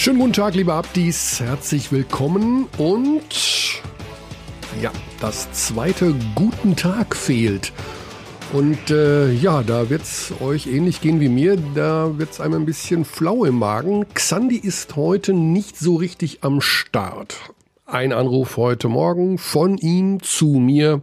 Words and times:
Schönen 0.00 0.18
guten 0.18 0.32
Tag, 0.32 0.54
liebe 0.54 0.72
Abdis. 0.72 1.40
Herzlich 1.40 1.92
willkommen 1.92 2.68
und 2.78 3.82
ja, 4.80 4.90
das 5.20 5.52
zweite 5.52 6.14
Guten 6.34 6.74
Tag 6.74 7.14
fehlt. 7.14 7.74
Und 8.54 8.90
äh, 8.90 9.30
ja, 9.30 9.62
da 9.62 9.90
wird 9.90 10.00
es 10.00 10.32
euch 10.40 10.68
ähnlich 10.68 11.02
gehen 11.02 11.20
wie 11.20 11.28
mir. 11.28 11.58
Da 11.74 12.16
wird 12.16 12.30
es 12.30 12.40
einem 12.40 12.62
ein 12.62 12.64
bisschen 12.64 13.04
flau 13.04 13.44
im 13.44 13.58
Magen. 13.58 14.06
Xandi 14.14 14.56
ist 14.56 14.96
heute 14.96 15.34
nicht 15.34 15.78
so 15.78 15.96
richtig 15.96 16.44
am 16.44 16.62
Start. 16.62 17.36
Ein 17.84 18.14
Anruf 18.14 18.56
heute 18.56 18.88
Morgen 18.88 19.36
von 19.36 19.76
ihm 19.76 20.22
zu 20.22 20.46
mir. 20.46 21.02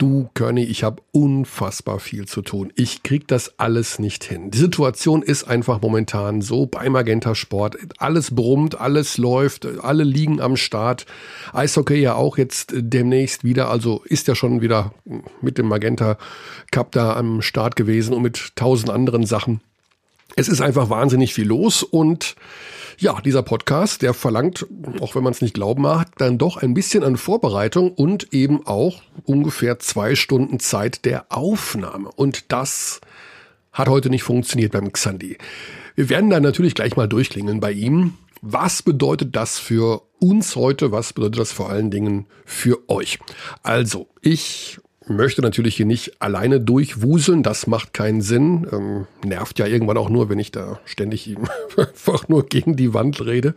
Du, 0.00 0.30
Körny, 0.32 0.64
ich 0.64 0.82
habe 0.82 1.02
unfassbar 1.12 2.00
viel 2.00 2.26
zu 2.26 2.40
tun. 2.40 2.72
Ich 2.74 3.02
krieg 3.02 3.28
das 3.28 3.58
alles 3.58 3.98
nicht 3.98 4.24
hin. 4.24 4.50
Die 4.50 4.56
Situation 4.56 5.20
ist 5.20 5.44
einfach 5.44 5.82
momentan 5.82 6.40
so 6.40 6.64
bei 6.64 6.88
Magenta 6.88 7.34
Sport. 7.34 7.76
Alles 7.98 8.34
brummt, 8.34 8.80
alles 8.80 9.18
läuft, 9.18 9.66
alle 9.66 10.04
liegen 10.04 10.40
am 10.40 10.56
Start. 10.56 11.04
Eishockey 11.52 11.96
ja 11.96 12.14
auch 12.14 12.38
jetzt 12.38 12.72
demnächst 12.74 13.44
wieder, 13.44 13.68
also 13.68 14.00
ist 14.06 14.26
ja 14.26 14.34
schon 14.34 14.62
wieder 14.62 14.94
mit 15.42 15.58
dem 15.58 15.68
Magenta 15.68 16.16
Cup 16.70 16.92
da 16.92 17.14
am 17.14 17.42
Start 17.42 17.76
gewesen 17.76 18.14
und 18.14 18.22
mit 18.22 18.56
tausend 18.56 18.88
anderen 18.88 19.26
Sachen. 19.26 19.60
Es 20.34 20.48
ist 20.48 20.62
einfach 20.62 20.88
wahnsinnig 20.88 21.34
viel 21.34 21.46
los 21.46 21.82
und 21.82 22.36
ja, 23.00 23.18
dieser 23.22 23.42
Podcast, 23.42 24.02
der 24.02 24.12
verlangt, 24.12 24.66
auch 25.00 25.14
wenn 25.14 25.24
man 25.24 25.32
es 25.32 25.40
nicht 25.40 25.54
glauben 25.54 25.82
mag, 25.82 26.08
dann 26.18 26.36
doch 26.36 26.58
ein 26.58 26.74
bisschen 26.74 27.02
an 27.02 27.16
Vorbereitung 27.16 27.92
und 27.92 28.34
eben 28.34 28.66
auch 28.66 29.02
ungefähr 29.24 29.78
zwei 29.78 30.14
Stunden 30.14 30.60
Zeit 30.60 31.06
der 31.06 31.24
Aufnahme. 31.30 32.10
Und 32.14 32.52
das 32.52 33.00
hat 33.72 33.88
heute 33.88 34.10
nicht 34.10 34.22
funktioniert 34.22 34.72
beim 34.72 34.92
Xandi. 34.92 35.38
Wir 35.94 36.08
werden 36.10 36.28
dann 36.28 36.42
natürlich 36.42 36.74
gleich 36.74 36.96
mal 36.96 37.08
durchklingen 37.08 37.60
bei 37.60 37.72
ihm. 37.72 38.14
Was 38.42 38.82
bedeutet 38.82 39.34
das 39.34 39.58
für 39.58 40.02
uns 40.18 40.54
heute? 40.56 40.92
Was 40.92 41.14
bedeutet 41.14 41.40
das 41.40 41.52
vor 41.52 41.70
allen 41.70 41.90
Dingen 41.90 42.26
für 42.44 42.88
euch? 42.88 43.18
Also, 43.62 44.08
ich 44.20 44.79
möchte 45.10 45.42
natürlich 45.42 45.76
hier 45.76 45.86
nicht 45.86 46.22
alleine 46.22 46.60
durchwuseln, 46.60 47.42
das 47.42 47.66
macht 47.66 47.92
keinen 47.92 48.22
Sinn. 48.22 48.66
Ähm, 48.72 49.06
nervt 49.24 49.58
ja 49.58 49.66
irgendwann 49.66 49.98
auch 49.98 50.08
nur, 50.08 50.28
wenn 50.28 50.38
ich 50.38 50.52
da 50.52 50.80
ständig 50.84 51.36
einfach 51.76 52.28
nur 52.28 52.46
gegen 52.46 52.76
die 52.76 52.94
Wand 52.94 53.24
rede. 53.24 53.54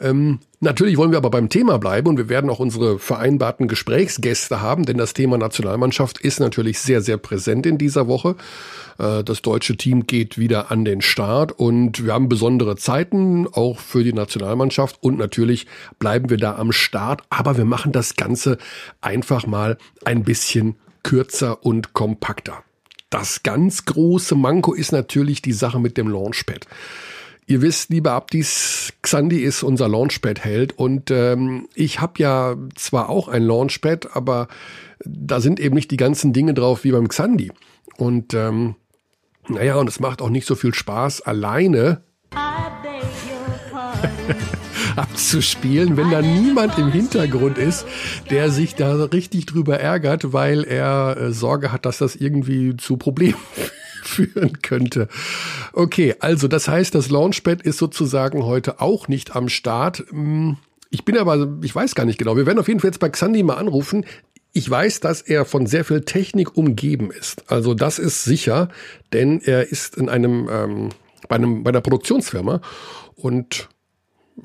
Ähm, 0.00 0.40
natürlich 0.60 0.96
wollen 0.96 1.10
wir 1.10 1.18
aber 1.18 1.30
beim 1.30 1.48
Thema 1.48 1.78
bleiben 1.78 2.08
und 2.08 2.16
wir 2.16 2.28
werden 2.28 2.50
auch 2.50 2.58
unsere 2.58 2.98
vereinbarten 2.98 3.68
Gesprächsgäste 3.68 4.60
haben, 4.60 4.84
denn 4.84 4.98
das 4.98 5.14
Thema 5.14 5.38
Nationalmannschaft 5.38 6.18
ist 6.18 6.40
natürlich 6.40 6.78
sehr, 6.78 7.00
sehr 7.00 7.16
präsent 7.16 7.66
in 7.66 7.78
dieser 7.78 8.08
Woche. 8.08 8.36
Äh, 8.98 9.24
das 9.24 9.42
deutsche 9.42 9.76
Team 9.76 10.06
geht 10.06 10.38
wieder 10.38 10.70
an 10.70 10.84
den 10.84 11.00
Start 11.00 11.52
und 11.52 12.04
wir 12.04 12.12
haben 12.12 12.28
besondere 12.28 12.76
Zeiten 12.76 13.46
auch 13.46 13.78
für 13.78 14.04
die 14.04 14.12
Nationalmannschaft 14.12 14.98
und 15.00 15.18
natürlich 15.18 15.66
bleiben 15.98 16.30
wir 16.30 16.36
da 16.36 16.56
am 16.56 16.72
Start, 16.72 17.22
aber 17.30 17.56
wir 17.56 17.64
machen 17.64 17.92
das 17.92 18.16
Ganze 18.16 18.58
einfach 19.00 19.46
mal 19.46 19.78
ein 20.04 20.24
bisschen 20.24 20.76
kürzer 21.02 21.64
und 21.64 21.92
kompakter. 21.92 22.62
Das 23.10 23.42
ganz 23.42 23.86
große 23.86 24.34
Manko 24.34 24.74
ist 24.74 24.92
natürlich 24.92 25.40
die 25.40 25.52
Sache 25.52 25.80
mit 25.80 25.96
dem 25.96 26.08
Launchpad. 26.08 26.66
Ihr 27.48 27.62
wisst, 27.62 27.88
lieber 27.88 28.12
Abdis, 28.12 28.92
Xandi 29.00 29.38
ist 29.38 29.62
unser 29.62 29.88
Launchpad-Held 29.88 30.76
und 30.76 31.10
ähm, 31.10 31.66
ich 31.74 31.98
habe 31.98 32.12
ja 32.18 32.56
zwar 32.74 33.08
auch 33.08 33.26
ein 33.26 33.42
Launchpad, 33.42 34.14
aber 34.14 34.48
da 35.02 35.40
sind 35.40 35.58
eben 35.58 35.74
nicht 35.74 35.90
die 35.90 35.96
ganzen 35.96 36.34
Dinge 36.34 36.52
drauf 36.52 36.84
wie 36.84 36.92
beim 36.92 37.08
Xandi. 37.08 37.50
Und 37.96 38.34
ähm, 38.34 38.74
naja, 39.48 39.76
und 39.76 39.88
es 39.88 39.98
macht 39.98 40.20
auch 40.20 40.28
nicht 40.28 40.46
so 40.46 40.56
viel 40.56 40.74
Spaß, 40.74 41.22
alleine 41.22 42.02
abzuspielen, 44.96 45.96
wenn 45.96 46.10
da 46.10 46.20
niemand 46.20 46.76
im 46.76 46.92
Hintergrund 46.92 47.56
ist, 47.56 47.86
der 48.28 48.50
sich 48.50 48.74
da 48.74 49.04
richtig 49.04 49.46
drüber 49.46 49.80
ärgert, 49.80 50.34
weil 50.34 50.64
er 50.64 51.16
äh, 51.16 51.32
Sorge 51.32 51.72
hat, 51.72 51.86
dass 51.86 51.96
das 51.96 52.14
irgendwie 52.14 52.76
zu 52.76 52.98
Problemen 52.98 53.40
führen 54.02 54.60
könnte. 54.62 55.08
Okay, 55.72 56.14
also 56.20 56.48
das 56.48 56.68
heißt, 56.68 56.94
das 56.94 57.10
Launchpad 57.10 57.62
ist 57.62 57.78
sozusagen 57.78 58.44
heute 58.44 58.80
auch 58.80 59.08
nicht 59.08 59.36
am 59.36 59.48
Start. 59.48 60.04
Hm, 60.10 60.56
ich 60.90 61.04
bin 61.04 61.18
aber, 61.18 61.58
ich 61.62 61.74
weiß 61.74 61.94
gar 61.94 62.06
nicht 62.06 62.18
genau. 62.18 62.36
Wir 62.36 62.46
werden 62.46 62.58
auf 62.58 62.68
jeden 62.68 62.80
Fall 62.80 62.88
jetzt 62.88 63.00
bei 63.00 63.08
Xandi 63.08 63.42
mal 63.42 63.54
anrufen. 63.54 64.06
Ich 64.52 64.68
weiß, 64.68 65.00
dass 65.00 65.20
er 65.20 65.44
von 65.44 65.66
sehr 65.66 65.84
viel 65.84 66.00
Technik 66.02 66.56
umgeben 66.56 67.10
ist. 67.10 67.50
Also 67.50 67.74
das 67.74 67.98
ist 67.98 68.24
sicher, 68.24 68.68
denn 69.12 69.40
er 69.40 69.70
ist 69.70 69.96
in 69.96 70.08
einem, 70.08 70.48
ähm, 70.50 70.88
bei, 71.28 71.36
einem 71.36 71.62
bei 71.62 71.68
einer 71.68 71.82
Produktionsfirma 71.82 72.60
und 73.14 73.68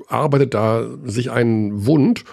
arbeitet 0.08 0.54
da 0.54 0.86
sich 1.04 1.30
einen 1.30 1.86
Wund. 1.86 2.24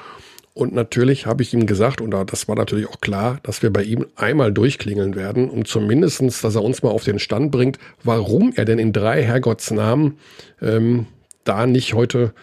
Und 0.54 0.74
natürlich 0.74 1.26
habe 1.26 1.44
ich 1.44 1.54
ihm 1.54 1.66
gesagt, 1.66 2.02
und 2.02 2.12
das 2.12 2.48
war 2.48 2.56
natürlich 2.56 2.88
auch 2.88 3.00
klar, 3.00 3.40
dass 3.44 3.64
wir 3.64 3.72
bei 3.72 3.84
ihm 3.84 4.06
einmal 4.16 4.52
durchklingeln 4.52 5.16
werden, 5.16 5.50
um 5.50 5.64
zumindestens, 5.64 6.42
dass 6.42 6.56
er 6.56 6.64
uns 6.64 6.84
mal 6.84 6.90
auf 6.90 7.06
den 7.06 7.20
Stand 7.20 7.52
bringt, 7.52 7.80
warum 8.04 8.52
er 8.56 8.66
denn 8.66 8.78
in 8.78 8.92
drei 8.92 9.24
Herrgottsnamen 9.24 10.18
ähm, 10.62 11.06
da 11.46 11.66
nicht 11.66 11.94
heute 11.94 12.34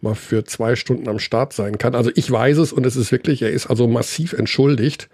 mal 0.00 0.14
für 0.14 0.44
zwei 0.44 0.74
Stunden 0.74 1.08
am 1.08 1.18
Start 1.18 1.52
sein 1.52 1.76
kann. 1.76 1.94
Also 1.94 2.10
ich 2.14 2.30
weiß 2.30 2.56
es 2.58 2.72
und 2.72 2.86
es 2.86 2.96
ist 2.96 3.12
wirklich, 3.12 3.42
er 3.42 3.50
ist 3.50 3.66
also 3.66 3.86
massiv 3.86 4.32
entschuldigt 4.32 5.10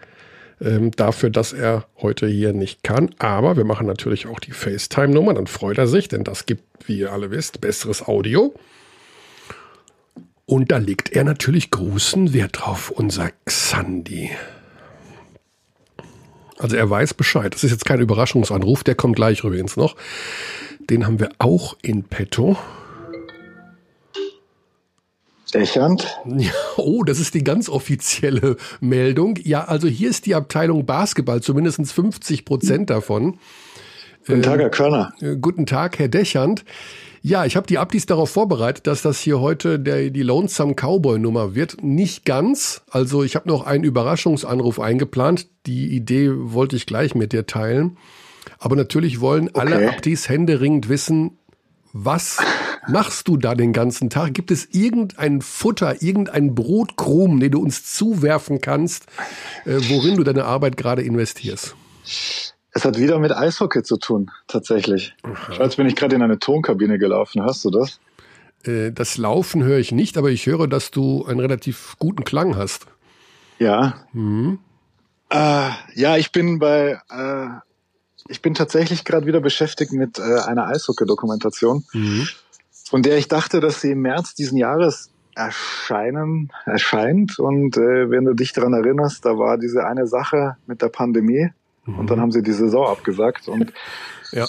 ähm, 0.61 0.91
dafür, 0.93 1.31
dass 1.31 1.53
er 1.53 1.87
heute 2.01 2.27
hier 2.29 2.53
nicht 2.53 2.83
kann. 2.83 3.11
Aber 3.19 3.57
wir 3.57 3.65
machen 3.65 3.87
natürlich 3.87 4.27
auch 4.27 4.39
die 4.39 4.53
FaceTime-Nummer, 4.53 5.35
dann 5.35 5.49
freut 5.49 5.79
er 5.79 5.87
sich, 5.89 6.09
denn 6.09 6.25
das 6.25 6.47
gibt, 6.47 6.63
wie 6.87 6.99
ihr 7.01 7.13
alle 7.13 7.31
wisst, 7.31 7.61
besseres 7.61 8.07
Audio. 8.07 8.55
Und 10.47 10.71
da 10.71 10.79
legt 10.79 11.11
er 11.11 11.25
natürlich 11.25 11.73
großen 11.73 12.33
Wert 12.33 12.61
drauf, 12.61 12.91
unser 12.91 13.31
Xandi. 13.45 14.31
Also 16.59 16.77
er 16.77 16.89
weiß 16.89 17.15
Bescheid. 17.15 17.53
Das 17.53 17.65
ist 17.65 17.73
jetzt 17.73 17.85
kein 17.85 18.01
Überraschungsanruf, 18.01 18.85
der 18.85 18.95
kommt 18.95 19.17
gleich 19.17 19.43
übrigens 19.43 19.77
noch. 19.77 19.97
Den 20.89 21.05
haben 21.05 21.19
wir 21.19 21.31
auch 21.39 21.77
in 21.83 22.05
petto. 22.05 22.57
Dächernd. 25.53 26.07
Ja, 26.37 26.53
oh, 26.77 27.03
das 27.03 27.19
ist 27.19 27.35
die 27.35 27.45
ganz 27.45 27.69
offizielle 27.69 28.57
Meldung. 28.81 29.39
Ja, 29.43 29.65
also 29.65 29.89
hier 29.89 30.11
ist 30.11 30.27
die 30.27 30.35
Abteilung 30.35 30.87
Basketball, 30.87 31.41
zumindest 31.43 31.93
50 31.93 32.45
Prozent 32.45 32.91
davon. 32.91 33.39
Guten 34.27 34.43
Tag, 34.43 34.61
Herr 34.61 34.71
Körner. 34.71 35.13
Äh, 35.21 35.37
guten 35.37 35.67
Tag, 35.67 35.99
Herr 35.99 36.09
Dächernd. 36.09 36.65
Ja, 37.27 37.45
ich 37.45 37.57
habe 37.57 37.67
die 37.67 37.79
Abdis 37.79 38.07
darauf 38.07 38.31
vorbereitet, 38.31 38.87
dass 38.87 39.03
das 39.03 39.19
hier 39.19 39.41
heute 39.41 39.81
der, 39.81 40.11
die 40.11 40.23
Lonesome 40.23 40.75
Cowboy 40.77 41.19
Nummer 41.19 41.57
wird. 41.57 41.83
Nicht 41.83 42.25
ganz. 42.25 42.83
Also 42.89 43.25
ich 43.25 43.35
habe 43.35 43.49
noch 43.49 43.67
einen 43.67 43.83
Überraschungsanruf 43.83 44.79
eingeplant. 44.79 45.49
Die 45.67 45.89
Idee 45.89 46.31
wollte 46.33 46.77
ich 46.77 46.87
gleich 46.87 47.17
mit 47.17 47.33
dir 47.33 47.45
teilen. 47.45 47.99
Aber 48.61 48.77
natürlich 48.77 49.21
wollen 49.21 49.49
okay. 49.49 49.59
alle 49.59 49.89
Abdis 49.89 50.29
händeringend 50.29 50.89
wissen, 50.89 51.37
was 51.93 52.39
machst 52.87 53.27
du 53.27 53.37
da 53.37 53.57
den 53.57 53.73
ganzen 53.73 54.09
Tag? 54.09 54.33
Gibt 54.33 54.53
es 54.53 54.69
irgendein 54.71 55.43
Futter, 55.43 56.01
irgendein 56.03 56.55
Brotkrumen, 56.55 57.41
den 57.41 57.51
du 57.51 57.61
uns 57.61 57.93
zuwerfen 57.93 58.61
kannst, 58.61 59.07
äh, 59.65 59.81
worin 59.89 60.17
du 60.17 60.23
deine 60.23 60.45
Arbeit 60.45 60.77
gerade 60.77 61.03
investierst? 61.03 61.75
Es 62.77 62.85
hat 62.85 62.99
wieder 62.99 63.19
mit 63.19 63.33
Eishockey 63.33 63.83
zu 63.83 63.97
tun, 63.97 64.31
tatsächlich. 64.49 65.17
Aha. 65.23 65.63
Als 65.63 65.77
bin 65.77 65.87
ich 65.87 65.97
gerade 65.97 66.15
in 66.15 66.21
eine 66.21 66.39
Tonkabine 66.39 66.99
gelaufen. 66.99 67.43
Hörst 67.43 67.65
du 67.65 67.71
das? 67.71 68.01
Äh, 68.65 68.93
das 68.93 69.17
Laufen 69.17 69.65
höre 69.65 69.79
ich 69.79 69.93
nicht, 69.93 70.19
aber 70.19 70.29
ich 70.29 70.45
höre, 70.45 70.69
dass 70.69 70.91
du 70.91 71.25
einen 71.25 71.41
relativ 71.41 71.97
guten 71.99 72.25
Klang 72.25 72.55
hast. 72.55 72.87
Ja. 73.59 74.05
Mhm. 74.13 74.59
Äh, 75.31 75.71
ja, 75.95 76.19
ich 76.19 76.33
bin 76.33 76.59
bei 76.59 77.01
äh, 77.09 77.47
ich 78.29 78.43
bin 78.43 78.53
tatsächlich 78.53 79.07
gerade 79.07 79.25
wieder 79.25 79.41
beschäftigt 79.41 79.93
mit 79.93 80.19
äh, 80.19 80.41
einer 80.47 80.67
Eishockey-Dokumentation, 80.69 81.83
mhm. 81.95 82.29
von 82.85 83.01
der 83.01 83.17
ich 83.17 83.29
dachte, 83.29 83.61
dass 83.61 83.81
sie 83.81 83.93
im 83.93 84.03
März 84.03 84.35
diesen 84.35 84.59
Jahres 84.59 85.09
erscheinen, 85.35 86.53
erscheint. 86.67 87.39
Und 87.39 87.79
äh, 87.79 88.11
wenn 88.11 88.27
du 88.27 88.35
dich 88.35 88.53
daran 88.53 88.75
erinnerst, 88.75 89.25
da 89.25 89.39
war 89.39 89.57
diese 89.57 89.87
eine 89.87 90.07
Sache 90.07 90.59
mit 90.67 90.83
der 90.83 90.91
Pandemie 90.91 91.53
mhm. 91.87 91.99
und 91.99 92.11
dann 92.11 92.21
haben 92.21 92.33
sie 92.33 92.43
die 92.43 92.53
Saison 92.53 92.87
abgesagt. 92.87 93.49
Und 93.49 93.73
ja, 94.33 94.47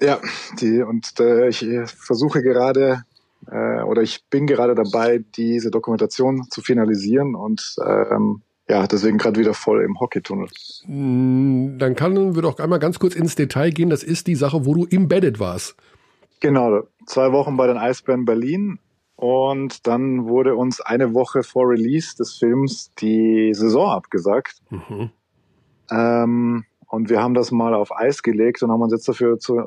ja, 0.00 0.20
die 0.60 0.82
und 0.82 1.18
äh, 1.20 1.48
ich 1.48 1.66
versuche 1.86 2.42
gerade 2.42 3.04
äh, 3.50 3.82
oder 3.82 4.02
ich 4.02 4.24
bin 4.30 4.46
gerade 4.46 4.74
dabei, 4.74 5.24
diese 5.36 5.70
Dokumentation 5.70 6.46
zu 6.50 6.60
finalisieren 6.60 7.34
und 7.34 7.76
ähm, 7.84 8.42
ja, 8.68 8.86
deswegen 8.86 9.16
gerade 9.16 9.40
wieder 9.40 9.54
voll 9.54 9.82
im 9.82 9.98
Hockeytunnel. 9.98 10.48
Mm, 10.86 11.78
dann 11.78 11.94
können 11.94 12.34
wir 12.34 12.42
doch 12.42 12.58
einmal 12.58 12.78
ganz 12.78 12.98
kurz 12.98 13.14
ins 13.14 13.34
Detail 13.34 13.70
gehen. 13.70 13.88
Das 13.88 14.02
ist 14.02 14.26
die 14.26 14.34
Sache, 14.34 14.66
wo 14.66 14.74
du 14.74 14.84
embedded 14.84 15.40
warst. 15.40 15.74
Genau, 16.40 16.82
zwei 17.06 17.32
Wochen 17.32 17.56
bei 17.56 17.66
den 17.66 17.78
Eisbären 17.78 18.24
Berlin 18.24 18.78
und 19.16 19.86
dann 19.86 20.26
wurde 20.26 20.54
uns 20.54 20.80
eine 20.80 21.14
Woche 21.14 21.42
vor 21.42 21.68
Release 21.68 22.14
des 22.16 22.34
Films 22.34 22.92
die 22.98 23.52
Saison 23.54 23.90
abgesagt. 23.90 24.58
Mhm. 24.70 25.10
Ähm, 25.90 26.64
und 26.90 27.10
wir 27.10 27.20
haben 27.20 27.34
das 27.34 27.50
mal 27.50 27.74
auf 27.74 27.94
Eis 27.94 28.22
gelegt 28.22 28.62
und 28.62 28.70
haben 28.70 28.80
uns 28.80 28.92
jetzt 28.92 29.06
dafür, 29.06 29.38
zu, 29.38 29.58
äh, 29.58 29.64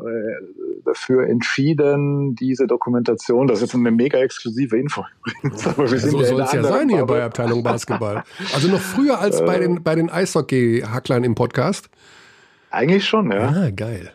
dafür 0.83 1.27
entschieden, 1.27 2.35
diese 2.35 2.65
Dokumentation, 2.65 3.47
das 3.47 3.59
ist 3.59 3.73
jetzt 3.73 3.75
eine 3.75 3.91
mega 3.91 4.17
exklusive 4.17 4.77
Info 4.77 5.05
übrigens. 5.23 5.67
Aber 5.67 5.91
wir 5.91 5.99
sind 5.99 6.11
so 6.11 6.21
ja 6.21 6.25
soll 6.25 6.41
es 6.41 6.51
ja 6.51 6.63
sein 6.63 6.89
hier 6.89 7.05
bei 7.05 7.23
Abteilung 7.23 7.61
Basketball. 7.61 8.23
Also 8.53 8.69
noch 8.69 8.79
früher 8.79 9.19
als 9.19 9.45
bei 9.45 9.59
den, 9.59 9.83
bei 9.83 9.93
den 9.93 10.09
Eishockey-Hacklern 10.09 11.23
im 11.23 11.35
Podcast. 11.35 11.89
Eigentlich 12.71 13.07
schon, 13.07 13.31
ja. 13.31 13.49
Ah, 13.49 13.69
geil. 13.69 14.11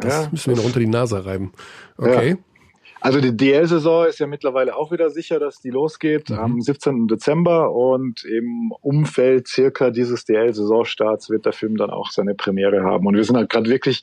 Das 0.00 0.24
ja, 0.24 0.28
müssen 0.30 0.50
wir 0.50 0.56
noch 0.56 0.64
unter 0.64 0.80
die 0.80 0.86
Nase 0.86 1.24
reiben. 1.24 1.52
Okay. 1.96 2.38
Also 3.00 3.20
die 3.20 3.36
DL-Saison 3.36 4.06
ist 4.06 4.18
ja 4.18 4.26
mittlerweile 4.26 4.76
auch 4.76 4.90
wieder 4.90 5.10
sicher, 5.10 5.38
dass 5.38 5.60
die 5.60 5.70
losgeht 5.70 6.30
mhm. 6.30 6.38
am 6.38 6.60
17. 6.60 7.06
Dezember 7.06 7.72
und 7.72 8.24
im 8.24 8.72
Umfeld 8.80 9.46
circa 9.48 9.90
dieses 9.90 10.24
DL-Saisonstarts 10.24 11.30
wird 11.30 11.46
der 11.46 11.52
Film 11.52 11.76
dann 11.76 11.90
auch 11.90 12.10
seine 12.10 12.34
Premiere 12.34 12.82
haben. 12.82 13.06
Und 13.06 13.14
wir 13.14 13.24
sind 13.24 13.36
halt 13.36 13.50
gerade 13.50 13.70
wirklich, 13.70 14.02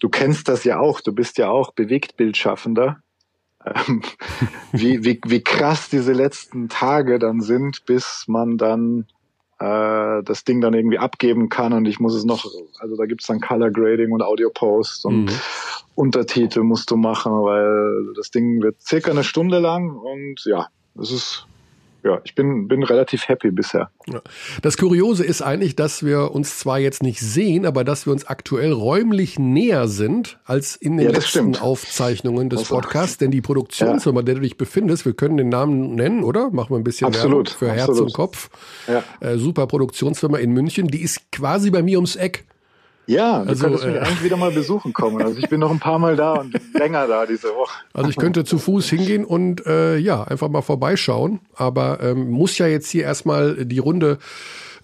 du 0.00 0.08
kennst 0.08 0.48
das 0.48 0.64
ja 0.64 0.78
auch, 0.78 1.00
du 1.00 1.12
bist 1.12 1.38
ja 1.38 1.50
auch 1.50 1.72
Bewegtbildschaffender. 1.72 2.98
Ähm, 3.64 4.02
wie, 4.72 5.04
wie, 5.04 5.20
wie 5.26 5.42
krass 5.42 5.88
diese 5.88 6.12
letzten 6.12 6.68
Tage 6.68 7.18
dann 7.18 7.40
sind, 7.40 7.84
bis 7.84 8.24
man 8.26 8.56
dann 8.56 9.06
äh, 9.62 10.22
das 10.24 10.44
Ding 10.44 10.60
dann 10.60 10.74
irgendwie 10.74 10.98
abgeben 10.98 11.48
kann 11.48 11.72
und 11.72 11.86
ich 11.86 12.00
muss 12.00 12.14
es 12.14 12.24
noch, 12.24 12.44
also 12.80 12.96
da 12.96 13.06
gibt's 13.06 13.26
dann 13.26 13.40
Color 13.40 13.70
Grading 13.70 14.10
und 14.12 14.22
Audio 14.22 14.50
Post 14.50 15.06
und 15.06 15.26
mhm. 15.26 15.30
Untertitel 15.94 16.62
musst 16.62 16.90
du 16.90 16.96
machen, 16.96 17.32
weil 17.32 18.12
das 18.16 18.30
Ding 18.30 18.62
wird 18.62 18.80
circa 18.82 19.10
eine 19.10 19.24
Stunde 19.24 19.58
lang 19.58 19.90
und 19.90 20.42
ja, 20.46 20.66
das 20.94 21.12
ist 21.12 21.46
ja, 22.04 22.20
ich 22.24 22.34
bin, 22.34 22.66
bin 22.68 22.82
relativ 22.82 23.28
happy 23.28 23.50
bisher. 23.50 23.90
Das 24.60 24.76
Kuriose 24.76 25.24
ist 25.24 25.40
eigentlich, 25.40 25.76
dass 25.76 26.04
wir 26.04 26.32
uns 26.32 26.58
zwar 26.58 26.78
jetzt 26.78 27.02
nicht 27.02 27.20
sehen, 27.20 27.64
aber 27.64 27.84
dass 27.84 28.06
wir 28.06 28.12
uns 28.12 28.26
aktuell 28.26 28.72
räumlich 28.72 29.38
näher 29.38 29.86
sind 29.86 30.38
als 30.44 30.74
in 30.74 30.96
den 30.96 31.06
ja, 31.06 31.12
letzten 31.12 31.28
stimmt. 31.28 31.62
Aufzeichnungen 31.62 32.50
des 32.50 32.60
also, 32.60 32.74
Podcasts, 32.74 33.18
denn 33.18 33.30
die 33.30 33.40
Produktionsfirma, 33.40 34.20
ja. 34.20 34.24
der 34.24 34.34
du 34.36 34.40
dich 34.40 34.56
befindest, 34.56 35.04
wir 35.04 35.12
können 35.12 35.36
den 35.36 35.48
Namen 35.48 35.94
nennen, 35.94 36.24
oder? 36.24 36.50
Machen 36.50 36.70
wir 36.70 36.76
ein 36.76 36.84
bisschen 36.84 37.06
absolut, 37.06 37.50
für 37.50 37.70
Herz 37.70 37.90
absolut. 37.90 38.08
und 38.08 38.14
Kopf. 38.14 38.50
Ja. 38.88 39.04
Äh, 39.20 39.38
super 39.38 39.66
Produktionsfirma 39.66 40.38
in 40.38 40.52
München, 40.52 40.88
die 40.88 41.02
ist 41.02 41.30
quasi 41.30 41.70
bei 41.70 41.82
mir 41.82 41.98
ums 41.98 42.16
Eck. 42.16 42.44
Ja, 43.06 43.42
du 43.42 43.50
also, 43.50 43.64
könntest 43.64 43.86
mich 43.86 43.96
äh, 43.96 43.98
eigentlich 43.98 44.22
wieder 44.22 44.36
mal 44.36 44.52
besuchen 44.52 44.92
kommen. 44.92 45.20
Also 45.22 45.38
ich 45.38 45.48
bin 45.48 45.60
noch 45.60 45.70
ein 45.70 45.80
paar 45.80 45.98
Mal 45.98 46.16
da 46.16 46.34
und 46.34 46.54
länger 46.74 47.06
da 47.06 47.26
diese 47.26 47.48
Woche. 47.48 47.74
Also 47.92 48.10
ich 48.10 48.16
könnte 48.16 48.44
zu 48.44 48.58
Fuß 48.58 48.88
hingehen 48.88 49.24
und 49.24 49.66
äh, 49.66 49.96
ja, 49.96 50.22
einfach 50.22 50.48
mal 50.48 50.62
vorbeischauen. 50.62 51.40
Aber 51.54 52.00
ähm, 52.00 52.30
muss 52.30 52.58
ja 52.58 52.66
jetzt 52.66 52.90
hier 52.90 53.02
erstmal 53.02 53.66
die 53.66 53.78
Runde 53.78 54.18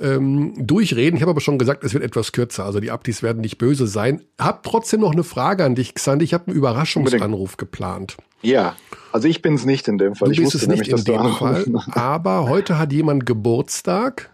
ähm, 0.00 0.54
durchreden. 0.56 1.16
Ich 1.16 1.22
habe 1.22 1.30
aber 1.30 1.40
schon 1.40 1.58
gesagt, 1.58 1.84
es 1.84 1.94
wird 1.94 2.04
etwas 2.04 2.32
kürzer. 2.32 2.64
Also 2.64 2.80
die 2.80 2.90
Abdis 2.90 3.22
werden 3.22 3.40
nicht 3.40 3.58
böse 3.58 3.86
sein. 3.86 4.22
Hab 4.38 4.62
trotzdem 4.62 5.00
noch 5.00 5.12
eine 5.12 5.24
Frage 5.24 5.64
an 5.64 5.74
dich, 5.74 5.94
Xandi. 5.94 6.24
Ich 6.24 6.34
habe 6.34 6.48
einen 6.48 6.56
Überraschungsanruf 6.56 7.56
geplant. 7.56 8.16
Ja, 8.42 8.76
also 9.12 9.26
ich 9.26 9.42
bin 9.42 9.54
es 9.54 9.64
nicht 9.64 9.88
in 9.88 9.98
dem 9.98 10.14
Fall. 10.14 10.28
Du 10.28 10.32
ich 10.32 10.40
bist 10.40 10.54
es 10.54 10.66
nicht 10.66 10.86
nämlich, 10.86 10.90
in 10.90 11.04
dem 11.04 11.32
Fall. 11.34 11.64
Aber 11.92 12.48
heute 12.48 12.78
hat 12.78 12.92
jemand 12.92 13.26
Geburtstag. 13.26 14.30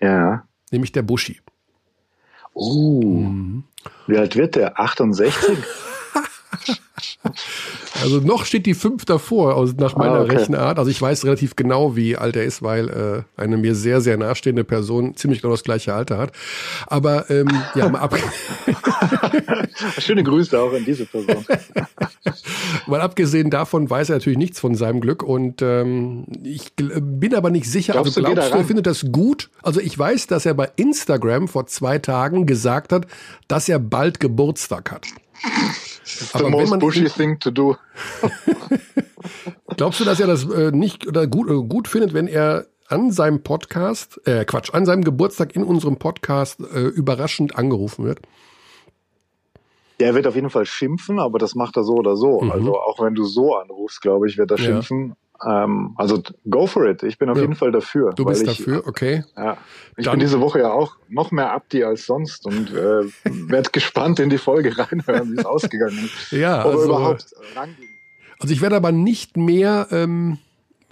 Ja. 0.00 0.44
Nämlich 0.70 0.92
der 0.92 1.02
Buschi. 1.02 1.40
Oh. 2.54 3.02
Mhm. 3.02 3.64
Wie 4.06 4.18
alt 4.18 4.36
wird 4.36 4.56
der? 4.56 4.78
68? 4.78 5.58
Also 8.02 8.20
noch 8.20 8.44
steht 8.44 8.66
die 8.66 8.74
5 8.74 9.04
davor, 9.04 9.56
aus, 9.56 9.74
nach 9.74 9.96
meiner 9.96 10.14
ah, 10.14 10.22
okay. 10.22 10.36
Rechenart. 10.36 10.78
Also 10.78 10.90
ich 10.90 11.00
weiß 11.00 11.24
relativ 11.24 11.56
genau, 11.56 11.96
wie 11.96 12.16
alt 12.16 12.36
er 12.36 12.44
ist, 12.44 12.62
weil 12.62 12.88
äh, 13.36 13.40
eine 13.40 13.56
mir 13.56 13.74
sehr, 13.74 14.00
sehr 14.00 14.16
nahestehende 14.16 14.64
Person 14.64 15.16
ziemlich 15.16 15.42
genau 15.42 15.52
das 15.52 15.64
gleiche 15.64 15.92
Alter 15.92 16.18
hat. 16.18 16.32
Aber 16.86 17.28
ähm, 17.30 17.48
ja, 17.74 17.88
mal 17.88 17.98
ab. 17.98 18.16
Schöne 19.98 20.22
Grüße 20.22 20.58
auch 20.58 20.72
an 20.72 20.84
diese 20.84 21.04
Person. 21.04 21.44
mal 22.86 23.00
abgesehen 23.00 23.50
davon 23.50 23.90
weiß 23.90 24.10
er 24.10 24.16
natürlich 24.16 24.38
nichts 24.38 24.60
von 24.60 24.74
seinem 24.74 25.00
Glück 25.00 25.22
und 25.22 25.60
ähm, 25.60 26.26
ich 26.42 26.72
bin 26.76 27.34
aber 27.34 27.50
nicht 27.50 27.70
sicher. 27.70 27.94
Glaubst 27.94 28.16
also 28.16 28.32
glaubst 28.32 28.52
du, 28.52 28.58
er 28.58 28.64
findet 28.64 28.86
das 28.86 29.12
gut? 29.12 29.50
Also 29.62 29.80
ich 29.80 29.98
weiß, 29.98 30.26
dass 30.26 30.46
er 30.46 30.54
bei 30.54 30.70
Instagram 30.76 31.48
vor 31.48 31.66
zwei 31.66 31.98
Tagen 31.98 32.46
gesagt 32.46 32.92
hat, 32.92 33.06
dass 33.48 33.68
er 33.68 33.78
bald 33.78 34.20
Geburtstag 34.20 34.90
hat. 34.90 35.06
The 36.04 36.44
most 36.44 36.78
bushy 36.78 37.08
thing 37.08 37.38
to 37.40 37.50
do. 37.50 37.76
Glaubst 39.76 40.00
du, 40.00 40.04
dass 40.04 40.20
er 40.20 40.26
das 40.26 40.44
äh, 40.50 40.72
nicht 40.72 41.06
oder 41.06 41.26
gut, 41.26 41.48
äh, 41.48 41.66
gut 41.66 41.88
findet, 41.88 42.14
wenn 42.14 42.26
er 42.26 42.66
an 42.88 43.12
seinem 43.12 43.42
Podcast, 43.42 44.20
äh, 44.26 44.44
Quatsch, 44.44 44.74
an 44.74 44.84
seinem 44.84 45.04
Geburtstag 45.04 45.54
in 45.54 45.62
unserem 45.62 45.96
Podcast 45.96 46.60
äh, 46.60 46.80
überraschend 46.80 47.56
angerufen 47.56 48.04
wird? 48.04 48.20
Der 50.00 50.14
wird 50.14 50.26
auf 50.26 50.34
jeden 50.34 50.50
Fall 50.50 50.66
schimpfen, 50.66 51.20
aber 51.20 51.38
das 51.38 51.54
macht 51.54 51.76
er 51.76 51.84
so 51.84 51.94
oder 51.94 52.16
so. 52.16 52.40
Mhm. 52.40 52.50
Also 52.50 52.78
auch 52.78 53.00
wenn 53.00 53.14
du 53.14 53.24
so 53.24 53.54
anrufst, 53.56 54.00
glaube 54.00 54.28
ich, 54.28 54.38
wird 54.38 54.50
er 54.50 54.58
schimpfen. 54.58 55.14
Ähm, 55.46 55.94
also 55.96 56.22
go 56.48 56.66
for 56.66 56.86
it. 56.86 57.02
Ich 57.02 57.18
bin 57.18 57.30
auf 57.30 57.36
ja. 57.36 57.42
jeden 57.42 57.54
Fall 57.54 57.72
dafür. 57.72 58.12
Du 58.12 58.24
bist 58.24 58.42
ich, 58.42 58.58
dafür, 58.58 58.86
okay. 58.86 59.24
Ja. 59.36 59.56
Ich 59.96 60.04
Dann. 60.04 60.12
bin 60.12 60.20
diese 60.20 60.40
Woche 60.40 60.60
ja 60.60 60.72
auch 60.72 60.96
noch 61.08 61.30
mehr 61.30 61.52
Abdi 61.52 61.84
als 61.84 62.06
sonst 62.06 62.46
und 62.46 62.70
äh, 62.72 63.04
werde 63.24 63.70
gespannt 63.70 64.20
in 64.20 64.30
die 64.30 64.38
Folge 64.38 64.76
reinhören, 64.76 65.32
wie 65.32 65.38
es 65.38 65.46
ausgegangen 65.46 65.98
ist. 66.04 66.32
Ja, 66.32 66.62
also, 66.62 66.84
überhaupt 66.84 67.26
rangehen. 67.54 67.88
Also 68.38 68.54
ich 68.54 68.62
werde 68.62 68.76
aber 68.76 68.90
nicht 68.90 69.36
mehr 69.36 69.88
ähm, 69.90 70.38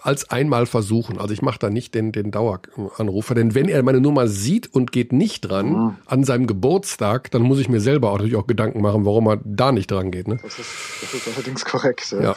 als 0.00 0.30
einmal 0.30 0.66
versuchen. 0.66 1.18
Also 1.18 1.32
ich 1.34 1.42
mache 1.42 1.58
da 1.58 1.70
nicht 1.70 1.94
den, 1.94 2.12
den 2.12 2.30
Daueranrufer, 2.30 3.34
denn 3.34 3.54
wenn 3.54 3.68
er 3.68 3.82
meine 3.82 4.00
Nummer 4.00 4.28
sieht 4.28 4.72
und 4.72 4.92
geht 4.92 5.12
nicht 5.12 5.40
dran 5.42 5.72
mhm. 5.72 5.96
an 6.06 6.24
seinem 6.24 6.46
Geburtstag, 6.46 7.30
dann 7.30 7.42
muss 7.42 7.58
ich 7.58 7.68
mir 7.68 7.80
selber 7.80 8.10
auch 8.10 8.18
natürlich 8.18 8.36
auch 8.36 8.46
Gedanken 8.46 8.80
machen, 8.80 9.04
warum 9.04 9.28
er 9.28 9.40
da 9.44 9.72
nicht 9.72 9.90
dran 9.90 10.10
geht. 10.10 10.28
Ne? 10.28 10.38
Das, 10.42 10.58
ist, 10.58 10.70
das 11.02 11.14
ist 11.14 11.28
allerdings 11.28 11.64
korrekt. 11.64 12.12
Ja. 12.12 12.20
ja. 12.20 12.36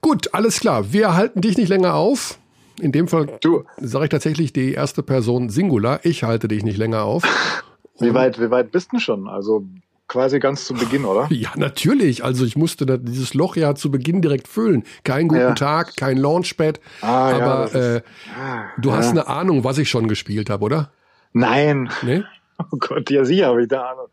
Gut, 0.00 0.34
alles 0.34 0.60
klar. 0.60 0.92
Wir 0.92 1.14
halten 1.14 1.40
dich 1.40 1.56
nicht 1.56 1.68
länger 1.68 1.94
auf. 1.94 2.38
In 2.80 2.92
dem 2.92 3.08
Fall 3.08 3.38
sage 3.78 4.04
ich 4.04 4.10
tatsächlich 4.10 4.52
die 4.52 4.72
erste 4.72 5.02
Person 5.02 5.48
Singular. 5.48 6.00
Ich 6.02 6.24
halte 6.24 6.48
dich 6.48 6.62
nicht 6.62 6.76
länger 6.76 7.02
auf. 7.04 7.24
wie 7.98 8.12
weit, 8.12 8.40
wie 8.40 8.50
weit 8.50 8.70
bist 8.70 8.92
du 8.92 8.98
schon? 8.98 9.28
Also 9.28 9.64
quasi 10.08 10.38
ganz 10.38 10.66
zu 10.66 10.74
Beginn, 10.74 11.04
oder? 11.04 11.28
Ja, 11.30 11.50
natürlich. 11.56 12.22
Also 12.22 12.44
ich 12.44 12.56
musste 12.56 12.98
dieses 12.98 13.34
Loch 13.34 13.56
ja 13.56 13.74
zu 13.74 13.90
Beginn 13.90 14.22
direkt 14.22 14.48
füllen. 14.48 14.84
Kein 15.04 15.28
guten 15.28 15.40
ja. 15.40 15.54
Tag, 15.54 15.96
kein 15.96 16.16
Launchpad. 16.16 16.80
Ah, 17.00 17.30
aber 17.30 17.70
ja, 17.72 17.96
äh, 17.96 18.02
ah, 18.38 18.64
du 18.78 18.90
ja. 18.90 18.96
hast 18.96 19.10
eine 19.10 19.26
Ahnung, 19.26 19.64
was 19.64 19.78
ich 19.78 19.88
schon 19.88 20.08
gespielt 20.08 20.50
habe, 20.50 20.64
oder? 20.64 20.90
Nein. 21.32 21.90
Nee? 22.02 22.22
Oh 22.72 22.78
Gott, 22.78 23.10
ja 23.10 23.22
sicher 23.22 23.48
habe 23.48 23.64
ich 23.64 23.70
eine 23.70 23.84
Ahnung. 23.84 24.06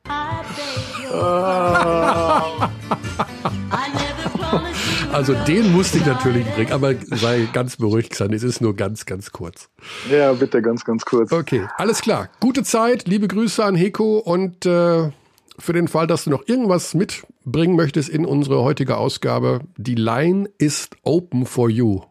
Also 5.14 5.36
den 5.46 5.72
musste 5.72 6.00
ich 6.00 6.06
natürlich 6.08 6.44
bringen, 6.56 6.72
aber 6.72 6.96
sei 7.12 7.48
ganz 7.54 7.78
beruhigt, 7.78 8.10
Xander, 8.10 8.36
es 8.36 8.42
ist 8.42 8.62
nur 8.62 8.76
ganz, 8.76 9.06
ganz 9.06 9.32
kurz. 9.32 9.70
Ja, 10.10 10.34
bitte 10.34 10.60
ganz, 10.64 10.84
ganz 10.86 11.06
kurz. 11.06 11.32
Okay, 11.32 11.68
alles 11.78 12.02
klar. 12.02 12.30
Gute 12.40 12.64
Zeit, 12.64 13.08
liebe 13.08 13.28
Grüße 13.28 13.64
an 13.64 13.76
Heko 13.76 14.18
und 14.18 14.66
äh, 14.66 15.12
für 15.60 15.74
den 15.74 15.88
Fall, 15.88 16.08
dass 16.08 16.24
du 16.24 16.32
noch 16.32 16.48
irgendwas 16.48 16.96
mitbringen 16.96 17.76
möchtest 17.76 18.10
in 18.10 18.26
unsere 18.26 18.64
heutige 18.64 18.98
Ausgabe, 18.98 19.60
die 19.78 19.94
Line 19.94 20.50
ist 20.58 20.96
open 21.04 21.46
for 21.46 21.70
you. 21.70 22.02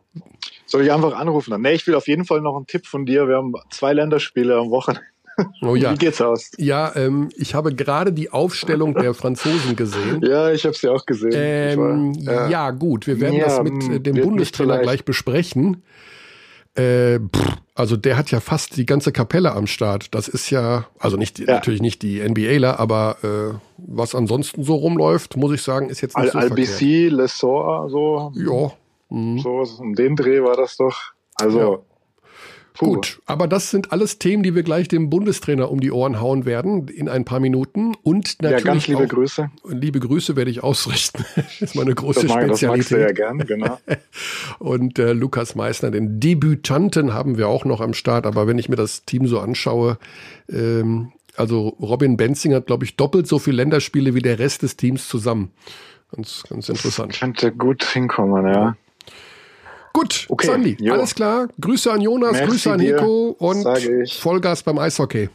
Soll 0.67 0.83
ich 0.83 0.93
einfach 0.93 1.15
anrufen? 1.15 1.61
Nee, 1.61 1.73
ich 1.73 1.87
will 1.89 1.97
auf 1.97 2.07
jeden 2.07 2.25
Fall 2.25 2.41
noch 2.41 2.55
einen 2.55 2.69
Tipp 2.69 2.87
von 2.87 3.05
dir. 3.05 3.27
Wir 3.27 3.37
haben 3.37 3.53
zwei 3.71 3.95
Länderspiele 3.95 4.57
am 4.57 4.71
Wochenende. 4.71 5.05
Oh 5.63 5.75
ja. 5.75 5.93
Wie 5.93 5.99
geht's 5.99 6.21
aus? 6.21 6.51
Ja, 6.59 6.95
ähm, 6.95 7.31
ich 7.37 7.55
habe 7.55 7.75
gerade 7.75 8.13
die 8.13 8.31
Aufstellung 8.31 8.95
der 9.01 9.15
Franzosen 9.15 9.77
gesehen. 9.77 10.21
Ja, 10.23 10.51
ich 10.51 10.65
habe 10.65 10.77
sie 10.77 10.89
auch 10.89 11.07
gesehen. 11.07 11.33
Ähm, 11.35 12.13
ja. 12.15 12.49
ja. 12.49 12.71
gut, 12.71 13.07
wir 13.07 13.21
werden 13.21 13.37
ja, 13.37 13.47
das 13.47 13.63
mit 13.63 13.89
äh, 13.89 14.01
dem 14.01 14.21
Bundestrainer 14.21 14.79
gleich 14.79 15.05
besprechen. 15.05 15.83
Äh, 16.75 17.19
pff, 17.19 17.57
also 17.75 17.97
der 17.97 18.17
hat 18.17 18.31
ja 18.31 18.41
fast 18.41 18.77
die 18.77 18.87
ganze 18.87 19.13
Kapelle 19.13 19.53
am 19.53 19.67
Start. 19.67 20.15
Das 20.15 20.29
ist 20.29 20.51
ja, 20.51 20.87
also 20.99 21.17
nicht 21.17 21.39
ja. 21.39 21.47
natürlich 21.47 21.83
nicht 21.83 22.03
die 22.03 22.21
NBAler, 22.21 22.81
aber 22.81 23.17
äh, 23.23 23.55
was 23.77 24.15
ansonsten 24.15 24.63
so 24.63 24.75
rumläuft, 24.75 25.37
muss 25.37 25.53
ich 25.53 25.63
sagen, 25.63 25.89
ist 25.89 26.01
jetzt 26.01 26.17
nicht 26.17 26.35
Al 26.35 26.49
so 26.49 26.55
LBC, 26.55 27.11
Lesor, 27.11 27.89
so. 27.91 28.33
Ja. 28.35 28.73
Mhm. 29.15 29.39
So 29.39 29.65
um 29.81 29.95
den 29.95 30.17
Dreh 30.17 30.43
war 30.43 30.57
das 30.57 30.77
doch. 30.77 30.97
Also 31.35 31.85
Puh. 32.75 32.95
Gut, 32.95 33.21
aber 33.27 33.49
das 33.49 33.71
sind 33.71 33.93
alles 33.93 34.19
Themen, 34.19 34.43
die 34.43 34.55
wir 34.55 34.63
gleich 34.63 34.89
dem 34.89 35.11
Bundestrainer 35.11 35.71
um 35.71 35.81
die 35.81 35.93
Ohren 35.93 36.21
hauen 36.21 36.47
werden 36.47 36.89
in 36.89 37.09
ein 37.09 37.25
paar 37.25 37.41
Minuten. 37.41 37.95
Und 38.03 38.41
natürlich. 38.41 38.65
Ja, 38.65 38.73
ganz 38.73 38.87
liebe 38.87 39.05
auch, 39.05 39.09
Grüße. 39.09 39.51
Liebe 39.69 40.01
Grüße 40.01 40.37
werde 40.37 40.51
ich 40.51 40.63
ausrichten. 40.63 41.25
das 41.37 41.61
ist 41.61 41.75
meine 41.75 41.95
große 41.95 42.23
das 42.23 42.31
mag, 42.31 42.45
Spezialität. 42.45 42.63
Das 42.63 42.77
magst 42.79 42.91
du 42.91 42.97
ja 43.01 43.13
gern, 43.13 43.39
genau. 43.39 43.79
und 44.59 44.99
äh, 44.99 45.13
Lukas 45.13 45.55
Meissner, 45.55 45.91
den 45.91 46.19
Debütanten, 46.19 47.13
haben 47.13 47.37
wir 47.37 47.49
auch 47.49 47.65
noch 47.65 47.81
am 47.81 47.93
Start. 47.93 48.27
Aber 48.27 48.47
wenn 48.47 48.59
ich 48.59 48.69
mir 48.69 48.77
das 48.77 49.05
Team 49.05 49.27
so 49.27 49.39
anschaue, 49.39 49.99
ähm, 50.51 51.13
also 51.37 51.69
Robin 51.81 52.17
Benzing 52.17 52.55
hat, 52.55 52.67
glaube 52.67 52.85
ich, 52.85 52.97
doppelt 52.97 53.27
so 53.27 53.39
viele 53.39 53.59
Länderspiele 53.59 54.15
wie 54.15 54.23
der 54.23 54.39
Rest 54.39 54.63
des 54.63 54.77
Teams 54.77 55.09
zusammen. 55.09 55.53
Ganz, 56.15 56.43
ganz 56.49 56.69
interessant. 56.69 57.13
Das 57.13 57.21
könnte 57.21 57.53
gut 57.53 57.85
hinkommen, 57.85 58.47
ja. 58.47 58.77
Gut, 59.93 60.27
okay, 60.29 60.47
Sandy, 60.47 60.77
jo. 60.81 60.95
alles 60.95 61.15
klar. 61.15 61.49
Grüße 61.61 61.93
an 61.93 62.01
Jonas, 62.01 62.33
Merci 62.33 62.47
Grüße 62.47 62.73
an 62.73 62.81
Heko 62.81 63.37
und 63.39 63.67
Vollgas 64.11 64.63
beim 64.63 64.79
Eishockey. 64.79 65.29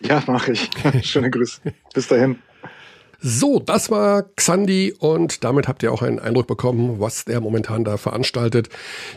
Ja, 0.00 0.22
mache 0.26 0.52
ich. 0.52 0.70
Schöne 1.02 1.30
Grüße. 1.30 1.60
Bis 1.92 2.08
dahin. 2.08 2.38
So, 3.22 3.58
das 3.58 3.90
war 3.90 4.22
Xandi 4.22 4.94
und 4.98 5.44
damit 5.44 5.68
habt 5.68 5.82
ihr 5.82 5.92
auch 5.92 6.00
einen 6.00 6.18
Eindruck 6.18 6.46
bekommen, 6.46 7.00
was 7.00 7.26
der 7.26 7.42
momentan 7.42 7.84
da 7.84 7.98
veranstaltet. 7.98 8.70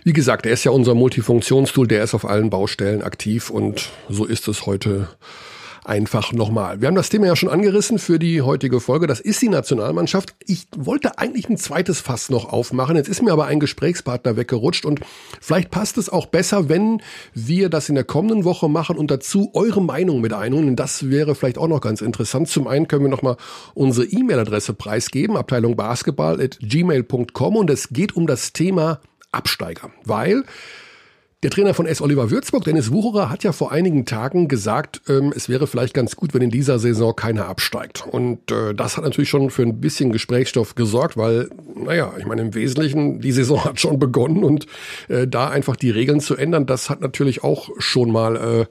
Wie 0.03 0.11
gesagt, 0.11 0.45
er 0.45 0.51
ist 0.51 0.65
ja 0.65 0.71
unser 0.71 0.93
Multifunktionstool, 0.93 1.87
der 1.87 2.03
ist 2.03 2.13
auf 2.13 2.25
allen 2.25 2.49
Baustellen 2.49 3.01
aktiv 3.01 3.49
und 3.49 3.91
so 4.09 4.25
ist 4.25 4.49
es 4.49 4.65
heute 4.65 5.07
einfach 5.85 6.31
nochmal. 6.31 6.81
Wir 6.81 6.87
haben 6.87 6.95
das 6.95 7.09
Thema 7.09 7.27
ja 7.27 7.35
schon 7.35 7.49
angerissen 7.49 7.99
für 7.99 8.19
die 8.19 8.41
heutige 8.41 8.79
Folge. 8.79 9.07
Das 9.07 9.19
ist 9.19 9.41
die 9.41 9.49
Nationalmannschaft. 9.49 10.35
Ich 10.45 10.67
wollte 10.75 11.17
eigentlich 11.17 11.49
ein 11.49 11.57
zweites 11.57 11.99
Fass 11.99 12.29
noch 12.29 12.51
aufmachen. 12.51 12.95
Jetzt 12.95 13.09
ist 13.09 13.21
mir 13.21 13.31
aber 13.31 13.45
ein 13.45 13.59
Gesprächspartner 13.59 14.37
weggerutscht 14.37 14.85
und 14.85 15.01
vielleicht 15.41 15.71
passt 15.71 15.97
es 15.97 16.09
auch 16.09 16.25
besser, 16.25 16.69
wenn 16.69 17.01
wir 17.33 17.69
das 17.69 17.89
in 17.89 17.95
der 17.95 18.03
kommenden 18.03 18.45
Woche 18.45 18.69
machen 18.69 18.97
und 18.97 19.11
dazu 19.11 19.51
eure 19.53 19.81
Meinung 19.81 20.21
mit 20.21 20.33
einholen. 20.33 20.75
Das 20.75 21.09
wäre 21.09 21.35
vielleicht 21.35 21.57
auch 21.57 21.67
noch 21.67 21.81
ganz 21.81 22.01
interessant. 22.01 22.47
Zum 22.47 22.67
einen 22.67 22.87
können 22.87 23.03
wir 23.03 23.09
nochmal 23.09 23.37
unsere 23.73 24.05
E-Mail-Adresse 24.05 24.73
preisgeben, 24.73 25.37
Abteilung 25.37 25.75
Basketball 25.75 26.41
at 26.41 26.59
gmail.com 26.61 27.55
und 27.55 27.69
es 27.69 27.89
geht 27.89 28.15
um 28.15 28.27
das 28.27 28.53
Thema 28.53 28.99
Absteiger, 29.31 29.91
weil 30.05 30.43
der 31.43 31.51
Trainer 31.51 31.73
von 31.73 31.85
S. 31.85 32.01
Oliver 32.01 32.31
Würzburg, 32.31 32.63
Dennis 32.63 32.91
Wucherer, 32.91 33.29
hat 33.29 33.43
ja 33.43 33.51
vor 33.51 33.71
einigen 33.71 34.05
Tagen 34.05 34.47
gesagt, 34.47 35.01
ähm, 35.09 35.33
es 35.35 35.49
wäre 35.49 35.67
vielleicht 35.67 35.93
ganz 35.93 36.15
gut, 36.15 36.33
wenn 36.33 36.41
in 36.41 36.49
dieser 36.49 36.79
Saison 36.79 37.13
keiner 37.15 37.47
absteigt. 37.47 38.05
Und 38.09 38.49
äh, 38.49 38.73
das 38.73 38.95
hat 38.95 39.03
natürlich 39.03 39.29
schon 39.29 39.49
für 39.49 39.63
ein 39.63 39.81
bisschen 39.81 40.13
Gesprächsstoff 40.13 40.75
gesorgt, 40.75 41.17
weil, 41.17 41.49
naja, 41.75 42.13
ich 42.17 42.25
meine, 42.25 42.41
im 42.41 42.55
Wesentlichen, 42.55 43.19
die 43.19 43.33
Saison 43.33 43.65
hat 43.65 43.79
schon 43.79 43.99
begonnen 43.99 44.43
und 44.45 44.67
äh, 45.09 45.27
da 45.27 45.49
einfach 45.49 45.75
die 45.75 45.91
Regeln 45.91 46.21
zu 46.21 46.37
ändern, 46.37 46.65
das 46.65 46.89
hat 46.89 47.01
natürlich 47.01 47.43
auch 47.43 47.69
schon 47.77 48.11
mal, 48.11 48.37
äh, 48.37 48.65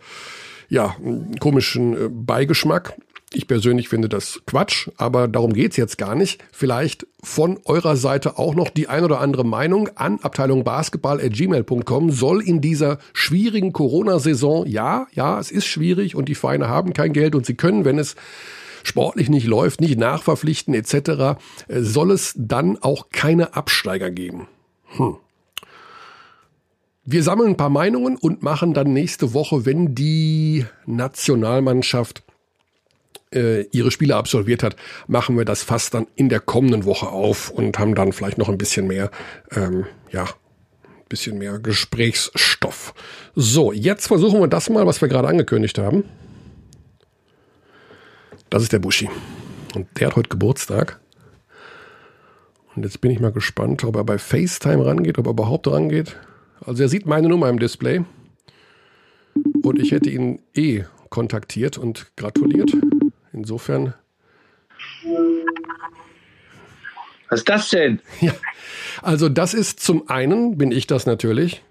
ja, 0.69 0.97
einen 1.05 1.39
komischen 1.39 1.93
äh, 1.93 2.09
Beigeschmack. 2.11 2.95
Ich 3.35 3.47
persönlich 3.47 3.89
finde 3.89 4.09
das 4.09 4.43
Quatsch, 4.47 4.89
aber 4.97 5.29
darum 5.29 5.53
geht's 5.53 5.77
jetzt 5.77 5.97
gar 5.97 6.15
nicht. 6.15 6.43
Vielleicht 6.53 7.07
von 7.23 7.59
eurer 7.65 7.97
Seite 7.97 8.39
auch 8.39 8.55
noch 8.55 8.69
die 8.69 8.89
ein 8.89 9.05
oder 9.05 9.21
andere 9.21 9.45
Meinung 9.45 9.89
an 9.95 10.19
Abteilung 10.23 10.65
Basketball@gmail.com 10.65 12.11
soll 12.11 12.43
in 12.43 12.61
dieser 12.61 12.99
schwierigen 13.13 13.73
Corona-Saison, 13.73 14.67
ja, 14.67 15.07
ja, 15.13 15.39
es 15.39 15.51
ist 15.51 15.67
schwierig 15.67 16.15
und 16.15 16.29
die 16.29 16.35
Vereine 16.35 16.69
haben 16.69 16.93
kein 16.93 17.13
Geld 17.13 17.35
und 17.35 17.47
sie 17.47 17.55
können, 17.55 17.85
wenn 17.85 17.99
es 17.99 18.17
sportlich 18.83 19.31
nicht 19.31 19.47
läuft, 19.47 19.81
nicht 19.81 19.99
nachverpflichten 19.99 20.75
etc., 20.75 20.95
äh, 21.69 21.81
soll 21.81 22.11
es 22.11 22.35
dann 22.37 22.79
auch 22.79 23.09
keine 23.11 23.55
Absteiger 23.55 24.11
geben. 24.11 24.49
Hm. 24.97 25.17
Wir 27.05 27.23
sammeln 27.25 27.51
ein 27.51 27.57
paar 27.57 27.71
Meinungen 27.71 28.17
und 28.17 28.43
machen 28.43 28.75
dann 28.75 28.93
nächste 28.93 29.35
Woche, 29.35 29.67
wenn 29.67 29.95
die 29.95 30.67
Nationalmannschaft 30.87 32.23
äh, 33.33 33.63
ihre 33.73 33.91
Spiele 33.91 34.17
absolviert 34.17 34.63
hat, 34.63 34.77
machen 35.07 35.37
wir 35.37 35.45
das 35.45 35.63
fast 35.63 35.95
dann 35.95 36.07
in 36.15 36.29
der 36.29 36.41
kommenden 36.41 36.85
Woche 36.85 37.09
auf 37.09 37.51
und 37.51 37.79
haben 37.79 37.95
dann 37.95 38.13
vielleicht 38.13 38.39
noch 38.39 38.49
ein 38.49 38.59
bisschen 38.59 38.87
mehr, 38.87 39.11
ähm, 39.55 39.87
ja, 40.11 40.29
bisschen 41.09 41.37
mehr 41.39 41.59
Gesprächsstoff. 41.59 42.95
So, 43.35 43.73
jetzt 43.73 44.07
versuchen 44.07 44.41
wir 44.41 44.49
das 44.49 44.71
mal, 44.71 44.87
was 44.87 45.01
wir 45.01 45.09
gerade 45.09 45.29
angekündigt 45.29 45.79
haben. 45.79 46.05
Das 48.49 48.63
ist 48.63 48.73
der 48.73 48.79
Buschi. 48.79 49.11
Und 49.75 49.89
der 49.99 50.09
hat 50.09 50.17
heute 50.17 50.29
Geburtstag. 50.29 51.01
Und 52.75 52.85
jetzt 52.85 53.01
bin 53.01 53.11
ich 53.11 53.21
mal 53.21 53.33
gespannt, 53.33 53.85
ob 53.85 53.97
er 53.97 54.05
bei 54.05 54.19
FaceTime 54.19 54.85
rangeht, 54.85 55.19
ob 55.19 55.27
er 55.27 55.33
überhaupt 55.33 55.67
rangeht. 55.69 56.17
Also 56.65 56.83
er 56.83 56.89
sieht 56.89 57.07
meine 57.07 57.29
Nummer 57.29 57.49
im 57.49 57.59
Display. 57.59 58.05
Und 59.63 59.79
ich 59.79 59.91
hätte 59.91 60.11
ihn 60.11 60.41
eh 60.55 60.85
kontaktiert 61.11 61.77
und 61.77 62.17
gratuliert. 62.17 62.73
Insofern. 63.33 63.95
Was 67.29 67.41
ist 67.41 67.49
das 67.49 67.71
denn? 67.71 68.01
Ja, 68.21 68.35
also 69.01 69.29
das 69.29 69.55
ist 69.55 69.81
zum 69.81 70.09
einen, 70.09 70.59
bin 70.59 70.71
ich 70.71 70.87
das 70.87 71.07
natürlich, 71.07 71.63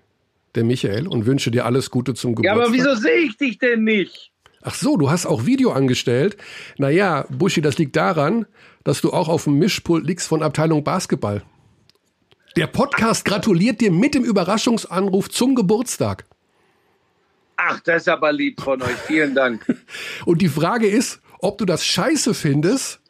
der 0.56 0.63
Michael, 0.63 1.08
und 1.08 1.25
wünsche 1.25 1.51
dir 1.51 1.65
alles 1.65 1.91
Gute 1.91 2.13
zum 2.13 2.36
Geburtstag. 2.36 2.58
Ja, 2.58 2.63
aber 2.63 2.74
wieso 2.74 2.96
sehe 2.96 3.20
ich 3.20 3.38
dich 3.38 3.58
denn 3.58 3.84
nicht? 3.84 4.32
Ach 4.63 4.75
so, 4.75 4.98
du 4.98 5.10
hast 5.10 5.25
auch 5.25 5.46
Video 5.46 5.72
angestellt. 5.72 6.38
Naja, 6.77 7.25
Buschi, 7.30 7.62
das 7.62 7.77
liegt 7.77 7.96
daran, 7.96 8.46
dass 8.84 9.01
du 9.01 9.12
auch 9.12 9.27
auf 9.27 9.46
dem 9.46 9.58
Mischpult 9.58 10.06
liegst 10.06 10.27
von 10.27 10.44
Abteilung 10.44 10.84
Basketball. 10.84 11.44
Der 12.58 12.68
Podcast 12.68 13.24
gratuliert 13.25 13.82
dir 13.82 13.91
mit 13.91 14.13
dem 14.13 14.24
Überraschungsanruf 14.24 15.30
zum 15.30 15.56
Geburtstag. 15.56 16.25
Ach, 17.56 17.80
das 17.82 18.03
ist 18.03 18.10
aber 18.10 18.34
lieb 18.34 18.62
von 18.62 18.82
euch. 18.82 18.98
Vielen 19.08 19.34
Dank. 19.36 19.65
Und 20.25 20.41
die 20.41 20.50
Frage 20.50 20.88
ist, 20.88 21.22
ob 21.42 21.58
du 21.58 21.66
das 21.66 21.84
scheiße 21.84 22.34
findest 22.34 23.02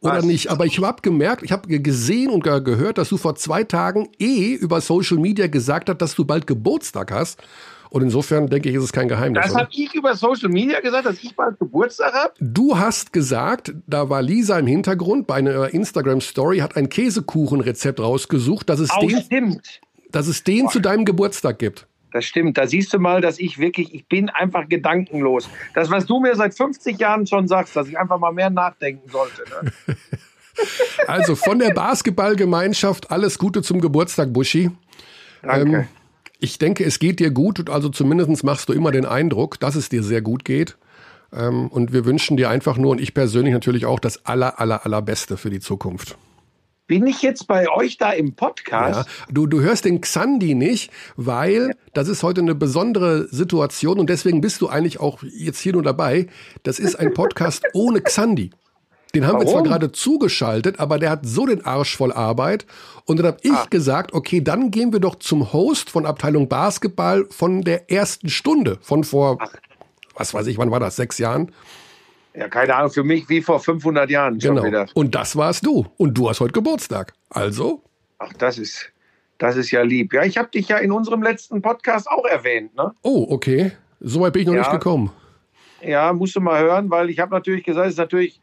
oder 0.00 0.18
Was? 0.18 0.24
nicht. 0.24 0.50
Aber 0.50 0.66
ich 0.66 0.78
habe 0.80 1.00
gemerkt, 1.00 1.42
ich 1.42 1.52
habe 1.52 1.68
gesehen 1.80 2.30
und 2.30 2.42
gehört, 2.42 2.98
dass 2.98 3.08
du 3.08 3.16
vor 3.16 3.36
zwei 3.36 3.64
Tagen 3.64 4.08
eh 4.18 4.54
über 4.54 4.80
Social 4.80 5.18
Media 5.18 5.46
gesagt 5.46 5.88
hast, 5.88 5.98
dass 5.98 6.14
du 6.14 6.24
bald 6.24 6.46
Geburtstag 6.46 7.12
hast. 7.12 7.40
Und 7.88 8.02
insofern 8.02 8.48
denke 8.48 8.70
ich, 8.70 8.74
ist 8.74 8.84
es 8.84 8.92
kein 8.92 9.06
Geheimnis. 9.06 9.44
Das 9.44 9.54
habe 9.54 9.68
ich 9.70 9.94
über 9.94 10.16
Social 10.16 10.48
Media 10.48 10.80
gesagt, 10.80 11.04
dass 11.04 11.22
ich 11.22 11.36
bald 11.36 11.58
Geburtstag 11.58 12.14
habe? 12.14 12.32
Du 12.40 12.78
hast 12.78 13.12
gesagt, 13.12 13.74
da 13.86 14.08
war 14.08 14.22
Lisa 14.22 14.58
im 14.58 14.66
Hintergrund 14.66 15.26
bei 15.26 15.34
einer 15.34 15.72
Instagram-Story, 15.72 16.60
hat 16.60 16.74
ein 16.76 16.88
Käsekuchenrezept 16.88 18.00
rausgesucht, 18.00 18.70
dass 18.70 18.80
es 18.80 18.90
oh, 18.96 19.06
den, 19.06 19.20
stimmt. 19.20 19.80
Dass 20.10 20.26
es 20.26 20.42
den 20.42 20.68
zu 20.68 20.80
deinem 20.80 21.04
Geburtstag 21.04 21.58
gibt. 21.58 21.86
Das 22.12 22.24
stimmt. 22.24 22.58
Da 22.58 22.66
siehst 22.66 22.92
du 22.92 22.98
mal, 22.98 23.20
dass 23.20 23.38
ich 23.38 23.58
wirklich, 23.58 23.94
ich 23.94 24.06
bin 24.06 24.28
einfach 24.28 24.68
gedankenlos. 24.68 25.48
Das, 25.74 25.90
was 25.90 26.06
du 26.06 26.20
mir 26.20 26.36
seit 26.36 26.54
50 26.54 26.98
Jahren 26.98 27.26
schon 27.26 27.48
sagst, 27.48 27.74
dass 27.74 27.88
ich 27.88 27.98
einfach 27.98 28.18
mal 28.18 28.32
mehr 28.32 28.50
nachdenken 28.50 29.08
sollte. 29.10 29.42
Ne? 29.50 29.96
also 31.06 31.34
von 31.34 31.58
der 31.58 31.72
Basketballgemeinschaft 31.72 33.10
alles 33.10 33.38
Gute 33.38 33.62
zum 33.62 33.80
Geburtstag, 33.80 34.32
Buschi. 34.32 34.70
Danke. 35.42 35.76
Ähm, 35.76 35.88
ich 36.38 36.58
denke, 36.58 36.84
es 36.84 36.98
geht 36.98 37.20
dir 37.20 37.30
gut. 37.30 37.70
Also 37.70 37.88
zumindest 37.88 38.44
machst 38.44 38.68
du 38.68 38.72
immer 38.72 38.90
den 38.90 39.06
Eindruck, 39.06 39.60
dass 39.60 39.74
es 39.74 39.88
dir 39.88 40.02
sehr 40.02 40.22
gut 40.22 40.44
geht. 40.44 40.76
Ähm, 41.32 41.68
und 41.68 41.92
wir 41.92 42.04
wünschen 42.04 42.36
dir 42.36 42.50
einfach 42.50 42.76
nur 42.76 42.90
und 42.90 43.00
ich 43.00 43.14
persönlich 43.14 43.54
natürlich 43.54 43.86
auch 43.86 44.00
das 44.00 44.26
aller, 44.26 44.60
aller, 44.60 44.84
allerbeste 44.84 45.36
für 45.36 45.50
die 45.50 45.60
Zukunft. 45.60 46.16
Bin 46.92 47.06
ich 47.06 47.22
jetzt 47.22 47.46
bei 47.46 47.70
euch 47.70 47.96
da 47.96 48.10
im 48.10 48.34
Podcast? 48.34 49.08
Ja, 49.08 49.32
du, 49.32 49.46
du 49.46 49.62
hörst 49.62 49.86
den 49.86 50.02
Xandi 50.02 50.54
nicht, 50.54 50.90
weil 51.16 51.74
das 51.94 52.06
ist 52.06 52.22
heute 52.22 52.42
eine 52.42 52.54
besondere 52.54 53.28
Situation 53.28 53.98
und 53.98 54.10
deswegen 54.10 54.42
bist 54.42 54.60
du 54.60 54.68
eigentlich 54.68 55.00
auch 55.00 55.22
jetzt 55.22 55.58
hier 55.58 55.72
nur 55.72 55.82
dabei. 55.82 56.26
Das 56.64 56.78
ist 56.78 56.96
ein 56.96 57.14
Podcast 57.14 57.62
ohne 57.72 58.02
Xandi. 58.02 58.50
Den 59.14 59.26
haben 59.26 59.36
Warum? 59.36 59.46
wir 59.46 59.52
zwar 59.52 59.62
gerade 59.62 59.92
zugeschaltet, 59.92 60.80
aber 60.80 60.98
der 60.98 61.08
hat 61.08 61.20
so 61.24 61.46
den 61.46 61.64
Arsch 61.64 61.96
voll 61.96 62.12
Arbeit. 62.12 62.66
Und 63.06 63.16
dann 63.16 63.26
habe 63.26 63.38
ich 63.40 63.52
ah. 63.52 63.66
gesagt, 63.70 64.12
okay, 64.12 64.42
dann 64.42 64.70
gehen 64.70 64.92
wir 64.92 65.00
doch 65.00 65.14
zum 65.14 65.54
Host 65.54 65.88
von 65.88 66.04
Abteilung 66.04 66.50
Basketball 66.50 67.24
von 67.30 67.62
der 67.62 67.90
ersten 67.90 68.28
Stunde 68.28 68.76
von 68.82 69.02
vor, 69.02 69.38
was 70.14 70.34
weiß 70.34 70.46
ich, 70.46 70.58
wann 70.58 70.70
war 70.70 70.80
das, 70.80 70.96
sechs 70.96 71.16
Jahren. 71.16 71.52
Ja, 72.34 72.48
keine 72.48 72.74
Ahnung, 72.74 72.90
für 72.90 73.04
mich 73.04 73.28
wie 73.28 73.42
vor 73.42 73.60
500 73.60 74.08
Jahren 74.10 74.40
schon 74.40 74.56
genau. 74.56 74.66
wieder. 74.66 74.86
Und 74.94 75.14
das 75.14 75.36
warst 75.36 75.66
du. 75.66 75.86
Und 75.98 76.14
du 76.14 76.28
hast 76.28 76.40
heute 76.40 76.52
Geburtstag. 76.52 77.12
Also? 77.28 77.82
Ach, 78.18 78.32
das 78.38 78.58
ist, 78.58 78.90
das 79.38 79.56
ist 79.56 79.70
ja 79.70 79.82
lieb. 79.82 80.12
Ja, 80.12 80.24
ich 80.24 80.38
habe 80.38 80.48
dich 80.48 80.68
ja 80.68 80.78
in 80.78 80.92
unserem 80.92 81.22
letzten 81.22 81.60
Podcast 81.60 82.08
auch 82.10 82.24
erwähnt, 82.24 82.74
ne? 82.74 82.92
Oh, 83.02 83.26
okay. 83.28 83.72
Soweit 84.00 84.32
bin 84.32 84.42
ich 84.42 84.48
noch 84.48 84.54
ja. 84.54 84.60
nicht 84.60 84.72
gekommen. 84.72 85.12
Ja, 85.82 86.12
musst 86.12 86.36
du 86.36 86.40
mal 86.40 86.62
hören, 86.62 86.90
weil 86.90 87.10
ich 87.10 87.18
habe 87.18 87.34
natürlich 87.34 87.64
gesagt, 87.64 87.86
es 87.86 87.94
ist 87.94 87.98
natürlich, 87.98 88.40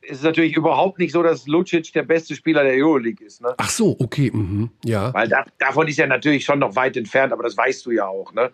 es 0.00 0.18
ist 0.18 0.24
natürlich 0.24 0.56
überhaupt 0.56 0.98
nicht 0.98 1.12
so, 1.12 1.22
dass 1.22 1.46
Lucic 1.46 1.92
der 1.92 2.04
beste 2.04 2.34
Spieler 2.34 2.62
der 2.62 2.74
Euroleague 2.74 3.26
ist. 3.26 3.42
Ne? 3.42 3.52
Ach 3.58 3.68
so, 3.68 3.96
okay, 3.98 4.30
mhm. 4.32 4.70
ja. 4.84 5.12
Weil 5.12 5.28
da, 5.28 5.44
davon 5.58 5.88
ist 5.88 5.98
er 5.98 6.06
natürlich 6.06 6.44
schon 6.44 6.60
noch 6.60 6.76
weit 6.76 6.96
entfernt, 6.96 7.32
aber 7.32 7.42
das 7.42 7.56
weißt 7.56 7.84
du 7.84 7.90
ja 7.90 8.06
auch, 8.06 8.32
ne? 8.32 8.50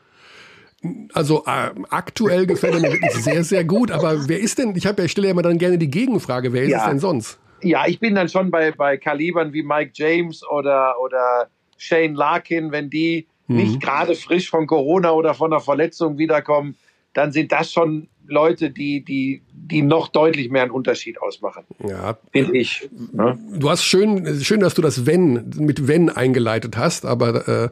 Also 1.12 1.44
äh, 1.46 1.70
aktuell 1.90 2.46
gefällt 2.46 2.74
er 2.74 2.80
mir 2.80 2.92
wirklich 2.92 3.14
sehr, 3.14 3.44
sehr 3.44 3.64
gut. 3.64 3.90
Aber 3.90 4.28
wer 4.28 4.38
ist 4.38 4.58
denn, 4.58 4.74
ich, 4.76 4.86
hab, 4.86 4.98
ich 4.98 5.12
stelle 5.12 5.28
ja 5.28 5.32
immer 5.32 5.42
dann 5.42 5.58
gerne 5.58 5.78
die 5.78 5.90
Gegenfrage, 5.90 6.52
wer 6.52 6.64
ist 6.64 6.70
ja. 6.70 6.78
es 6.78 6.84
denn 6.84 6.98
sonst? 6.98 7.38
Ja, 7.62 7.86
ich 7.86 7.98
bin 7.98 8.14
dann 8.14 8.28
schon 8.28 8.50
bei, 8.50 8.72
bei 8.72 8.96
Kalibern 8.96 9.52
wie 9.52 9.62
Mike 9.62 9.92
James 9.94 10.46
oder, 10.46 10.96
oder 11.00 11.48
Shane 11.78 12.14
Larkin, 12.14 12.72
wenn 12.72 12.90
die 12.90 13.26
mhm. 13.46 13.56
nicht 13.56 13.80
gerade 13.80 14.14
frisch 14.14 14.50
von 14.50 14.66
Corona 14.66 15.12
oder 15.12 15.34
von 15.34 15.52
einer 15.52 15.60
Verletzung 15.60 16.18
wiederkommen, 16.18 16.76
dann 17.14 17.32
sind 17.32 17.52
das 17.52 17.72
schon 17.72 18.08
Leute, 18.26 18.70
die, 18.70 19.04
die, 19.04 19.42
die 19.52 19.82
noch 19.82 20.08
deutlich 20.08 20.50
mehr 20.50 20.62
einen 20.62 20.70
Unterschied 20.70 21.20
ausmachen. 21.20 21.64
Ja. 21.86 22.18
Finde 22.32 22.56
ich. 22.56 22.88
Ne? 23.12 23.38
Du 23.52 23.70
hast 23.70 23.84
schön, 23.84 24.42
schön, 24.42 24.60
dass 24.60 24.74
du 24.74 24.82
das 24.82 25.06
Wenn 25.06 25.50
mit 25.58 25.86
Wenn 25.86 26.08
eingeleitet 26.10 26.76
hast, 26.76 27.04
aber 27.06 27.48
äh, 27.48 27.68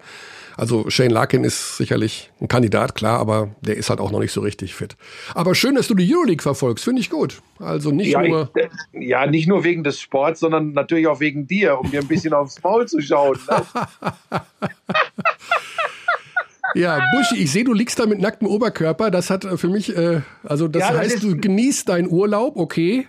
also 0.56 0.90
Shane 0.90 1.11
Larkin 1.11 1.44
ist 1.44 1.76
sicherlich 1.76 2.30
ein 2.40 2.49
Kandidat, 2.49 2.94
klar, 2.94 3.18
aber 3.18 3.54
der 3.61 3.76
ist 3.76 3.90
halt 3.90 4.00
auch 4.00 4.11
noch 4.11 4.21
nicht 4.21 4.32
so 4.32 4.40
richtig 4.40 4.75
fit. 4.75 4.97
Aber 5.35 5.54
schön, 5.54 5.75
dass 5.75 5.88
du 5.88 5.94
die 5.94 6.12
Euroleague 6.14 6.42
verfolgst, 6.42 6.85
finde 6.85 7.00
ich 7.00 7.11
gut. 7.11 7.42
Also 7.59 7.90
nicht 7.90 8.11
ja, 8.11 8.23
nur. 8.23 8.50
Ich, 8.92 9.09
ja, 9.09 9.26
nicht 9.26 9.49
nur 9.49 9.64
wegen 9.64 9.85
des 9.85 10.00
Sports, 10.00 10.40
sondern 10.40 10.73
natürlich 10.73 11.06
auch 11.06 11.21
wegen 11.21 11.47
dir, 11.47 11.78
um 11.78 11.90
dir 11.90 12.00
ein 12.00 12.09
bisschen 12.09 12.32
aufs 12.32 12.62
Maul 12.62 12.87
zu 12.87 13.00
schauen. 13.00 13.38
Ne? 13.49 14.40
Ja, 16.75 17.00
Buschi, 17.12 17.42
ich 17.42 17.52
sehe, 17.52 17.64
du 17.64 17.75
liegst 17.75 17.99
da 17.99 18.06
mit 18.06 18.21
nacktem 18.21 18.49
Oberkörper. 18.49 19.11
Das 19.11 19.30
hat 19.30 19.44
für 19.44 19.68
mich, 19.68 19.94
äh, 19.97 20.23
also 20.42 20.68
das 20.68 20.80
ja, 20.80 20.97
heißt, 20.97 21.16
das 21.16 21.23
du 21.23 21.37
genießt 21.37 21.88
deinen 21.88 22.09
Urlaub, 22.09 22.56
okay. 22.56 23.06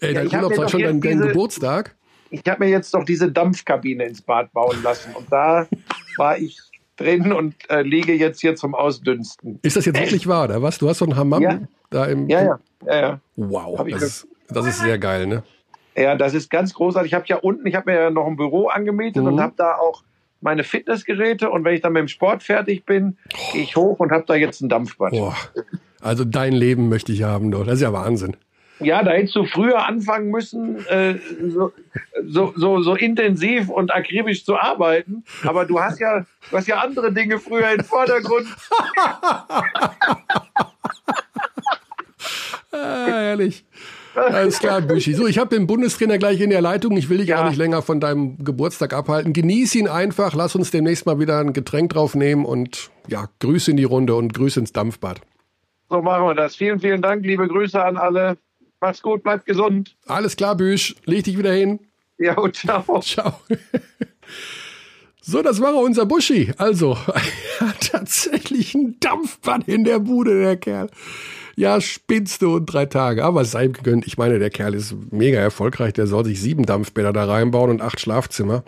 Äh, 0.00 0.14
dein 0.14 0.28
ja, 0.28 0.42
Urlaub 0.42 0.58
war 0.58 0.68
schon 0.68 0.82
dein, 0.82 1.00
dein 1.00 1.20
Geburtstag. 1.20 1.94
Ich 2.30 2.42
habe 2.46 2.64
mir 2.64 2.70
jetzt 2.70 2.92
doch 2.92 3.04
diese 3.04 3.30
Dampfkabine 3.30 4.04
ins 4.04 4.20
Bad 4.20 4.52
bauen 4.52 4.82
lassen 4.82 5.14
und 5.14 5.30
da 5.30 5.66
war 6.16 6.38
ich 6.38 6.58
drin 6.96 7.32
und 7.32 7.54
äh, 7.70 7.82
liege 7.82 8.14
jetzt 8.14 8.40
hier 8.40 8.56
zum 8.56 8.74
Ausdünsten. 8.74 9.58
Ist 9.62 9.76
das 9.76 9.84
jetzt 9.84 9.98
wirklich 9.98 10.26
wahr, 10.26 10.44
oder 10.44 10.62
was? 10.62 10.78
Du 10.78 10.88
hast 10.88 10.98
so 10.98 11.04
einen 11.04 11.16
Hammam 11.16 11.42
ja. 11.42 11.60
da 11.90 12.06
im. 12.06 12.28
Ja, 12.28 12.42
ja. 12.42 12.60
ja, 12.86 13.00
ja. 13.00 13.20
Wow, 13.36 13.86
das 13.88 14.02
ist, 14.02 14.28
das 14.48 14.66
ist 14.66 14.80
sehr 14.80 14.98
geil, 14.98 15.26
ne? 15.26 15.42
Ja, 15.96 16.14
das 16.14 16.34
ist 16.34 16.50
ganz 16.50 16.74
großartig. 16.74 17.10
Ich 17.10 17.14
habe 17.14 17.24
ja 17.26 17.36
unten, 17.36 17.66
ich 17.66 17.74
habe 17.74 17.90
mir 17.90 17.98
ja 17.98 18.10
noch 18.10 18.26
ein 18.26 18.36
Büro 18.36 18.68
angemietet 18.68 19.22
mhm. 19.22 19.28
und 19.28 19.40
habe 19.40 19.54
da 19.56 19.76
auch 19.76 20.02
meine 20.40 20.64
Fitnessgeräte 20.64 21.50
und 21.50 21.64
wenn 21.64 21.74
ich 21.74 21.80
dann 21.80 21.92
mit 21.92 22.00
dem 22.00 22.08
Sport 22.08 22.42
fertig 22.42 22.84
bin, 22.84 23.16
gehe 23.52 23.62
ich 23.62 23.76
hoch 23.76 23.98
und 23.98 24.12
habe 24.12 24.24
da 24.26 24.34
jetzt 24.34 24.60
ein 24.60 24.68
Dampfbad. 24.68 25.12
Boah. 25.12 25.34
Also 26.00 26.24
dein 26.24 26.52
Leben 26.52 26.88
möchte 26.88 27.12
ich 27.12 27.22
haben, 27.22 27.50
doch. 27.50 27.64
Das 27.64 27.76
ist 27.76 27.80
ja 27.80 27.92
Wahnsinn. 27.92 28.36
Ja, 28.78 29.02
da 29.02 29.12
hättest 29.12 29.34
du 29.36 29.44
früher 29.46 29.86
anfangen 29.86 30.30
müssen, 30.30 30.84
äh, 30.86 31.14
so, 31.48 31.72
so, 32.26 32.52
so, 32.56 32.80
so 32.82 32.94
intensiv 32.94 33.70
und 33.70 33.94
akribisch 33.94 34.44
zu 34.44 34.56
arbeiten. 34.56 35.24
Aber 35.44 35.64
du 35.64 35.80
hast 35.80 35.98
ja, 35.98 36.26
du 36.50 36.56
hast 36.56 36.68
ja 36.68 36.80
andere 36.80 37.10
Dinge 37.12 37.38
früher 37.38 37.70
im 37.70 37.82
Vordergrund. 37.84 38.46
ah, 42.72 43.06
ehrlich. 43.08 43.64
Alles 44.14 44.58
klar, 44.58 44.80
Büschi. 44.80 45.14
So, 45.14 45.26
ich 45.26 45.38
habe 45.38 45.54
den 45.54 45.66
Bundestrainer 45.66 46.18
gleich 46.18 46.40
in 46.40 46.50
der 46.50 46.60
Leitung. 46.60 46.96
Ich 46.96 47.08
will 47.08 47.18
dich 47.18 47.28
ja. 47.28 47.42
auch 47.42 47.48
nicht 47.48 47.58
länger 47.58 47.82
von 47.82 48.00
deinem 48.00 48.42
Geburtstag 48.42 48.92
abhalten. 48.92 49.32
Genieß 49.32 49.74
ihn 49.74 49.88
einfach. 49.88 50.34
Lass 50.34 50.54
uns 50.54 50.70
demnächst 50.70 51.06
mal 51.06 51.18
wieder 51.18 51.38
ein 51.38 51.52
Getränk 51.52 51.90
draufnehmen 51.90 52.44
und 52.44 52.90
ja, 53.08 53.28
Grüße 53.40 53.70
in 53.70 53.76
die 53.76 53.84
Runde 53.84 54.14
und 54.14 54.32
Grüße 54.34 54.60
ins 54.60 54.72
Dampfbad. 54.72 55.20
So 55.88 56.02
machen 56.02 56.24
wir 56.24 56.34
das. 56.34 56.56
Vielen, 56.56 56.80
vielen 56.80 57.02
Dank. 57.02 57.24
Liebe 57.24 57.46
Grüße 57.46 57.82
an 57.82 57.96
alle. 57.96 58.38
Mach's 58.80 59.02
gut, 59.02 59.22
bleib 59.22 59.46
gesund. 59.46 59.96
Alles 60.06 60.36
klar, 60.36 60.56
Büsch. 60.56 60.94
Leg 61.04 61.24
dich 61.24 61.38
wieder 61.38 61.52
hin. 61.52 61.80
Ja, 62.18 62.36
ciao. 62.52 63.00
Ciao. 63.00 63.40
So, 65.20 65.42
das 65.42 65.60
war 65.60 65.74
unser 65.74 66.06
Buschi. 66.06 66.52
Also, 66.56 66.96
er 67.60 67.68
hat 67.68 67.90
tatsächlich 67.90 68.74
ein 68.74 68.96
Dampfbad 69.00 69.66
in 69.66 69.82
der 69.82 69.98
Bude, 69.98 70.40
der 70.40 70.56
Kerl. 70.56 70.88
Ja, 71.56 71.80
spinnst 71.80 72.42
du 72.42 72.56
und 72.56 72.66
drei 72.66 72.86
Tage. 72.86 73.24
Aber 73.24 73.44
sei 73.44 73.64
ihm 73.64 73.72
gegönnt. 73.72 74.06
Ich 74.06 74.18
meine, 74.18 74.38
der 74.38 74.50
Kerl 74.50 74.74
ist 74.74 74.94
mega 75.10 75.40
erfolgreich. 75.40 75.94
Der 75.94 76.06
soll 76.06 76.26
sich 76.26 76.40
sieben 76.40 76.64
Dampfbäder 76.64 77.12
da 77.12 77.24
reinbauen 77.24 77.70
und 77.70 77.82
acht 77.82 77.98
Schlafzimmer. 77.98 78.62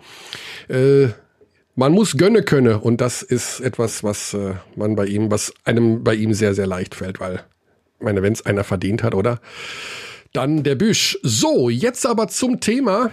Äh, 0.67 1.09
man 1.75 1.93
muss 1.93 2.17
gönne 2.17 2.43
können. 2.43 2.75
Und 2.75 2.99
das 2.99 3.21
ist 3.21 3.61
etwas, 3.61 4.03
was 4.03 4.33
äh, 4.33 4.55
man 4.75 4.97
bei 4.97 5.05
ihm, 5.05 5.31
was 5.31 5.53
einem 5.63 6.03
bei 6.03 6.15
ihm 6.15 6.33
sehr, 6.33 6.53
sehr 6.55 6.67
leicht 6.67 6.93
fällt, 6.93 7.21
weil, 7.21 7.43
ich 7.99 8.05
meine, 8.05 8.23
wenn 8.23 8.33
es 8.33 8.45
einer 8.45 8.63
verdient 8.63 9.03
hat, 9.03 9.13
oder? 9.13 9.39
Dann 10.33 10.63
der 10.63 10.75
Büsch. 10.75 11.19
So, 11.21 11.69
jetzt 11.69 12.05
aber 12.05 12.27
zum 12.27 12.59
Thema 12.59 13.11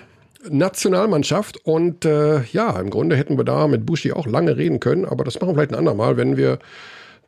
Nationalmannschaft. 0.49 1.59
Und 1.65 2.05
äh, 2.05 2.43
ja, 2.53 2.79
im 2.79 2.91
Grunde 2.91 3.17
hätten 3.17 3.37
wir 3.37 3.45
da 3.45 3.67
mit 3.67 3.85
Buschi 3.85 4.13
auch 4.13 4.27
lange 4.27 4.57
reden 4.57 4.81
können, 4.81 5.05
aber 5.05 5.25
das 5.25 5.41
machen 5.41 5.49
wir 5.51 5.55
vielleicht 5.55 5.73
ein 5.73 5.79
andermal, 5.79 6.17
wenn 6.17 6.37
wir 6.37 6.59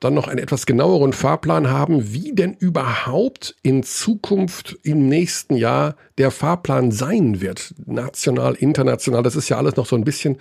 dann 0.01 0.15
noch 0.15 0.29
einen 0.29 0.39
etwas 0.39 0.67
genaueren 0.67 1.13
Fahrplan 1.13 1.71
haben, 1.71 2.13
wie 2.13 2.33
denn 2.33 2.55
überhaupt 2.55 3.57
in 3.63 3.83
Zukunft 3.83 4.79
im 4.85 5.09
nächsten 5.09 5.57
Jahr 5.57 5.97
der 6.19 6.31
Fahrplan 6.31 6.93
sein 6.93 7.41
wird. 7.41 7.75
National, 7.85 8.55
international, 8.55 9.25
das 9.25 9.35
ist 9.35 9.49
ja 9.49 9.57
alles 9.57 9.75
noch 9.75 9.87
so 9.87 9.97
ein 9.97 10.05
bisschen 10.05 10.39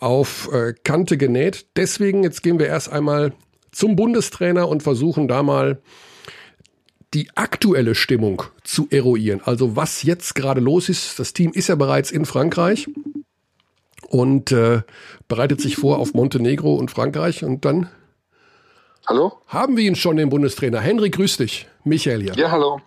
auf 0.00 0.50
äh, 0.52 0.74
Kante 0.82 1.16
genäht. 1.16 1.66
Deswegen, 1.76 2.24
jetzt 2.24 2.42
gehen 2.42 2.58
wir 2.58 2.66
erst 2.66 2.90
einmal 2.90 3.32
zum 3.70 3.94
Bundestrainer 3.94 4.68
und 4.68 4.82
versuchen 4.82 5.28
da 5.28 5.44
mal 5.44 5.80
die 7.14 7.28
aktuelle 7.34 7.94
Stimmung 7.94 8.44
zu 8.62 8.86
eruieren. 8.90 9.40
Also 9.44 9.76
was 9.76 10.02
jetzt 10.02 10.34
gerade 10.34 10.60
los 10.60 10.88
ist. 10.88 11.18
Das 11.18 11.32
Team 11.32 11.52
ist 11.52 11.68
ja 11.68 11.74
bereits 11.74 12.10
in 12.10 12.24
Frankreich 12.24 12.88
und 14.08 14.52
äh, 14.52 14.82
bereitet 15.28 15.60
sich 15.60 15.76
vor 15.76 15.98
auf 15.98 16.14
Montenegro 16.14 16.74
und 16.74 16.90
Frankreich 16.90 17.44
und 17.44 17.64
dann 17.64 17.90
Hallo? 19.08 19.32
Haben 19.48 19.76
wir 19.76 19.84
ihn 19.84 19.96
schon, 19.96 20.18
den 20.18 20.28
Bundestrainer. 20.28 20.80
Henry, 20.80 21.10
grüß 21.10 21.38
dich. 21.38 21.66
Michael 21.82 22.22
hier. 22.22 22.34
Ja, 22.34 22.52
hallo. 22.52 22.80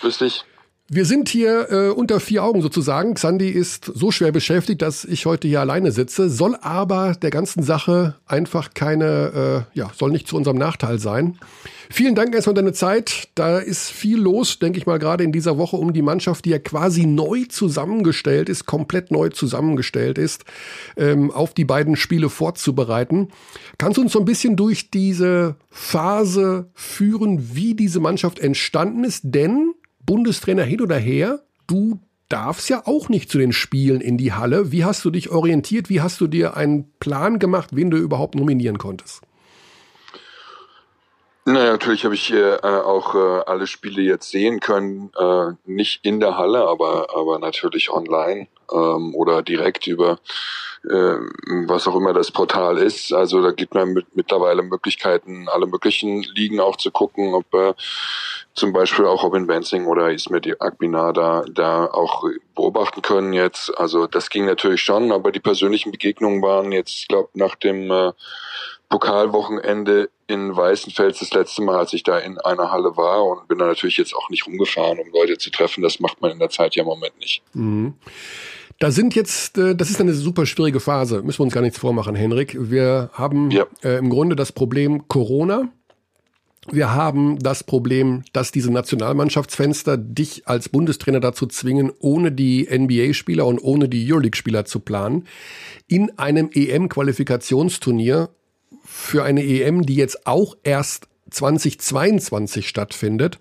Grüß 0.00 0.18
dich. 0.18 0.44
Wir 0.92 1.04
sind 1.04 1.28
hier 1.28 1.70
äh, 1.70 1.88
unter 1.90 2.18
vier 2.18 2.42
Augen 2.42 2.62
sozusagen. 2.62 3.14
Xandi 3.14 3.48
ist 3.48 3.84
so 3.94 4.10
schwer 4.10 4.32
beschäftigt, 4.32 4.82
dass 4.82 5.04
ich 5.04 5.24
heute 5.24 5.46
hier 5.46 5.60
alleine 5.60 5.92
sitze, 5.92 6.28
soll 6.28 6.56
aber 6.60 7.14
der 7.14 7.30
ganzen 7.30 7.62
Sache 7.62 8.16
einfach 8.26 8.74
keine, 8.74 9.66
äh, 9.72 9.78
ja, 9.78 9.92
soll 9.96 10.10
nicht 10.10 10.26
zu 10.26 10.36
unserem 10.36 10.58
Nachteil 10.58 10.98
sein. 10.98 11.38
Vielen 11.90 12.16
Dank 12.16 12.34
erstmal 12.34 12.54
deine 12.54 12.72
Zeit. 12.72 13.28
Da 13.36 13.60
ist 13.60 13.88
viel 13.88 14.18
los, 14.18 14.58
denke 14.58 14.78
ich 14.78 14.86
mal, 14.86 14.98
gerade 14.98 15.22
in 15.22 15.30
dieser 15.30 15.58
Woche 15.58 15.76
um 15.76 15.92
die 15.92 16.02
Mannschaft, 16.02 16.44
die 16.44 16.50
ja 16.50 16.58
quasi 16.58 17.06
neu 17.06 17.44
zusammengestellt 17.48 18.48
ist, 18.48 18.66
komplett 18.66 19.12
neu 19.12 19.28
zusammengestellt 19.28 20.18
ist, 20.18 20.44
ähm, 20.96 21.30
auf 21.30 21.54
die 21.54 21.64
beiden 21.64 21.94
Spiele 21.94 22.28
vorzubereiten. 22.28 23.28
Kannst 23.78 23.96
du 23.96 24.02
uns 24.02 24.10
so 24.10 24.18
ein 24.18 24.24
bisschen 24.24 24.56
durch 24.56 24.90
diese 24.90 25.54
Phase 25.68 26.68
führen, 26.74 27.54
wie 27.54 27.74
diese 27.74 28.00
Mannschaft 28.00 28.40
entstanden 28.40 29.04
ist? 29.04 29.20
Denn 29.22 29.74
Bundestrainer 30.10 30.64
hin 30.64 30.80
oder 30.80 30.96
her, 30.96 31.38
du 31.68 32.00
darfst 32.28 32.68
ja 32.68 32.82
auch 32.84 33.08
nicht 33.08 33.30
zu 33.30 33.38
den 33.38 33.52
Spielen 33.52 34.00
in 34.00 34.18
die 34.18 34.32
Halle. 34.32 34.72
Wie 34.72 34.84
hast 34.84 35.04
du 35.04 35.10
dich 35.12 35.30
orientiert? 35.30 35.88
Wie 35.88 36.00
hast 36.00 36.20
du 36.20 36.26
dir 36.26 36.56
einen 36.56 36.92
Plan 36.98 37.38
gemacht, 37.38 37.68
wen 37.74 37.92
du 37.92 37.96
überhaupt 37.96 38.34
nominieren 38.34 38.76
konntest? 38.76 39.22
Naja, 41.44 41.70
natürlich 41.70 42.04
habe 42.04 42.16
ich 42.16 42.32
äh, 42.32 42.56
auch 42.56 43.14
äh, 43.14 43.42
alle 43.46 43.68
Spiele 43.68 44.02
jetzt 44.02 44.30
sehen 44.30 44.58
können, 44.58 45.12
äh, 45.16 45.52
nicht 45.64 46.04
in 46.04 46.18
der 46.18 46.36
Halle, 46.36 46.66
aber, 46.66 47.06
aber 47.16 47.38
natürlich 47.38 47.90
online 47.90 48.48
ähm, 48.72 49.14
oder 49.14 49.42
direkt 49.42 49.86
über 49.86 50.18
äh, 50.84 51.16
was 51.66 51.86
auch 51.86 51.94
immer 51.94 52.12
das 52.12 52.30
Portal 52.30 52.78
ist. 52.78 53.12
Also 53.12 53.42
da 53.42 53.50
gibt 53.52 53.74
man 53.74 53.92
mit, 53.92 54.16
mittlerweile 54.16 54.62
Möglichkeiten, 54.62 55.48
alle 55.48 55.66
möglichen 55.66 56.22
Ligen 56.22 56.58
auch 56.58 56.76
zu 56.76 56.90
gucken, 56.90 57.34
ob 57.34 57.52
äh, 57.54 57.74
zum 58.54 58.72
Beispiel 58.72 59.06
auch 59.06 59.22
Robin 59.22 59.46
Benzing 59.46 59.86
oder 59.86 60.10
Ismet 60.10 60.60
Akbinar 60.60 61.12
da, 61.12 61.44
da 61.52 61.86
auch 61.86 62.24
beobachten 62.54 63.02
können 63.02 63.32
jetzt. 63.32 63.76
Also 63.78 64.06
das 64.06 64.28
ging 64.28 64.44
natürlich 64.44 64.82
schon, 64.82 65.12
aber 65.12 65.32
die 65.32 65.40
persönlichen 65.40 65.92
Begegnungen 65.92 66.42
waren 66.42 66.72
jetzt, 66.72 67.08
glaube 67.08 67.30
nach 67.34 67.54
dem 67.54 67.90
äh, 67.90 68.12
Pokalwochenende 68.88 70.10
in 70.26 70.54
Weißenfels 70.54 71.20
das 71.20 71.32
letzte 71.32 71.62
Mal, 71.62 71.78
als 71.78 71.92
ich 71.92 72.02
da 72.02 72.18
in 72.18 72.38
einer 72.38 72.70
Halle 72.70 72.96
war 72.96 73.24
und 73.24 73.48
bin 73.48 73.58
da 73.58 73.66
natürlich 73.66 73.96
jetzt 73.96 74.14
auch 74.14 74.28
nicht 74.30 74.46
rumgefahren, 74.46 74.98
um 74.98 75.08
Leute 75.12 75.38
zu 75.38 75.50
treffen. 75.50 75.82
Das 75.82 76.00
macht 76.00 76.20
man 76.20 76.32
in 76.32 76.38
der 76.38 76.50
Zeit 76.50 76.74
ja 76.74 76.82
im 76.82 76.88
Moment 76.88 77.18
nicht. 77.18 77.42
Mhm. 77.54 77.94
Da 78.80 78.90
sind 78.90 79.14
jetzt, 79.14 79.58
äh, 79.58 79.76
das 79.76 79.90
ist 79.90 80.00
eine 80.00 80.14
super 80.14 80.46
schwierige 80.46 80.80
Phase, 80.80 81.22
müssen 81.22 81.40
wir 81.40 81.44
uns 81.44 81.54
gar 81.54 81.60
nichts 81.60 81.78
vormachen, 81.78 82.16
Henrik. 82.16 82.56
Wir 82.58 83.10
haben 83.12 83.50
ja. 83.50 83.66
äh, 83.82 83.98
im 83.98 84.10
Grunde 84.10 84.36
das 84.36 84.52
Problem 84.52 85.06
Corona. 85.06 85.68
Wir 86.72 86.94
haben 86.94 87.38
das 87.40 87.64
Problem, 87.64 88.22
dass 88.32 88.52
diese 88.52 88.70
Nationalmannschaftsfenster 88.72 89.96
dich 89.96 90.46
als 90.46 90.68
Bundestrainer 90.68 91.18
dazu 91.18 91.46
zwingen, 91.46 91.90
ohne 91.98 92.30
die 92.30 92.68
NBA-Spieler 92.70 93.44
und 93.44 93.58
ohne 93.58 93.88
die 93.88 94.10
Euroleague-Spieler 94.10 94.64
zu 94.64 94.78
planen, 94.78 95.26
in 95.88 96.16
einem 96.16 96.48
EM-Qualifikationsturnier 96.52 98.30
für 98.84 99.24
eine 99.24 99.44
EM, 99.44 99.84
die 99.84 99.96
jetzt 99.96 100.28
auch 100.28 100.56
erst 100.62 101.08
2022 101.30 102.68
stattfindet, 102.68 103.38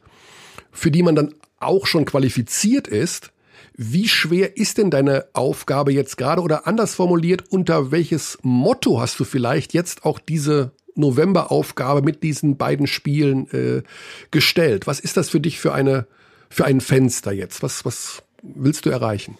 für 0.71 0.89
die 0.89 1.03
man 1.03 1.15
dann 1.15 1.35
auch 1.59 1.85
schon 1.85 2.05
qualifiziert 2.05 2.87
ist. 2.87 3.31
Wie 3.75 4.07
schwer 4.07 4.57
ist 4.57 4.79
denn 4.79 4.89
deine 4.89 5.25
Aufgabe 5.33 5.93
jetzt 5.93 6.17
gerade 6.17 6.41
oder 6.41 6.65
anders 6.65 6.95
formuliert, 6.95 7.43
unter 7.49 7.91
welches 7.91 8.39
Motto 8.41 8.99
hast 8.99 9.19
du 9.19 9.23
vielleicht 9.23 9.73
jetzt 9.73 10.03
auch 10.03 10.17
diese 10.17 10.71
Novemberaufgabe 10.95 12.01
mit 12.01 12.23
diesen 12.23 12.57
beiden 12.57 12.87
Spielen 12.87 13.47
äh, 13.51 13.83
gestellt? 14.31 14.87
Was 14.87 14.99
ist 14.99 15.17
das 15.17 15.29
für 15.29 15.39
dich 15.39 15.59
für 15.59 15.73
eine 15.73 16.07
für 16.49 16.65
ein 16.65 16.81
Fenster 16.81 17.31
jetzt? 17.31 17.63
Was 17.63 17.85
was 17.85 18.23
willst 18.41 18.85
du 18.85 18.89
erreichen? 18.89 19.37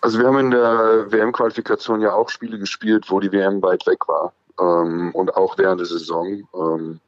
Also 0.00 0.18
wir 0.18 0.26
haben 0.26 0.38
in 0.38 0.50
der 0.50 1.06
WM-Qualifikation 1.10 2.02
ja 2.02 2.12
auch 2.12 2.28
Spiele 2.28 2.58
gespielt, 2.58 3.06
wo 3.08 3.20
die 3.20 3.32
WM 3.32 3.62
weit 3.62 3.86
weg 3.86 4.06
war. 4.06 4.34
Ähm, 4.60 5.14
und 5.14 5.34
auch 5.34 5.56
während 5.56 5.80
der 5.80 5.86
Saison. 5.86 6.46
Ähm, 6.54 7.00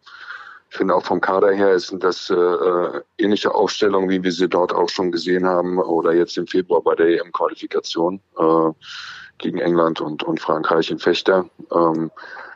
ich 0.71 0.79
finde 0.79 0.95
auch 0.95 1.05
vom 1.05 1.21
Kader 1.21 1.53
her 1.53 1.79
sind 1.79 2.03
das 2.03 2.31
äh, 2.31 3.01
ähnliche 3.19 3.55
Aufstellungen, 3.55 4.09
wie 4.09 4.23
wir 4.23 4.33
sie 4.33 4.49
dort 4.49 4.75
auch 4.75 4.89
schon 4.89 5.13
gesehen 5.13 5.47
haben 5.47 5.79
oder 5.79 6.13
jetzt 6.13 6.37
im 6.39 6.47
Februar 6.47 6.83
bei 6.83 6.95
der 6.95 7.21
EM-Qualifikation 7.21 8.21
äh, 8.39 8.71
gegen 9.39 9.59
England 9.59 10.01
und, 10.01 10.23
und 10.23 10.41
Frankreich 10.41 10.91
in 10.91 10.99
Fechter. 10.99 11.49
Ähm, 11.75 12.11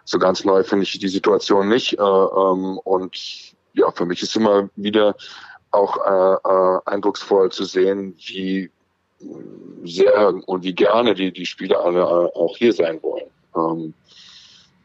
so 0.04 0.18
ganz 0.18 0.44
neu 0.44 0.64
finde 0.64 0.84
ich 0.84 0.98
die 0.98 1.08
Situation 1.08 1.68
nicht. 1.68 1.98
Äh, 1.98 2.02
ähm, 2.02 2.78
und 2.78 3.52
ja, 3.72 3.90
für 3.92 4.06
mich 4.06 4.22
ist 4.22 4.36
immer 4.36 4.68
wieder 4.76 5.14
auch 5.70 5.96
äh, 6.04 6.48
äh, 6.48 6.80
eindrucksvoll 6.86 7.52
zu 7.52 7.64
sehen, 7.64 8.14
wie 8.26 8.70
sehr 9.84 10.34
und 10.46 10.64
wie 10.64 10.74
gerne 10.74 11.14
die, 11.14 11.32
die 11.32 11.46
Spieler 11.46 11.84
alle 11.84 12.06
auch 12.06 12.56
hier 12.56 12.72
sein 12.72 13.02
wollen. 13.02 13.30
Ähm, 13.54 13.94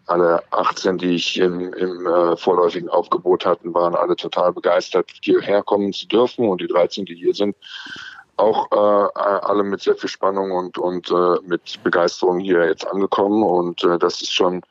alle 0.07 0.43
18, 0.51 0.99
die 0.99 1.15
ich 1.15 1.37
im, 1.39 1.73
im 1.73 2.05
äh, 2.05 2.37
vorläufigen 2.37 2.89
Aufgebot 2.89 3.45
hatten, 3.45 3.73
waren 3.73 3.95
alle 3.95 4.15
total 4.15 4.53
begeistert, 4.53 5.09
hierher 5.21 5.63
kommen 5.63 5.93
zu 5.93 6.07
dürfen. 6.07 6.47
Und 6.47 6.61
die 6.61 6.67
13, 6.67 7.05
die 7.05 7.15
hier 7.15 7.33
sind, 7.33 7.55
auch 8.37 8.71
äh, 8.71 9.19
alle 9.45 9.63
mit 9.63 9.81
sehr 9.81 9.95
viel 9.95 10.09
Spannung 10.09 10.51
und, 10.51 10.77
und 10.77 11.09
äh, 11.09 11.35
mit 11.47 11.81
Begeisterung 11.83 12.39
hier 12.39 12.65
jetzt 12.65 12.87
angekommen. 12.87 13.43
Und 13.43 13.83
äh, 13.83 13.97
das 13.97 14.21
ist 14.21 14.33
schon 14.33 14.61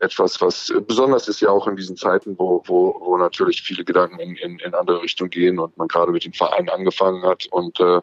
etwas, 0.00 0.40
was 0.40 0.72
besonders 0.86 1.28
ist 1.28 1.40
ja 1.40 1.50
auch 1.50 1.66
in 1.66 1.76
diesen 1.76 1.96
Zeiten, 1.96 2.38
wo, 2.38 2.62
wo, 2.66 2.96
wo 3.00 3.16
natürlich 3.16 3.62
viele 3.62 3.84
Gedanken 3.84 4.20
in, 4.20 4.36
in, 4.36 4.58
in 4.60 4.74
andere 4.74 5.02
Richtungen 5.02 5.30
gehen 5.30 5.58
und 5.58 5.76
man 5.76 5.88
gerade 5.88 6.12
mit 6.12 6.24
dem 6.24 6.32
Verein 6.32 6.68
angefangen 6.68 7.24
hat 7.24 7.46
und 7.50 7.80
äh, 7.80 8.00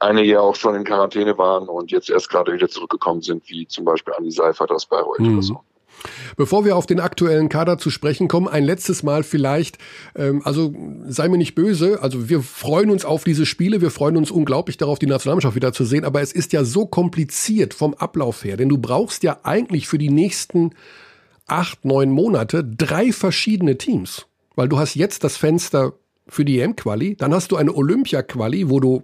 einige 0.00 0.32
ja 0.32 0.40
auch 0.40 0.54
schon 0.54 0.74
in 0.74 0.84
Quarantäne 0.84 1.36
waren 1.38 1.68
und 1.68 1.90
jetzt 1.90 2.10
erst 2.10 2.28
gerade 2.28 2.52
wieder 2.52 2.68
zurückgekommen 2.68 3.22
sind, 3.22 3.48
wie 3.48 3.66
zum 3.66 3.84
Beispiel 3.84 4.12
Andi 4.14 4.30
Seifert 4.30 4.70
aus 4.70 4.86
Bayreuth 4.86 5.20
mhm. 5.20 5.34
oder 5.34 5.42
so. 5.42 5.60
Bevor 6.36 6.64
wir 6.64 6.76
auf 6.76 6.86
den 6.86 7.00
aktuellen 7.00 7.48
Kader 7.48 7.78
zu 7.78 7.90
sprechen 7.90 8.28
kommen, 8.28 8.48
ein 8.48 8.64
letztes 8.64 9.02
Mal 9.02 9.22
vielleicht, 9.22 9.78
ähm, 10.16 10.42
also 10.44 10.74
sei 11.06 11.28
mir 11.28 11.38
nicht 11.38 11.54
böse, 11.54 12.02
also 12.02 12.28
wir 12.28 12.42
freuen 12.42 12.90
uns 12.90 13.04
auf 13.04 13.24
diese 13.24 13.46
Spiele, 13.46 13.80
wir 13.80 13.90
freuen 13.90 14.16
uns 14.16 14.30
unglaublich 14.30 14.76
darauf, 14.76 14.98
die 14.98 15.06
Nationalmannschaft 15.06 15.56
wieder 15.56 15.72
zu 15.72 15.84
sehen, 15.84 16.04
aber 16.04 16.20
es 16.20 16.32
ist 16.32 16.52
ja 16.52 16.64
so 16.64 16.86
kompliziert 16.86 17.74
vom 17.74 17.94
Ablauf 17.94 18.44
her, 18.44 18.56
denn 18.56 18.68
du 18.68 18.78
brauchst 18.78 19.22
ja 19.22 19.38
eigentlich 19.42 19.88
für 19.88 19.98
die 19.98 20.10
nächsten 20.10 20.72
acht, 21.46 21.84
neun 21.84 22.10
Monate 22.10 22.64
drei 22.64 23.12
verschiedene 23.12 23.76
Teams, 23.78 24.26
weil 24.56 24.68
du 24.68 24.78
hast 24.78 24.94
jetzt 24.94 25.24
das 25.24 25.36
Fenster 25.36 25.94
für 26.26 26.44
die 26.44 26.60
EM-Quali, 26.60 27.16
dann 27.16 27.34
hast 27.34 27.52
du 27.52 27.56
eine 27.56 27.74
Olympia-Quali, 27.74 28.70
wo 28.70 28.80
du 28.80 29.02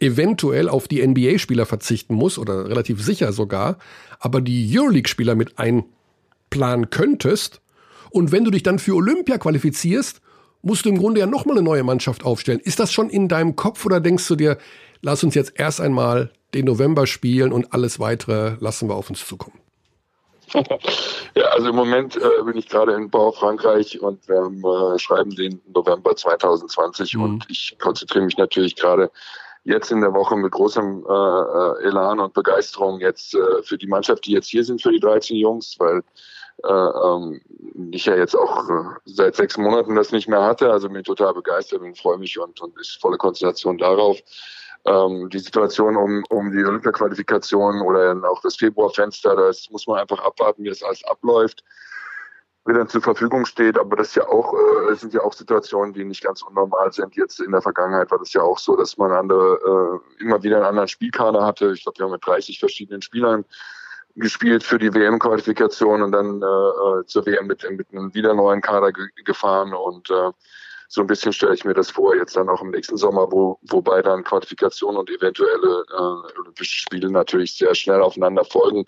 eventuell 0.00 0.68
auf 0.68 0.88
die 0.88 1.06
NBA-Spieler 1.06 1.64
verzichten 1.64 2.14
musst 2.14 2.38
oder 2.38 2.68
relativ 2.68 3.02
sicher 3.02 3.32
sogar, 3.32 3.78
aber 4.18 4.40
die 4.40 4.68
Euroleague-Spieler 4.76 5.34
mit 5.34 5.58
ein 5.58 5.84
planen 6.50 6.90
könntest. 6.90 7.60
Und 8.10 8.32
wenn 8.32 8.44
du 8.44 8.50
dich 8.50 8.62
dann 8.62 8.78
für 8.78 8.94
Olympia 8.94 9.38
qualifizierst, 9.38 10.20
musst 10.62 10.84
du 10.84 10.88
im 10.88 10.98
Grunde 10.98 11.20
ja 11.20 11.26
nochmal 11.26 11.56
eine 11.56 11.64
neue 11.64 11.84
Mannschaft 11.84 12.24
aufstellen. 12.24 12.60
Ist 12.60 12.80
das 12.80 12.92
schon 12.92 13.10
in 13.10 13.28
deinem 13.28 13.56
Kopf 13.56 13.84
oder 13.86 14.00
denkst 14.00 14.26
du 14.26 14.36
dir, 14.36 14.58
lass 15.00 15.22
uns 15.22 15.34
jetzt 15.34 15.52
erst 15.56 15.80
einmal 15.80 16.30
den 16.54 16.64
November 16.64 17.06
spielen 17.06 17.52
und 17.52 17.72
alles 17.72 18.00
weitere 18.00 18.56
lassen 18.60 18.88
wir 18.88 18.94
auf 18.94 19.10
uns 19.10 19.26
zukommen? 19.26 19.60
ja, 21.34 21.44
also 21.52 21.68
im 21.68 21.76
Moment 21.76 22.16
äh, 22.16 22.42
bin 22.44 22.56
ich 22.56 22.68
gerade 22.68 22.94
in 22.94 23.10
Bau 23.10 23.32
Frankreich 23.32 24.00
und 24.00 24.26
wir 24.28 24.36
haben, 24.36 24.62
äh, 24.64 24.98
schreiben 24.98 25.34
den 25.34 25.60
November 25.72 26.14
2020 26.14 27.14
mhm. 27.14 27.22
und 27.22 27.44
ich 27.48 27.76
konzentriere 27.80 28.24
mich 28.24 28.36
natürlich 28.36 28.76
gerade 28.76 29.10
jetzt 29.64 29.90
in 29.90 30.00
der 30.00 30.14
Woche 30.14 30.36
mit 30.36 30.52
großem 30.52 31.04
äh, 31.08 31.12
äh, 31.12 31.88
Elan 31.88 32.20
und 32.20 32.32
Begeisterung 32.32 33.00
jetzt 33.00 33.34
äh, 33.34 33.62
für 33.64 33.76
die 33.76 33.88
Mannschaft, 33.88 34.24
die 34.24 34.32
jetzt 34.32 34.48
hier 34.48 34.64
sind, 34.64 34.80
für 34.80 34.92
die 34.92 35.00
13 35.00 35.36
Jungs, 35.36 35.74
weil 35.78 36.02
ähm, 36.64 37.40
ich 37.92 38.06
ja 38.06 38.16
jetzt 38.16 38.34
auch 38.34 38.68
äh, 38.68 38.84
seit 39.04 39.36
sechs 39.36 39.56
Monaten 39.56 39.94
das 39.94 40.12
nicht 40.12 40.28
mehr 40.28 40.42
hatte, 40.42 40.70
also 40.70 40.88
bin 40.88 41.04
total 41.04 41.34
begeistert 41.34 41.80
und 41.80 41.98
freue 41.98 42.18
mich 42.18 42.38
und, 42.38 42.60
und 42.60 42.78
ist 42.80 43.00
volle 43.00 43.18
Konzentration 43.18 43.78
darauf. 43.78 44.18
Ähm, 44.84 45.28
die 45.30 45.38
Situation 45.38 45.96
um, 45.96 46.24
um 46.30 46.52
die 46.52 46.64
Olympia-Qualifikation 46.64 47.82
oder 47.82 48.16
auch 48.30 48.40
das 48.40 48.56
Februarfenster, 48.56 49.34
das 49.34 49.68
muss 49.70 49.86
man 49.86 49.98
einfach 49.98 50.20
abwarten, 50.20 50.62
wie 50.64 50.68
das 50.68 50.82
alles 50.82 51.04
abläuft 51.04 51.62
wieder 52.66 52.86
zur 52.88 53.00
Verfügung 53.00 53.46
steht. 53.46 53.78
Aber 53.78 53.96
das 53.96 54.14
ja 54.14 54.26
auch, 54.28 54.54
äh, 54.90 54.94
sind 54.94 55.14
ja 55.14 55.22
auch 55.22 55.32
Situationen, 55.32 55.94
die 55.94 56.04
nicht 56.04 56.22
ganz 56.22 56.42
unnormal 56.42 56.92
sind. 56.92 57.14
Jetzt 57.16 57.40
in 57.40 57.52
der 57.52 57.62
Vergangenheit 57.62 58.10
war 58.10 58.18
das 58.18 58.32
ja 58.32 58.42
auch 58.42 58.58
so, 58.58 58.76
dass 58.76 58.96
man 58.96 59.12
andere, 59.12 60.00
äh, 60.18 60.22
immer 60.22 60.42
wieder 60.42 60.56
einen 60.56 60.66
anderen 60.66 60.88
Spielkader 60.88 61.44
hatte. 61.44 61.72
Ich 61.72 61.82
glaube, 61.82 61.98
wir 61.98 62.04
haben 62.06 62.12
mit 62.12 62.26
30 62.26 62.58
verschiedenen 62.58 63.02
Spielern 63.02 63.44
gespielt 64.16 64.64
für 64.64 64.78
die 64.78 64.92
WM-Qualifikation 64.92 66.02
und 66.02 66.12
dann 66.12 66.42
äh, 66.42 67.00
äh 67.00 67.06
zur 67.06 67.26
WM 67.26 67.46
mit, 67.46 67.68
mit 67.70 67.86
einem 67.92 68.14
wieder 68.14 68.34
neuen 68.34 68.60
Kader 68.60 68.92
ge 68.92 69.06
gefahren 69.24 69.74
und 69.74 70.10
äh, 70.10 70.30
so 70.88 71.00
ein 71.00 71.06
bisschen 71.06 71.32
stelle 71.32 71.54
ich 71.54 71.64
mir 71.64 71.74
das 71.74 71.90
vor, 71.90 72.14
jetzt 72.14 72.36
dann 72.36 72.48
auch 72.48 72.62
im 72.62 72.70
nächsten 72.70 72.96
Sommer, 72.96 73.30
wo, 73.30 73.58
wobei 73.62 74.02
dann 74.02 74.24
Qualifikation 74.24 74.96
und 74.96 75.10
eventuelle 75.10 75.84
äh, 75.90 76.38
Olympische 76.40 76.78
Spiele 76.78 77.10
natürlich 77.10 77.56
sehr 77.56 77.74
schnell 77.74 78.00
aufeinander 78.00 78.44
folgen 78.44 78.84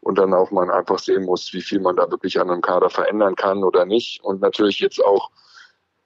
und 0.00 0.18
dann 0.18 0.34
auch 0.34 0.50
man 0.50 0.70
einfach 0.70 0.98
sehen 0.98 1.24
muss, 1.24 1.52
wie 1.52 1.62
viel 1.62 1.80
man 1.80 1.96
da 1.96 2.10
wirklich 2.10 2.38
an 2.40 2.50
einem 2.50 2.60
Kader 2.60 2.90
verändern 2.90 3.34
kann 3.34 3.64
oder 3.64 3.84
nicht. 3.84 4.22
Und 4.22 4.40
natürlich 4.40 4.78
jetzt 4.80 5.02
auch 5.04 5.30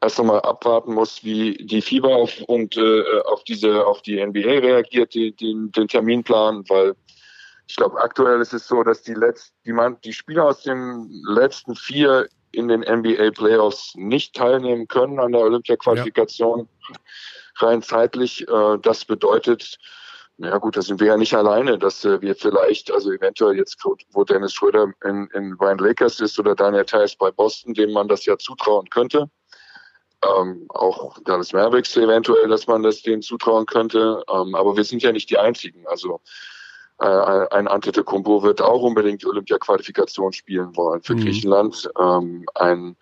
erst 0.01 0.19
einmal 0.19 0.41
abwarten 0.41 0.95
muss, 0.95 1.23
wie 1.25 1.57
die 1.57 1.83
FIBA 1.83 2.09
auf, 2.09 2.41
und 2.47 2.77
äh, 2.77 3.21
auf 3.27 3.45
diese 3.45 3.87
auf 3.87 4.03
die 4.03 4.25
NBA 4.25 4.41
reagiert, 4.41 5.15
die, 5.15 5.35
die, 5.35 5.71
den 5.71 5.89
Terminplan, 5.89 6.65
weil 6.69 6.95
ich 7.73 7.77
glaube, 7.77 8.03
aktuell 8.03 8.39
ist 8.43 8.53
es 8.53 8.69
so, 8.69 8.83
dass 8.83 9.03
die 9.03 9.15
letzten, 9.15 9.57
die, 9.65 9.73
man, 9.73 9.99
die 10.03 10.13
Spieler 10.13 10.45
aus 10.45 10.63
den 10.63 11.09
letzten 11.27 11.75
vier 11.75 12.29
in 12.51 12.69
den 12.69 12.81
NBA 12.81 13.31
Playoffs 13.31 13.95
nicht 13.97 14.37
teilnehmen 14.37 14.89
können 14.89 15.19
an 15.19 15.33
der 15.33 15.41
Olympia-Qualifikation, 15.41 16.69
ja. 16.91 17.67
rein 17.67 17.81
zeitlich. 17.81 18.47
Äh, 18.47 18.79
das 18.83 19.07
bedeutet, 19.07 19.79
ja 20.37 20.59
gut, 20.59 20.77
da 20.77 20.83
sind 20.83 21.01
wir 21.01 21.07
ja 21.07 21.17
nicht 21.17 21.33
alleine, 21.33 21.79
dass 21.79 22.05
äh, 22.05 22.21
wir 22.21 22.37
vielleicht, 22.37 22.93
also 22.93 23.11
eventuell 23.11 23.57
jetzt, 23.57 23.83
wo 24.11 24.25
Dennis 24.25 24.53
Schröder 24.53 24.93
in, 25.05 25.29
in 25.33 25.55
Ryan 25.55 25.79
Lakers 25.79 26.21
ist 26.21 26.39
oder 26.39 26.55
Daniel 26.55 26.85
Tice 26.85 27.17
bei 27.17 27.31
Boston, 27.31 27.73
dem 27.73 27.93
man 27.93 28.07
das 28.07 28.27
ja 28.27 28.37
zutrauen 28.37 28.91
könnte. 28.91 29.31
Ähm, 30.23 30.67
auch 30.69 31.19
Dallas 31.25 31.55
Mavericks 31.55 31.97
eventuell, 31.97 32.49
dass 32.49 32.67
man 32.67 32.83
das 32.83 33.01
denen 33.01 33.23
zutrauen 33.23 33.65
könnte. 33.65 34.23
Ähm, 34.31 34.55
aber 34.55 34.77
wir 34.77 34.85
sind 34.85 35.03
ja 35.03 35.11
nicht 35.11 35.31
die 35.31 35.39
Einzigen. 35.39 35.87
Also 35.87 36.21
ein 37.03 37.69
Antetokounmpo 37.69 38.43
wird 38.43 38.63
auch 38.63 38.83
unbedingt 38.83 39.25
Olympia-Qualifikation 39.27 40.33
spielen 40.33 40.77
wollen 40.77 41.03
für 41.03 41.15
mhm. 41.15 41.21
Griechenland. 41.21 41.91
Ähm, 41.99 42.47
ein 42.55 42.97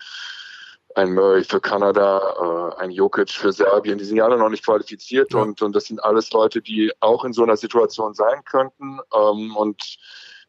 ein 0.97 1.15
Murray 1.15 1.45
für 1.45 1.61
Kanada, 1.61 2.73
äh, 2.77 2.83
ein 2.83 2.91
Jokic 2.91 3.31
für 3.31 3.53
Serbien, 3.53 3.99
die 3.99 4.05
sind 4.05 4.17
ja 4.17 4.25
alle 4.25 4.37
noch 4.37 4.49
nicht 4.49 4.65
qualifiziert 4.65 5.33
ja. 5.33 5.41
und, 5.41 5.63
und 5.63 5.75
das 5.75 5.85
sind 5.85 6.03
alles 6.03 6.33
Leute, 6.33 6.61
die 6.61 6.91
auch 7.01 7.25
in 7.25 7.33
so 7.33 7.43
einer 7.43 7.57
Situation 7.57 8.15
sein 8.15 8.45
könnten. 8.45 8.99
Ähm, 9.15 9.57
und 9.57 9.99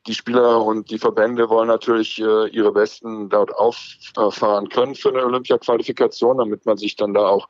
die 0.08 0.16
Spieler 0.16 0.66
und 0.66 0.90
die 0.90 0.98
Verbände 0.98 1.50
wollen 1.50 1.68
natürlich 1.68 2.20
äh, 2.20 2.48
ihre 2.48 2.72
Besten 2.72 3.30
dort 3.30 3.54
auffahren 3.56 4.70
können 4.70 4.96
für 4.96 5.10
eine 5.10 5.24
Olympia-Qualifikation, 5.24 6.40
damit 6.40 6.66
man 6.66 6.78
sich 6.78 6.96
dann 6.96 7.14
da 7.14 7.28
auch 7.28 7.48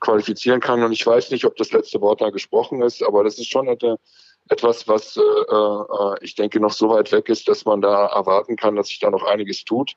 qualifizieren 0.00 0.60
kann. 0.60 0.82
Und 0.82 0.92
ich 0.92 1.06
weiß 1.06 1.30
nicht, 1.30 1.46
ob 1.46 1.56
das 1.56 1.72
letzte 1.72 2.02
Wort 2.02 2.20
da 2.20 2.28
gesprochen 2.28 2.82
ist, 2.82 3.02
aber 3.02 3.24
das 3.24 3.38
ist 3.38 3.50
schon 3.50 3.68
eine, 3.68 3.98
etwas, 4.48 4.86
was 4.88 5.16
äh, 5.16 5.20
äh, 5.20 6.14
ich 6.20 6.34
denke 6.34 6.60
noch 6.60 6.72
so 6.72 6.90
weit 6.90 7.10
weg 7.12 7.28
ist, 7.28 7.48
dass 7.48 7.64
man 7.64 7.80
da 7.80 8.06
erwarten 8.06 8.56
kann, 8.56 8.76
dass 8.76 8.88
sich 8.88 9.00
da 9.00 9.10
noch 9.10 9.24
einiges 9.24 9.64
tut 9.64 9.94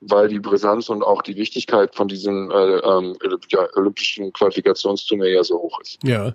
weil 0.00 0.28
die 0.28 0.40
Brisanz 0.40 0.88
und 0.88 1.02
auch 1.02 1.22
die 1.22 1.36
Wichtigkeit 1.36 1.94
von 1.94 2.08
diesem 2.08 2.50
äh, 2.50 2.54
ähm, 2.54 3.16
olympischen 3.76 4.32
Qualifikationsturnier 4.32 5.30
ja 5.30 5.44
so 5.44 5.58
hoch 5.58 5.78
ist. 5.80 5.98
Ja. 6.02 6.32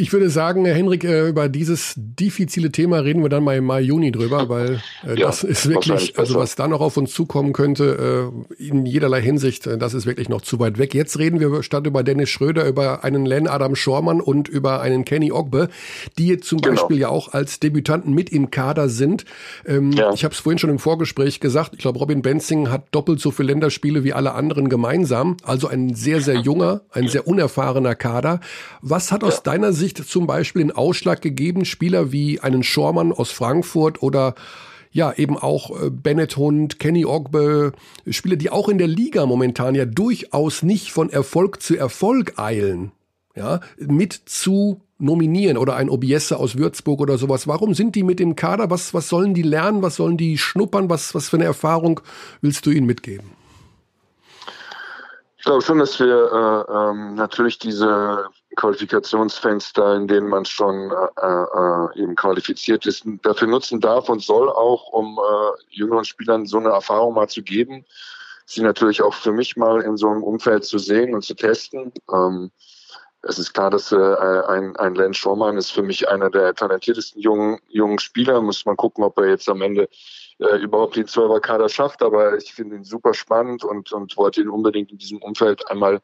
Ich 0.00 0.12
würde 0.12 0.30
sagen, 0.30 0.64
Herr 0.64 0.76
Henrik, 0.76 1.02
äh, 1.02 1.28
über 1.28 1.48
dieses 1.48 1.94
diffizile 1.96 2.70
Thema 2.70 3.00
reden 3.00 3.20
wir 3.20 3.28
dann 3.28 3.42
mal 3.42 3.56
im 3.56 3.64
Mai, 3.64 3.80
Juni 3.80 4.12
drüber, 4.12 4.48
weil 4.48 4.80
äh, 5.04 5.18
ja, 5.18 5.26
das 5.26 5.42
ist 5.42 5.68
wirklich, 5.68 6.16
also 6.16 6.36
was 6.36 6.54
da 6.54 6.68
noch 6.68 6.80
auf 6.80 6.96
uns 6.96 7.12
zukommen 7.12 7.52
könnte, 7.52 8.30
äh, 8.58 8.62
in 8.62 8.86
jederlei 8.86 9.20
Hinsicht, 9.20 9.66
äh, 9.66 9.76
das 9.76 9.94
ist 9.94 10.06
wirklich 10.06 10.28
noch 10.28 10.40
zu 10.40 10.60
weit 10.60 10.78
weg. 10.78 10.94
Jetzt 10.94 11.18
reden 11.18 11.40
wir 11.40 11.64
statt 11.64 11.84
über 11.84 12.04
Dennis 12.04 12.30
Schröder, 12.30 12.68
über 12.68 13.02
einen 13.02 13.26
Len 13.26 13.48
Adam 13.48 13.74
Schormann 13.74 14.20
und 14.20 14.48
über 14.48 14.80
einen 14.80 15.04
Kenny 15.04 15.32
Ogbe, 15.32 15.68
die 16.16 16.38
zum 16.38 16.60
genau. 16.60 16.76
Beispiel 16.76 16.98
ja 16.98 17.08
auch 17.08 17.32
als 17.32 17.58
Debütanten 17.58 18.14
mit 18.14 18.30
im 18.30 18.52
Kader 18.52 18.88
sind. 18.88 19.24
Ähm, 19.66 19.90
ja. 19.90 20.12
Ich 20.12 20.22
habe 20.22 20.32
es 20.32 20.38
vorhin 20.38 20.60
schon 20.60 20.70
im 20.70 20.78
Vorgespräch 20.78 21.40
gesagt, 21.40 21.72
ich 21.72 21.80
glaube, 21.80 21.98
Robin 21.98 22.22
Benzing 22.22 22.70
hat 22.70 22.84
doppelt 22.92 23.18
so 23.18 23.32
viele 23.32 23.48
Länderspiele 23.48 24.04
wie 24.04 24.12
alle 24.12 24.34
anderen 24.34 24.68
gemeinsam, 24.68 25.38
also 25.42 25.66
ein 25.66 25.96
sehr, 25.96 26.20
sehr 26.20 26.36
junger, 26.36 26.82
ein 26.92 27.08
sehr 27.08 27.26
unerfahrener 27.26 27.96
Kader. 27.96 28.38
Was 28.80 29.10
hat 29.10 29.24
aus 29.24 29.42
deiner 29.42 29.72
Sicht 29.72 29.87
Sicht 29.88 30.08
zum 30.08 30.26
Beispiel 30.26 30.62
den 30.62 30.72
Ausschlag 30.72 31.22
gegeben, 31.22 31.64
Spieler 31.64 32.12
wie 32.12 32.40
einen 32.40 32.62
Schormann 32.62 33.12
aus 33.12 33.30
Frankfurt 33.30 34.02
oder 34.02 34.34
ja, 34.90 35.12
eben 35.12 35.36
auch 35.36 35.70
äh, 35.82 35.90
Bennett 35.90 36.36
Hund, 36.36 36.78
Kenny 36.78 37.04
Ogbe, 37.04 37.72
Spieler, 38.08 38.36
die 38.36 38.50
auch 38.50 38.68
in 38.68 38.78
der 38.78 38.86
Liga 38.86 39.24
momentan 39.26 39.74
ja 39.74 39.84
durchaus 39.84 40.62
nicht 40.62 40.92
von 40.92 41.10
Erfolg 41.10 41.62
zu 41.62 41.76
Erfolg 41.76 42.38
eilen, 42.38 42.92
ja, 43.34 43.60
mit 43.78 44.12
zu 44.12 44.80
nominieren 44.98 45.56
oder 45.56 45.76
ein 45.76 45.88
Obiesse 45.88 46.38
aus 46.38 46.58
Würzburg 46.58 47.00
oder 47.00 47.18
sowas. 47.18 47.46
Warum 47.46 47.74
sind 47.74 47.94
die 47.94 48.02
mit 48.02 48.20
im 48.20 48.34
Kader? 48.34 48.70
Was, 48.70 48.92
was 48.92 49.08
sollen 49.08 49.34
die 49.34 49.42
lernen? 49.42 49.82
Was 49.82 49.96
sollen 49.96 50.16
die 50.16 50.36
schnuppern? 50.36 50.90
Was, 50.90 51.14
was 51.14 51.28
für 51.28 51.36
eine 51.36 51.44
Erfahrung 51.44 52.00
willst 52.40 52.66
du 52.66 52.70
ihnen 52.70 52.86
mitgeben? 52.86 53.30
Ich 55.36 55.44
glaube 55.44 55.62
schon, 55.62 55.78
dass 55.78 55.98
wir 56.00 56.66
äh, 56.68 56.72
ähm, 56.72 57.14
natürlich 57.14 57.58
diese 57.58 58.26
Qualifikationsfenster, 58.58 59.94
in 59.94 60.08
denen 60.08 60.28
man 60.28 60.44
schon 60.44 60.90
äh, 60.90 61.24
äh, 61.24 62.02
eben 62.02 62.16
qualifiziert 62.16 62.86
ist, 62.86 63.04
dafür 63.22 63.46
nutzen 63.46 63.80
darf 63.80 64.08
und 64.08 64.20
soll 64.20 64.50
auch, 64.50 64.88
um 64.88 65.18
äh, 65.18 65.62
jüngeren 65.70 66.04
Spielern 66.04 66.44
so 66.44 66.58
eine 66.58 66.70
Erfahrung 66.70 67.14
mal 67.14 67.28
zu 67.28 67.42
geben, 67.42 67.84
sie 68.46 68.62
natürlich 68.62 69.00
auch 69.00 69.14
für 69.14 69.30
mich 69.30 69.56
mal 69.56 69.80
in 69.82 69.96
so 69.96 70.08
einem 70.08 70.24
Umfeld 70.24 70.64
zu 70.64 70.78
sehen 70.78 71.14
und 71.14 71.22
zu 71.22 71.34
testen. 71.34 71.92
Ähm, 72.12 72.50
es 73.22 73.38
ist 73.38 73.52
klar, 73.52 73.70
dass 73.70 73.92
äh, 73.92 73.96
ein, 73.96 74.74
ein 74.76 74.94
Len 74.96 75.14
Schormann 75.14 75.56
ist 75.56 75.70
für 75.70 75.82
mich 75.82 76.08
einer 76.08 76.28
der 76.28 76.52
talentiertesten 76.54 77.22
jungen, 77.22 77.60
jungen 77.68 78.00
Spieler. 78.00 78.40
Muss 78.40 78.64
man 78.64 78.76
gucken, 78.76 79.04
ob 79.04 79.18
er 79.18 79.28
jetzt 79.28 79.48
am 79.48 79.62
Ende 79.62 79.88
äh, 80.38 80.56
überhaupt 80.56 80.96
die 80.96 81.04
12er 81.04 81.40
Kader 81.40 81.68
schafft, 81.68 82.02
aber 82.02 82.36
ich 82.36 82.52
finde 82.52 82.74
ihn 82.74 82.84
super 82.84 83.14
spannend 83.14 83.62
und, 83.62 83.92
und 83.92 84.16
wollte 84.16 84.40
ihn 84.40 84.48
unbedingt 84.48 84.90
in 84.90 84.98
diesem 84.98 85.18
Umfeld 85.22 85.70
einmal 85.70 86.00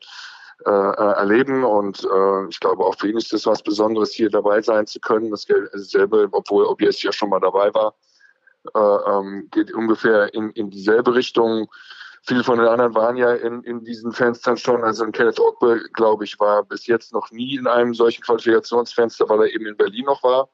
äh, 0.66 0.70
äh, 0.70 1.12
erleben 1.16 1.64
und 1.64 2.04
äh, 2.04 2.48
ich 2.48 2.58
glaube 2.60 2.84
auch 2.84 2.96
für 2.96 3.08
ihn 3.08 3.16
ist 3.16 3.32
das 3.32 3.46
was 3.46 3.62
Besonderes, 3.62 4.12
hier 4.12 4.30
dabei 4.30 4.62
sein 4.62 4.86
zu 4.86 5.00
können. 5.00 5.30
Das 5.30 5.46
selbe, 5.74 6.28
obwohl 6.32 6.64
Obies 6.64 7.02
ja 7.02 7.12
schon 7.12 7.30
mal 7.30 7.40
dabei 7.40 7.72
war, 7.74 7.94
äh, 8.74 9.10
ähm, 9.10 9.48
geht 9.50 9.72
ungefähr 9.74 10.32
in, 10.34 10.50
in 10.50 10.70
dieselbe 10.70 11.14
Richtung. 11.14 11.68
Viele 12.22 12.42
von 12.42 12.58
den 12.58 12.68
anderen 12.68 12.94
waren 12.94 13.16
ja 13.16 13.34
in, 13.34 13.62
in 13.64 13.84
diesen 13.84 14.12
Fenstern 14.12 14.56
schon. 14.56 14.82
Also 14.82 15.04
Kenneth 15.10 15.38
Ogbe, 15.38 15.82
glaube 15.92 16.24
ich, 16.24 16.40
war 16.40 16.64
bis 16.64 16.86
jetzt 16.86 17.12
noch 17.12 17.30
nie 17.30 17.56
in 17.56 17.66
einem 17.66 17.92
solchen 17.92 18.22
Qualifikationsfenster, 18.22 19.28
weil 19.28 19.40
er 19.40 19.54
eben 19.54 19.66
in 19.66 19.76
Berlin 19.76 20.06
noch 20.06 20.22
war 20.22 20.48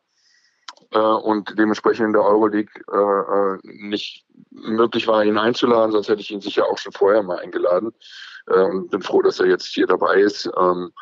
äh, 0.92 0.98
und 0.98 1.58
dementsprechend 1.58 2.06
in 2.06 2.12
der 2.12 2.22
Euroleague 2.22 2.72
äh, 2.92 3.54
äh, 3.54 3.58
nicht 3.62 4.24
möglich 4.50 5.06
war, 5.06 5.24
ihn 5.24 5.38
einzuladen, 5.38 5.92
sonst 5.92 6.08
hätte 6.08 6.20
ich 6.20 6.30
ihn 6.30 6.40
sicher 6.40 6.66
auch 6.66 6.78
schon 6.78 6.92
vorher 6.92 7.22
mal 7.22 7.38
eingeladen. 7.38 7.92
Äh, 8.46 8.62
und 8.62 8.90
bin 8.90 9.02
froh, 9.02 9.22
dass 9.22 9.40
er 9.40 9.46
jetzt 9.46 9.66
hier 9.66 9.86
dabei 9.86 10.20
ist. 10.20 10.50
Ähm, 10.58 10.92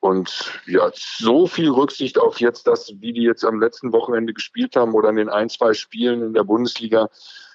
und 0.00 0.60
ja, 0.66 0.90
so 0.94 1.46
viel 1.46 1.70
Rücksicht 1.70 2.18
auf 2.18 2.38
jetzt 2.38 2.66
das, 2.66 2.92
wie 3.00 3.12
die 3.12 3.22
jetzt 3.22 3.44
am 3.44 3.60
letzten 3.60 3.92
Wochenende 3.92 4.34
gespielt 4.34 4.76
haben 4.76 4.92
oder 4.92 5.08
in 5.08 5.16
den 5.16 5.30
ein, 5.30 5.48
zwei 5.48 5.72
Spielen 5.72 6.22
in 6.22 6.34
der 6.34 6.44
Bundesliga, 6.44 7.08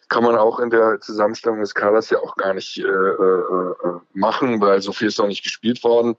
kann 0.07 0.23
man 0.23 0.35
auch 0.35 0.59
in 0.59 0.71
der 0.71 0.99
Zusammenstellung 0.99 1.59
des 1.59 1.75
Kaders 1.75 2.09
ja 2.09 2.17
auch 2.17 2.35
gar 2.35 2.55
nicht 2.55 2.79
äh, 2.79 2.81
äh, 2.81 2.85
äh 2.87 3.99
machen, 4.13 4.59
weil 4.59 4.81
so 4.81 4.91
viel 4.91 5.09
ist 5.09 5.19
noch 5.19 5.27
nicht 5.27 5.43
gespielt 5.43 5.83
worden. 5.83 6.15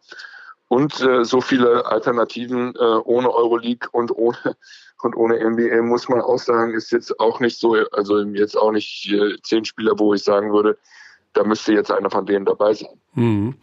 Und 0.70 1.00
äh, 1.00 1.24
so 1.24 1.40
viele 1.40 1.84
Alternativen 1.86 2.76
äh, 2.76 2.78
ohne 2.78 3.34
Euroleague 3.34 3.88
und 3.90 4.16
ohne 4.16 4.36
und 5.02 5.16
ohne 5.16 5.34
NBA 5.50 5.82
muss 5.82 6.08
man 6.08 6.20
auch 6.20 6.38
sagen, 6.38 6.74
ist 6.74 6.92
jetzt 6.92 7.18
auch 7.18 7.40
nicht 7.40 7.58
so, 7.58 7.74
also 7.90 8.20
jetzt 8.20 8.56
auch 8.56 8.70
nicht 8.70 9.10
äh, 9.10 9.36
zehn 9.42 9.64
Spieler, 9.64 9.98
wo 9.98 10.14
ich 10.14 10.22
sagen 10.22 10.52
würde, 10.52 10.78
da 11.32 11.42
müsste 11.42 11.72
jetzt 11.72 11.90
einer 11.90 12.08
von 12.08 12.24
denen 12.24 12.44
dabei 12.44 12.74
sein. 12.74 12.90
Mhm. 13.14 13.54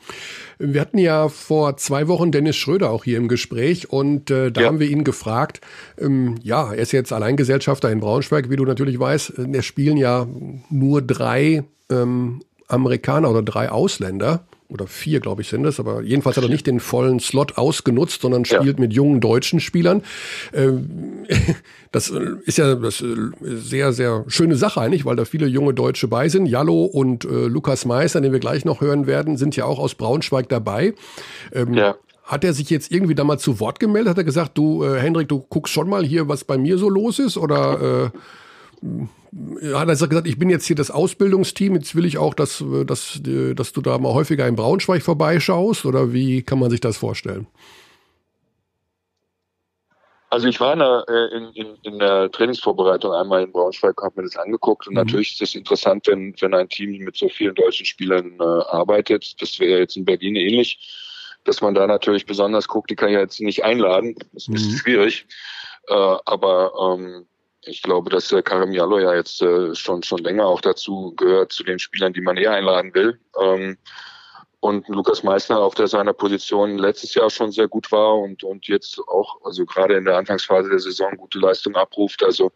Wir 0.58 0.82
hatten 0.82 0.98
ja 0.98 1.30
vor 1.30 1.78
zwei 1.78 2.10
Wochen 2.10 2.34
Dennis 2.34 2.58
Schröder 2.58 2.90
auch 2.90 3.06
hier 3.06 3.18
im 3.18 3.30
Gespräch 3.30 3.90
und 3.90 4.30
äh, 4.30 4.52
da 4.52 4.62
ja. 4.62 4.68
haben 4.68 4.80
wir 4.82 4.90
ihn 4.90 5.06
gefragt, 5.06 5.62
ähm, 5.98 6.36
ja, 6.44 6.74
er 6.74 6.80
ist 6.80 6.92
jetzt 6.92 7.14
Alleingesellschafter 7.14 7.90
in 7.90 8.02
Braunschweig, 8.02 8.50
wie 8.50 8.58
du 8.58 8.66
natürlich 8.66 9.00
weißt, 9.00 9.40
es 9.40 9.66
spielen 9.66 9.96
ja 9.96 10.28
nur 10.70 11.02
drei 11.02 11.64
ähm, 11.90 12.42
Amerikaner 12.68 13.30
oder 13.30 13.44
drei 13.44 13.72
Ausländer 13.72 14.46
oder 14.70 14.86
vier, 14.86 15.22
glaube 15.22 15.42
ich, 15.42 15.48
sind 15.48 15.66
es, 15.66 15.80
aber 15.80 16.02
jedenfalls 16.02 16.36
hat 16.36 16.44
er 16.44 16.50
nicht 16.50 16.68
den 16.68 16.80
vollen 16.80 17.20
Slot 17.20 17.58
ausgenutzt, 17.58 18.22
sondern 18.22 18.44
spielt 18.44 18.78
ja. 18.78 18.82
mit 18.82 18.94
jungen 18.94 19.22
deutschen 19.22 19.60
Spielern. 19.60 20.04
Ähm, 20.54 21.26
das 21.92 22.10
ist 22.10 22.58
ja 22.58 22.76
das 22.76 23.02
äh, 23.02 23.16
sehr, 23.42 23.94
sehr 23.94 24.26
schöne 24.28 24.56
Sache 24.56 24.82
eigentlich, 24.82 25.06
weil 25.06 25.16
da 25.16 25.24
viele 25.24 25.48
junge 25.48 25.74
Deutsche 25.74 26.10
bei 26.10 26.28
sind. 26.28 26.48
Jallo 26.48 26.84
und 26.84 27.24
äh, 27.24 27.48
Lukas 27.48 27.86
Meister, 27.86 28.20
den 28.20 28.34
wir 28.34 28.40
gleich 28.40 28.66
noch 28.66 28.82
hören 28.82 29.08
werden, 29.08 29.38
sind 29.38 29.56
ja 29.56 29.64
auch 29.64 29.80
aus 29.80 29.96
Braunschweig 29.96 30.50
dabei. 30.50 30.94
Ähm, 31.54 31.74
ja. 31.74 31.96
Hat 32.24 32.44
er 32.44 32.54
sich 32.54 32.70
jetzt 32.70 32.92
irgendwie 32.92 33.16
da 33.16 33.24
mal 33.24 33.40
zu 33.40 33.62
Wort 33.62 33.80
gemeldet? 33.80 34.10
Hat 34.10 34.18
er 34.18 34.26
gesagt, 34.26 34.58
du, 34.58 34.84
äh, 34.84 35.00
Hendrik, 35.00 35.30
du 35.30 35.40
guckst 35.40 35.74
schon 35.74 35.88
mal 35.88 36.04
hier, 36.04 36.28
was 36.28 36.44
bei 36.44 36.58
mir 36.58 36.78
so 36.78 36.90
los 36.90 37.20
ist? 37.20 37.38
Oder 37.38 38.12
äh, 38.14 38.18
hat 38.82 39.88
er 39.88 39.94
gesagt, 39.94 40.28
ich 40.28 40.40
bin 40.40 40.50
jetzt 40.50 40.66
hier 40.66 40.76
das 40.76 40.92
Ausbildungsteam, 40.92 41.76
jetzt 41.76 41.96
will 41.96 42.06
ich 42.06 42.18
auch, 42.18 42.34
dass, 42.34 42.64
dass, 42.86 43.20
dass 43.24 43.74
du 43.74 43.82
da 43.82 43.98
mal 43.98 44.14
häufiger 44.14 44.48
in 44.48 44.56
Braunschweig 44.56 45.02
vorbeischaust 45.02 45.86
oder 45.86 46.14
wie 46.14 46.44
kann 46.44 46.60
man 46.60 46.70
sich 46.70 46.80
das 46.80 46.98
vorstellen? 46.98 47.48
Also 50.30 50.48
ich 50.48 50.60
war 50.60 50.74
in 50.74 50.80
der, 50.80 51.06
äh, 51.08 51.38
in, 51.38 51.54
in, 51.54 51.76
in 51.84 52.00
der 52.00 52.30
Trainingsvorbereitung 52.32 53.14
einmal 53.14 53.44
in 53.44 53.52
Braunschweig, 53.52 53.96
habe 54.02 54.22
mir 54.22 54.28
das 54.28 54.36
angeguckt 54.36 54.86
und 54.88 54.94
mhm. 54.94 55.00
natürlich 55.00 55.34
ist 55.34 55.42
es 55.42 55.56
interessant, 55.56 56.06
wenn, 56.08 56.36
wenn 56.40 56.54
ein 56.54 56.68
Team 56.68 57.04
mit 57.04 57.16
so 57.16 57.30
vielen 57.30 57.56
deutschen 57.56 57.86
Spielern 57.86 58.38
äh, 58.40 58.44
arbeitet. 58.44 59.42
Das 59.42 59.58
wäre 59.60 59.80
jetzt 59.80 59.96
in 59.96 60.04
Berlin 60.04 60.36
ähnlich, 60.36 60.80
dass 61.46 61.62
man 61.62 61.74
da 61.74 61.88
natürlich 61.88 62.26
besonders 62.26 62.68
guckt, 62.68 62.90
die 62.90 62.96
kann 62.96 63.10
ich 63.10 63.16
jetzt 63.16 63.40
nicht 63.40 63.64
einladen, 63.64 64.16
das 64.34 64.44
ist 64.44 64.50
ein 64.50 64.54
bisschen 64.54 64.74
mhm. 64.74 64.78
schwierig. 64.78 65.28
Äh, 65.88 65.94
aber 65.94 66.74
ähm, 66.78 67.26
ich 67.68 67.82
glaube, 67.82 68.10
dass 68.10 68.32
äh, 68.32 68.42
Karim 68.42 68.72
Jallo 68.72 69.00
ja 69.00 69.14
jetzt 69.14 69.42
äh, 69.42 69.76
schon 69.76 70.04
schon 70.04 70.20
länger 70.20 70.46
auch 70.46 70.62
dazu 70.62 71.14
gehört 71.16 71.52
zu 71.52 71.64
den 71.64 71.80
Spielern, 71.80 72.14
die 72.14 72.22
man 72.22 72.38
eher 72.38 72.54
einladen 72.54 72.94
will. 72.94 73.20
Ähm, 73.42 73.78
und 74.60 74.88
Lukas 74.88 75.24
Meissner 75.24 75.60
auf 75.60 75.76
der 75.76 75.88
seiner 75.88 76.14
Position 76.14 76.78
letztes 76.78 77.14
Jahr 77.14 77.30
schon 77.30 77.52
sehr 77.52 77.68
gut 77.68 77.92
war 77.92 78.16
und 78.16 78.44
und 78.44 78.68
jetzt 78.68 79.00
auch 79.08 79.40
also 79.44 79.66
gerade 79.66 79.96
in 79.96 80.06
der 80.06 80.18
Anfangsphase 80.18 80.70
der 80.70 80.80
Saison 80.80 81.16
gute 81.18 81.40
Leistung 81.40 81.76
abruft. 81.76 82.24
Also 82.24 82.52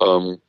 ähm, 0.00 0.40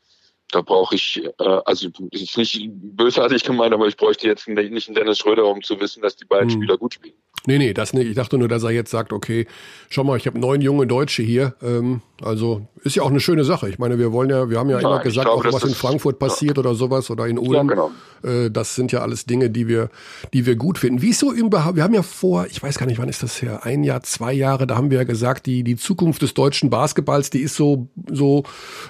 da 0.51 0.61
brauche 0.61 0.95
ich, 0.95 1.23
äh, 1.23 1.61
also 1.65 1.89
ist 2.11 2.37
nicht 2.37 2.69
bösartig 2.71 3.43
gemeint, 3.43 3.73
aber 3.73 3.87
ich 3.87 3.97
bräuchte 3.97 4.27
jetzt 4.27 4.47
nicht 4.47 4.87
einen 4.87 4.95
Dennis 4.95 5.19
Schröder, 5.19 5.45
um 5.45 5.61
zu 5.61 5.79
wissen, 5.79 6.01
dass 6.01 6.15
die 6.15 6.25
beiden 6.25 6.49
hm. 6.49 6.57
Spieler 6.61 6.77
gut 6.77 6.95
spielen. 6.95 7.15
Nee, 7.45 7.57
nee, 7.57 7.73
das 7.73 7.93
nicht. 7.93 8.07
Ich 8.07 8.15
dachte 8.15 8.37
nur, 8.37 8.47
dass 8.47 8.63
er 8.63 8.71
jetzt 8.71 8.91
sagt, 8.91 9.13
okay, 9.13 9.47
schau 9.89 10.03
mal, 10.03 10.17
ich 10.17 10.27
habe 10.27 10.37
neun 10.37 10.61
junge 10.61 10.85
Deutsche 10.87 11.23
hier. 11.23 11.55
Ähm, 11.61 12.01
also 12.21 12.67
ist 12.83 12.95
ja 12.95 13.03
auch 13.03 13.09
eine 13.09 13.19
schöne 13.19 13.43
Sache. 13.43 13.69
Ich 13.69 13.79
meine, 13.79 13.97
wir 13.97 14.11
wollen 14.11 14.29
ja, 14.29 14.49
wir 14.49 14.59
haben 14.59 14.69
ja, 14.69 14.79
ja 14.79 14.87
immer 14.87 14.99
gesagt, 14.99 15.27
glaube, 15.27 15.47
auch 15.47 15.53
was 15.53 15.63
in 15.63 15.73
Frankfurt 15.73 16.19
passiert 16.19 16.57
ja. 16.57 16.61
oder 16.61 16.75
sowas 16.75 17.09
oder 17.09 17.27
in 17.27 17.39
Ulm. 17.39 17.53
Ja, 17.53 17.63
genau. 17.63 17.91
Äh, 18.23 18.51
das 18.51 18.75
sind 18.75 18.91
ja 18.91 18.99
alles 18.99 19.25
Dinge, 19.25 19.49
die 19.49 19.67
wir, 19.67 19.89
die 20.33 20.45
wir 20.45 20.55
gut 20.55 20.77
finden. 20.77 21.01
Wie 21.01 21.09
ist 21.09 21.19
so 21.19 21.31
überhaupt, 21.31 21.75
wir 21.75 21.83
haben 21.83 21.93
ja 21.93 22.03
vor, 22.03 22.45
ich 22.47 22.61
weiß 22.61 22.77
gar 22.77 22.85
nicht, 22.85 22.99
wann 22.99 23.09
ist 23.09 23.23
das 23.23 23.41
her, 23.41 23.65
ein 23.65 23.83
Jahr, 23.83 24.03
zwei 24.03 24.33
Jahre, 24.33 24.67
da 24.67 24.75
haben 24.75 24.91
wir 24.91 24.97
ja 24.97 25.03
gesagt, 25.05 25.45
die, 25.45 25.63
die 25.63 25.77
Zukunft 25.77 26.21
des 26.21 26.33
deutschen 26.33 26.69
Basketballs, 26.69 27.29
die 27.29 27.39
ist 27.39 27.55
so, 27.55 27.87
so 28.11 28.43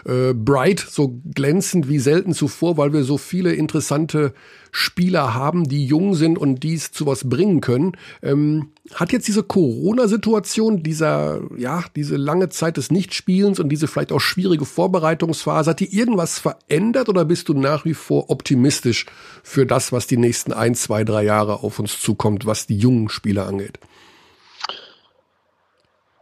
äh, 0.06 0.34
bright, 0.34 0.80
so 0.80 1.20
glänzend 1.34 1.88
wie 1.88 2.00
selten 2.00 2.34
zuvor, 2.34 2.78
weil 2.78 2.94
wir 2.94 3.04
so 3.04 3.18
viele 3.18 3.54
interessante 3.54 4.34
Spieler 4.72 5.34
haben, 5.34 5.64
die 5.68 5.86
jung 5.86 6.14
sind 6.14 6.38
und 6.38 6.64
dies 6.64 6.92
zu 6.92 7.06
was 7.06 7.28
bringen 7.28 7.62
können. 7.62 7.94
Ähm, 8.30 8.72
hat 8.94 9.12
jetzt 9.12 9.28
diese 9.28 9.44
Corona-Situation, 9.44 10.82
dieser, 10.84 11.42
ja, 11.58 11.84
diese 11.96 12.18
lange 12.18 12.50
Zeit 12.50 12.78
des 12.78 12.92
Nichtspielens 12.92 13.60
und 13.60 13.70
diese 13.70 13.88
vielleicht 13.88 14.12
auch 14.12 14.20
schwierige 14.20 14.66
Vorbereitungsphase, 14.66 15.72
hat 15.72 15.80
die 15.80 15.96
irgendwas 15.96 16.40
verändert 16.40 17.08
oder 17.10 17.26
bist 17.26 17.50
du 17.50 17.54
nach 17.54 17.86
wie 17.86 17.94
vor 17.94 18.30
optimistisch 18.30 19.06
für 19.44 19.66
das, 19.66 19.92
was 19.92 20.08
die 20.08 20.18
nächsten 20.18 20.54
ein, 20.54 20.76
zwei, 20.76 21.04
drei 21.04 21.24
Jahre 21.24 21.64
auf 21.64 21.80
uns 21.80 22.02
zukommt, 22.02 22.46
was 22.46 22.68
die 22.68 22.78
jungen 22.78 23.10
Spieler 23.10 23.48
angeht? 23.48 23.80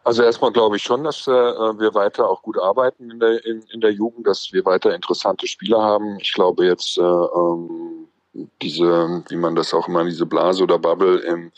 Also 0.04 0.24
erstmal 0.24 0.54
glaube 0.54 0.78
ich 0.78 0.84
schon, 0.84 1.04
dass 1.04 1.28
äh, 1.28 1.32
wir 1.32 1.94
weiter 1.94 2.30
auch 2.30 2.42
gut 2.42 2.58
arbeiten 2.58 3.12
in 3.12 3.20
der, 3.20 3.46
in, 3.46 3.62
in, 3.74 3.82
der 3.82 3.92
Jugend, 3.92 4.26
dass 4.26 4.54
wir 4.54 4.64
weiter 4.64 4.96
interessante 4.96 5.48
Spieler 5.48 5.82
haben. 5.82 6.18
Ich 6.22 6.32
glaube 6.32 6.66
jetzt 6.66 6.98
äh, 6.98 7.02
ähm, 7.02 8.08
diese, 8.62 9.24
wie 9.28 9.36
man 9.36 9.56
das 9.56 9.74
auch 9.74 9.88
immer, 9.88 10.06
diese 10.06 10.26
Blase 10.26 10.64
oder 10.64 10.80
Bubble 10.80 11.20
im, 11.20 11.52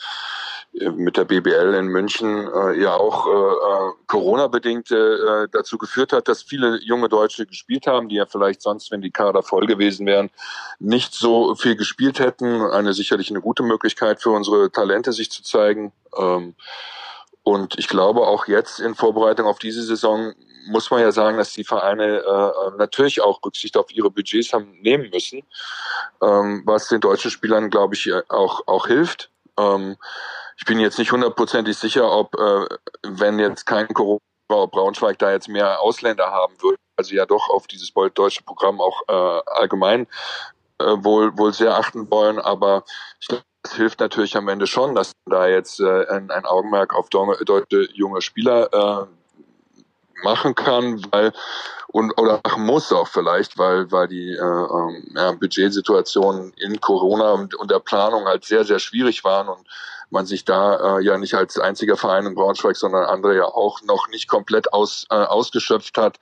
mit 0.71 1.17
der 1.17 1.25
BBL 1.25 1.73
in 1.73 1.87
München 1.87 2.47
äh, 2.47 2.79
ja 2.79 2.95
auch 2.95 3.27
äh, 3.27 3.29
äh, 3.31 3.91
Corona-bedingt 4.07 4.91
äh, 4.91 5.47
dazu 5.51 5.77
geführt 5.77 6.13
hat, 6.13 6.27
dass 6.27 6.43
viele 6.43 6.79
junge 6.81 7.09
Deutsche 7.09 7.45
gespielt 7.45 7.87
haben, 7.87 8.07
die 8.07 8.15
ja 8.15 8.25
vielleicht 8.25 8.61
sonst, 8.61 8.91
wenn 8.91 9.01
die 9.01 9.11
Kader 9.11 9.43
voll 9.43 9.65
gewesen 9.65 10.05
wären, 10.05 10.29
nicht 10.79 11.13
so 11.13 11.55
viel 11.55 11.75
gespielt 11.75 12.19
hätten. 12.19 12.61
Eine 12.61 12.93
sicherlich 12.93 13.29
eine 13.29 13.41
gute 13.41 13.63
Möglichkeit 13.63 14.21
für 14.21 14.29
unsere 14.29 14.71
Talente, 14.71 15.11
sich 15.11 15.31
zu 15.31 15.43
zeigen. 15.43 15.91
Ähm, 16.17 16.55
und 17.43 17.77
ich 17.79 17.87
glaube 17.87 18.21
auch 18.21 18.47
jetzt 18.47 18.79
in 18.79 18.95
Vorbereitung 18.95 19.47
auf 19.47 19.59
diese 19.59 19.83
Saison 19.83 20.33
muss 20.67 20.91
man 20.91 21.01
ja 21.01 21.11
sagen, 21.11 21.37
dass 21.37 21.53
die 21.53 21.63
Vereine 21.63 22.19
äh, 22.19 22.77
natürlich 22.77 23.21
auch 23.21 23.41
Rücksicht 23.43 23.75
auf 23.75 23.91
ihre 23.91 24.11
Budgets 24.11 24.53
haben 24.53 24.79
nehmen 24.81 25.09
müssen, 25.09 25.41
ähm, 26.21 26.61
was 26.65 26.89
den 26.89 27.01
deutschen 27.01 27.31
Spielern, 27.31 27.71
glaube 27.71 27.95
ich, 27.95 28.11
auch, 28.29 28.67
auch 28.67 28.85
hilft. 28.85 29.31
Ähm, 29.57 29.97
ich 30.59 30.65
bin 30.65 30.79
jetzt 30.79 30.99
nicht 30.99 31.13
hundertprozentig 31.13 31.77
sicher, 31.77 32.11
ob, 32.11 32.35
äh, 32.35 32.65
wenn 33.03 33.39
jetzt 33.39 33.65
kein 33.65 33.87
Corona 33.87 34.19
Braunschweig 34.49 35.17
da 35.17 35.31
jetzt 35.31 35.47
mehr 35.47 35.79
Ausländer 35.79 36.31
haben 36.31 36.53
würde, 36.61 36.77
also 36.97 37.15
ja 37.15 37.25
doch 37.25 37.49
auf 37.49 37.65
dieses 37.67 37.93
deutsche 38.13 38.43
Programm 38.43 38.81
auch 38.81 39.01
äh, 39.07 39.41
allgemein 39.45 40.05
äh, 40.79 40.95
wohl, 40.97 41.37
wohl 41.37 41.53
sehr 41.53 41.75
achten 41.75 42.11
wollen, 42.11 42.39
aber 42.39 42.83
ich 43.21 43.27
glaube, 43.27 43.43
es 43.63 43.73
hilft 43.73 44.01
natürlich 44.01 44.35
am 44.35 44.49
Ende 44.49 44.67
schon, 44.67 44.95
dass 44.95 45.13
da 45.25 45.47
jetzt 45.47 45.79
äh, 45.79 46.05
ein, 46.07 46.29
ein 46.29 46.45
Augenmerk 46.45 46.93
auf 46.93 47.09
deutsche 47.09 47.89
junge 47.93 48.21
Spieler 48.21 48.73
äh, 48.73 49.05
machen 50.23 50.55
kann, 50.55 51.01
weil 51.11 51.31
und 51.87 52.19
oder 52.19 52.41
machen 52.43 52.65
muss 52.65 52.91
auch 52.91 53.07
vielleicht, 53.07 53.57
weil 53.57 53.91
weil 53.91 54.09
die 54.09 54.33
äh, 54.33 54.41
ähm, 54.41 55.11
ja, 55.15 55.31
Budgetsituationen 55.31 56.51
in 56.57 56.81
Corona 56.81 57.31
und, 57.31 57.55
und 57.55 57.71
der 57.71 57.79
Planung 57.79 58.25
halt 58.25 58.43
sehr 58.43 58.65
sehr 58.65 58.79
schwierig 58.79 59.23
waren 59.23 59.47
und 59.47 59.65
man 60.09 60.25
sich 60.25 60.45
da 60.45 60.97
äh, 60.97 61.03
ja 61.03 61.17
nicht 61.17 61.35
als 61.35 61.59
einziger 61.59 61.97
Verein 61.97 62.25
in 62.25 62.35
Braunschweig, 62.35 62.75
sondern 62.75 63.05
andere 63.05 63.35
ja 63.35 63.45
auch 63.45 63.81
noch 63.83 64.07
nicht 64.09 64.27
komplett 64.27 64.73
aus, 64.73 65.05
äh, 65.09 65.15
ausgeschöpft 65.15 65.97
hat, 65.97 66.19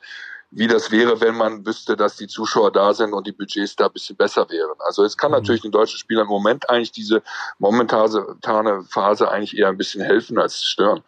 wie 0.50 0.67
das 0.67 0.91
wäre, 0.91 1.19
wenn 1.19 1.36
man 1.36 1.65
wüsste, 1.65 1.97
dass 1.97 2.15
die 2.15 2.28
Zuschauer 2.28 2.71
da 2.71 2.93
sind 2.93 3.13
und 3.13 3.28
die 3.28 3.34
Budgets 3.34 3.76
da 3.76 3.88
ein 3.88 3.93
bisschen 3.93 4.15
besser 4.15 4.50
wären. 4.50 4.76
Also 4.80 5.04
es 5.04 5.17
kann 5.17 5.32
mhm. 5.32 5.38
natürlich 5.38 5.62
den 5.62 5.71
deutschen 5.71 6.00
Spielern 6.00 6.23
im 6.23 6.30
Moment 6.30 6.69
eigentlich 6.69 6.91
diese 6.91 7.21
momentane 7.60 8.84
Phase 8.89 9.30
eigentlich 9.30 9.58
eher 9.58 9.67
ein 9.67 9.78
bisschen 9.78 10.04
helfen 10.04 10.38
als 10.38 10.63
stören. 10.63 11.04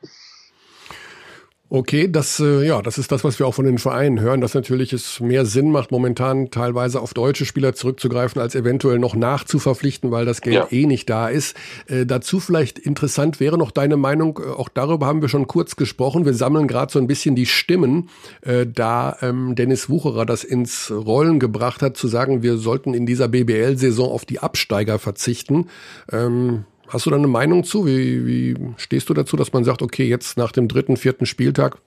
Okay, 1.71 2.11
das, 2.11 2.39
äh, 2.39 2.65
ja, 2.65 2.81
das 2.81 2.97
ist 2.97 3.11
das, 3.11 3.23
was 3.23 3.37
wir 3.37 3.45
auch 3.45 3.53
von 3.53 3.65
den 3.65 3.77
Vereinen 3.77 4.19
hören, 4.19 4.41
dass 4.41 4.55
natürlich 4.55 4.91
es 4.91 5.19
mehr 5.19 5.45
Sinn 5.45 5.69
macht, 5.69 5.91
momentan 5.91 6.49
teilweise 6.49 6.99
auf 6.99 7.13
deutsche 7.13 7.45
Spieler 7.45 7.75
zurückzugreifen, 7.75 8.41
als 8.41 8.55
eventuell 8.55 8.97
noch 8.97 9.15
nachzuverpflichten, 9.15 10.09
weil 10.09 10.25
das 10.25 10.41
Geld 10.41 10.55
ja. 10.55 10.67
eh 10.71 10.87
nicht 10.87 11.07
da 11.11 11.27
ist. 11.27 11.55
Äh, 11.85 12.07
dazu 12.07 12.39
vielleicht 12.39 12.79
interessant 12.79 13.39
wäre 13.39 13.59
noch 13.59 13.69
deine 13.69 13.97
Meinung, 13.97 14.39
äh, 14.43 14.49
auch 14.49 14.67
darüber 14.67 15.05
haben 15.05 15.21
wir 15.21 15.29
schon 15.29 15.45
kurz 15.45 15.75
gesprochen. 15.75 16.25
Wir 16.25 16.33
sammeln 16.33 16.67
gerade 16.67 16.91
so 16.91 16.97
ein 16.97 17.05
bisschen 17.05 17.35
die 17.35 17.45
Stimmen, 17.45 18.09
äh, 18.41 18.65
da 18.65 19.17
ähm, 19.21 19.53
Dennis 19.53 19.89
Wucherer 19.89 20.25
das 20.25 20.43
ins 20.43 20.91
Rollen 20.91 21.39
gebracht 21.39 21.83
hat, 21.83 21.97
zu 21.97 22.07
sagen, 22.07 22.41
wir 22.41 22.57
sollten 22.57 22.95
in 22.95 23.05
dieser 23.05 23.27
BBL-Saison 23.27 24.11
auf 24.11 24.25
die 24.25 24.39
Absteiger 24.39 24.97
verzichten. 24.97 25.67
Ähm, 26.11 26.65
Hast 26.89 27.05
du 27.05 27.11
da 27.11 27.15
eine 27.15 27.27
Meinung 27.27 27.63
zu? 27.63 27.85
Wie, 27.85 28.25
wie 28.25 28.73
stehst 28.77 29.09
du 29.09 29.13
dazu, 29.13 29.37
dass 29.37 29.53
man 29.53 29.63
sagt, 29.63 29.81
okay, 29.81 30.05
jetzt 30.05 30.37
nach 30.37 30.51
dem 30.51 30.67
dritten, 30.67 30.97
vierten 30.97 31.25
Spieltag, 31.25 31.77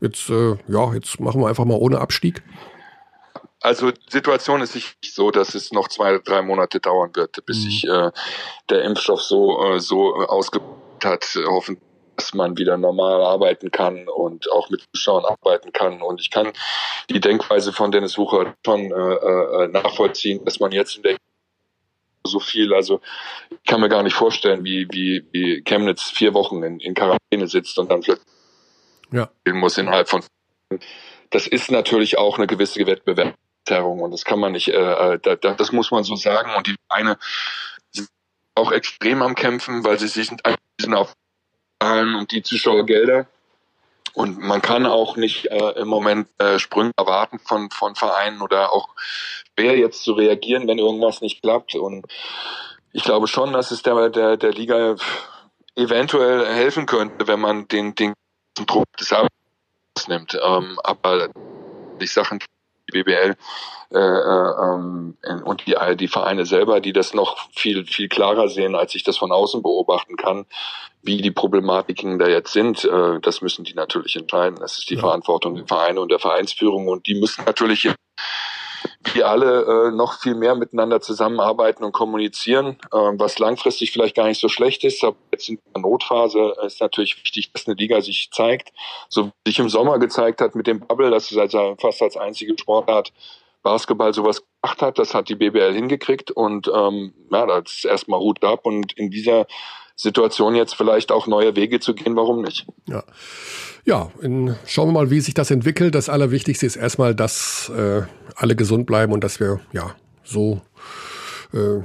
jetzt, 0.00 0.28
äh, 0.30 0.56
ja, 0.66 0.92
jetzt 0.94 1.20
machen 1.20 1.40
wir 1.40 1.48
einfach 1.48 1.64
mal 1.64 1.78
ohne 1.78 2.00
Abstieg? 2.00 2.42
Also 3.60 3.92
Situation 4.08 4.60
ist 4.60 4.72
sicher 4.72 4.94
so, 5.04 5.30
dass 5.30 5.54
es 5.54 5.70
noch 5.72 5.86
zwei, 5.86 6.18
drei 6.18 6.42
Monate 6.42 6.80
dauern 6.80 7.10
wird, 7.14 7.46
bis 7.46 7.58
mhm. 7.58 7.62
sich 7.62 7.84
äh, 7.84 8.10
der 8.68 8.82
Impfstoff 8.82 9.22
so 9.22 9.64
äh, 9.64 9.80
so 9.80 10.16
ausgebaut 10.16 11.04
hat. 11.04 11.24
Hoffen, 11.46 11.78
dass 12.16 12.34
man 12.34 12.58
wieder 12.58 12.76
normal 12.76 13.22
arbeiten 13.22 13.70
kann 13.70 14.08
und 14.08 14.50
auch 14.50 14.70
mit 14.70 14.82
Zuschauern 14.92 15.24
arbeiten 15.24 15.72
kann. 15.72 16.02
Und 16.02 16.20
ich 16.20 16.30
kann 16.30 16.52
die 17.10 17.20
Denkweise 17.20 17.72
von 17.72 17.92
Dennis 17.92 18.18
Wucher 18.18 18.54
schon 18.64 18.90
äh, 18.90 19.64
äh, 19.64 19.68
nachvollziehen, 19.68 20.44
dass 20.44 20.60
man 20.60 20.72
jetzt 20.72 20.96
in 20.96 21.02
der 21.02 21.16
so 22.32 22.40
viel. 22.40 22.74
Also 22.74 23.00
ich 23.50 23.70
kann 23.70 23.80
mir 23.80 23.88
gar 23.88 24.02
nicht 24.02 24.14
vorstellen, 24.14 24.64
wie, 24.64 24.88
wie, 24.90 25.24
wie 25.30 25.62
Chemnitz 25.62 26.10
vier 26.10 26.34
Wochen 26.34 26.62
in, 26.62 26.80
in 26.80 26.94
Quarantäne 26.94 27.46
sitzt 27.46 27.78
und 27.78 27.90
dann 27.90 28.00
plötzlich 28.00 28.26
ja. 29.12 29.30
spielen 29.40 29.58
muss 29.58 29.78
innerhalb 29.78 30.08
von. 30.08 30.22
Das 31.30 31.46
ist 31.46 31.70
natürlich 31.70 32.18
auch 32.18 32.38
eine 32.38 32.46
gewisse 32.46 32.84
Wettbewerbszerrung 32.86 34.00
und 34.00 34.10
das 34.10 34.24
kann 34.24 34.40
man 34.40 34.52
nicht, 34.52 34.68
äh, 34.68 35.14
äh 35.14 35.18
da, 35.22 35.36
das 35.36 35.72
muss 35.72 35.90
man 35.90 36.02
so 36.02 36.16
sagen. 36.16 36.54
Und 36.56 36.66
die 36.66 36.74
eine 36.88 37.18
sind 37.90 38.08
auch 38.54 38.72
extrem 38.72 39.22
am 39.22 39.34
Kämpfen, 39.34 39.84
weil 39.84 39.98
sie 39.98 40.08
sich 40.08 40.28
sind 40.28 40.94
auf 40.94 41.12
Zahlen 41.80 42.14
und 42.16 42.32
die 42.32 42.42
Zuschauergelder. 42.42 43.26
Und 44.14 44.38
man 44.38 44.60
kann 44.60 44.86
auch 44.86 45.16
nicht 45.16 45.46
äh, 45.46 45.70
im 45.80 45.88
Moment 45.88 46.28
äh, 46.38 46.58
Sprünge 46.58 46.92
erwarten 46.96 47.38
von, 47.38 47.70
von 47.70 47.94
Vereinen 47.94 48.42
oder 48.42 48.72
auch 48.72 48.88
schwer 49.54 49.76
jetzt 49.78 50.04
zu 50.04 50.12
reagieren, 50.12 50.68
wenn 50.68 50.78
irgendwas 50.78 51.20
nicht 51.20 51.42
klappt. 51.42 51.74
Und 51.74 52.06
ich 52.92 53.04
glaube 53.04 53.26
schon, 53.26 53.52
dass 53.52 53.70
es 53.70 53.82
der, 53.82 54.10
der, 54.10 54.36
der 54.36 54.52
Liga 54.52 54.96
eventuell 55.74 56.46
helfen 56.46 56.86
könnte, 56.86 57.26
wenn 57.26 57.40
man 57.40 57.68
den, 57.68 57.94
den 57.94 58.12
Druck 58.54 58.84
des 58.98 59.12
Arbeits 59.12 60.08
nimmt. 60.08 60.38
Ähm, 60.42 60.78
aber 60.84 61.28
die 62.00 62.06
Sachen 62.06 62.40
BBL 62.92 63.36
äh, 63.92 63.98
äh, 63.98 64.52
ähm, 64.62 65.16
und 65.44 65.66
die, 65.66 65.76
die 65.96 66.08
Vereine 66.08 66.46
selber, 66.46 66.80
die 66.80 66.92
das 66.92 67.12
noch 67.12 67.36
viel, 67.54 67.84
viel 67.84 68.08
klarer 68.08 68.48
sehen, 68.48 68.74
als 68.74 68.94
ich 68.94 69.04
das 69.04 69.18
von 69.18 69.32
außen 69.32 69.62
beobachten 69.62 70.16
kann, 70.16 70.46
wie 71.02 71.20
die 71.20 71.30
Problematiken 71.30 72.18
da 72.18 72.26
jetzt 72.26 72.52
sind, 72.52 72.84
äh, 72.84 73.20
das 73.20 73.42
müssen 73.42 73.64
die 73.64 73.74
natürlich 73.74 74.16
entscheiden. 74.16 74.58
Das 74.60 74.78
ist 74.78 74.88
die 74.88 74.94
ja. 74.94 75.00
Verantwortung 75.00 75.56
der 75.56 75.66
Vereine 75.66 76.00
und 76.00 76.10
der 76.10 76.20
Vereinsführung 76.20 76.88
und 76.88 77.06
die 77.06 77.14
müssen 77.14 77.44
natürlich 77.44 77.90
wie 79.12 79.22
alle 79.22 79.88
äh, 79.88 79.90
noch 79.90 80.20
viel 80.20 80.34
mehr 80.34 80.54
miteinander 80.54 81.00
zusammenarbeiten 81.00 81.84
und 81.84 81.92
kommunizieren, 81.92 82.78
äh, 82.92 82.96
was 82.96 83.38
langfristig 83.38 83.92
vielleicht 83.92 84.16
gar 84.16 84.26
nicht 84.26 84.40
so 84.40 84.48
schlecht 84.48 84.84
ist. 84.84 85.02
Aber 85.04 85.16
jetzt 85.32 85.48
in 85.48 85.58
der 85.74 85.82
Notphase 85.82 86.54
ist 86.64 86.80
natürlich 86.80 87.16
wichtig, 87.22 87.52
dass 87.52 87.66
eine 87.66 87.76
Liga 87.76 88.00
sich 88.00 88.30
zeigt, 88.32 88.72
so 89.08 89.26
wie 89.26 89.50
sich 89.50 89.58
im 89.58 89.68
Sommer 89.68 89.98
gezeigt 89.98 90.40
hat 90.40 90.54
mit 90.54 90.66
dem 90.66 90.80
Bubble, 90.80 91.10
dass 91.10 91.30
es 91.30 91.38
also 91.38 91.76
fast 91.80 92.02
als 92.02 92.16
einzige 92.16 92.56
Sportart 92.58 93.12
Basketball 93.62 94.12
sowas 94.12 94.42
gemacht 94.60 94.82
hat. 94.82 94.98
Das 94.98 95.14
hat 95.14 95.28
die 95.28 95.36
BBL 95.36 95.72
hingekriegt 95.72 96.30
und 96.30 96.70
ähm, 96.74 97.14
ja, 97.30 97.46
das 97.46 97.72
ist 97.72 97.84
erstmal 97.84 98.20
Hut 98.20 98.42
ab 98.44 98.66
und 98.66 98.92
in 98.94 99.10
dieser 99.10 99.46
Situation 100.02 100.54
jetzt 100.54 100.74
vielleicht 100.74 101.12
auch 101.12 101.26
neue 101.26 101.56
Wege 101.56 101.80
zu 101.80 101.94
gehen, 101.94 102.16
warum 102.16 102.42
nicht? 102.42 102.66
Ja. 102.86 103.04
Ja, 103.84 104.12
in, 104.20 104.54
schauen 104.64 104.88
wir 104.88 104.92
mal, 104.92 105.10
wie 105.10 105.20
sich 105.20 105.34
das 105.34 105.50
entwickelt. 105.50 105.96
Das 105.96 106.08
Allerwichtigste 106.08 106.66
ist 106.66 106.76
erstmal, 106.76 107.16
dass 107.16 107.68
äh, 107.76 108.02
alle 108.36 108.54
gesund 108.54 108.86
bleiben 108.86 109.12
und 109.12 109.24
dass 109.24 109.40
wir 109.40 109.60
ja 109.72 109.96
so 110.22 110.60
äh, 111.52 111.80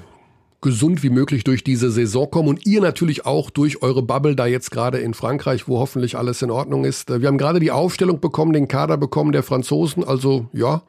gesund 0.61 1.01
wie 1.01 1.09
möglich 1.09 1.43
durch 1.43 1.63
diese 1.63 1.89
Saison 1.89 2.29
kommen 2.29 2.49
und 2.49 2.65
ihr 2.67 2.81
natürlich 2.81 3.25
auch 3.25 3.49
durch 3.49 3.81
eure 3.81 4.03
Bubble 4.03 4.35
da 4.35 4.45
jetzt 4.45 4.69
gerade 4.69 4.99
in 4.99 5.15
Frankreich, 5.15 5.67
wo 5.67 5.79
hoffentlich 5.79 6.17
alles 6.17 6.41
in 6.43 6.51
Ordnung 6.51 6.85
ist. 6.85 7.09
Wir 7.09 7.27
haben 7.27 7.37
gerade 7.39 7.59
die 7.59 7.71
Aufstellung 7.71 8.19
bekommen, 8.19 8.53
den 8.53 8.67
Kader 8.67 8.97
bekommen 8.97 9.31
der 9.31 9.43
Franzosen. 9.43 10.03
Also 10.03 10.47
ja, 10.53 10.83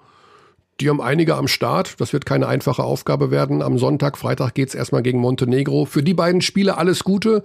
die 0.81 0.89
haben 0.89 1.01
einige 1.01 1.35
am 1.35 1.49
Start. 1.49 2.01
Das 2.01 2.13
wird 2.13 2.25
keine 2.25 2.47
einfache 2.47 2.85
Aufgabe 2.85 3.31
werden. 3.31 3.63
Am 3.63 3.79
Sonntag, 3.79 4.17
Freitag 4.17 4.55
geht's 4.55 4.75
erstmal 4.75 5.03
gegen 5.03 5.19
Montenegro. 5.19 5.87
Für 5.87 6.03
die 6.03 6.15
beiden 6.15 6.41
Spiele 6.41 6.77
alles 6.79 7.03
Gute. 7.03 7.43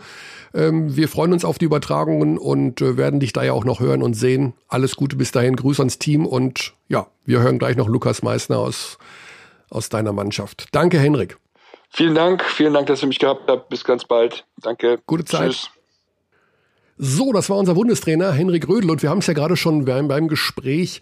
Ähm, 0.53 0.95
wir 0.95 1.07
freuen 1.07 1.33
uns 1.33 1.43
auf 1.43 1.57
die 1.57 1.65
Übertragungen 1.65 2.37
und 2.37 2.81
äh, 2.81 2.95
werden 2.95 3.19
dich 3.19 3.33
da 3.33 3.43
ja 3.43 3.53
auch 3.53 3.65
noch 3.65 3.79
hören 3.79 4.03
und 4.03 4.13
sehen. 4.13 4.53
Alles 4.67 4.95
Gute 4.95 5.15
bis 5.15 5.31
dahin. 5.31 5.55
Grüß 5.55 5.79
ans 5.79 5.97
Team 5.97 6.27
und 6.27 6.73
ja, 6.89 7.07
wir 7.25 7.41
hören 7.41 7.57
gleich 7.57 7.75
noch 7.75 7.87
Lukas 7.87 8.21
Meissner 8.21 8.59
aus, 8.59 8.99
aus 9.69 9.89
deiner 9.89 10.13
Mannschaft. 10.13 10.67
Danke, 10.71 10.99
Henrik. 10.99 11.37
Vielen 11.89 12.13
Dank. 12.13 12.43
Vielen 12.43 12.73
Dank, 12.73 12.87
dass 12.87 13.01
ihr 13.01 13.07
mich 13.07 13.19
gehabt 13.19 13.49
habt. 13.49 13.69
Bis 13.69 13.83
ganz 13.83 14.05
bald. 14.05 14.45
Danke. 14.61 14.99
Gute 15.07 15.25
Zeit. 15.25 15.51
Tschüss. 15.51 15.69
So, 16.97 17.33
das 17.33 17.49
war 17.49 17.57
unser 17.57 17.73
Bundestrainer 17.73 18.31
Henrik 18.31 18.69
Rödel 18.69 18.91
und 18.91 19.01
wir 19.01 19.09
haben 19.09 19.17
es 19.17 19.27
ja 19.27 19.33
gerade 19.33 19.57
schon 19.57 19.85
beim, 19.85 20.07
beim 20.07 20.27
Gespräch 20.27 21.01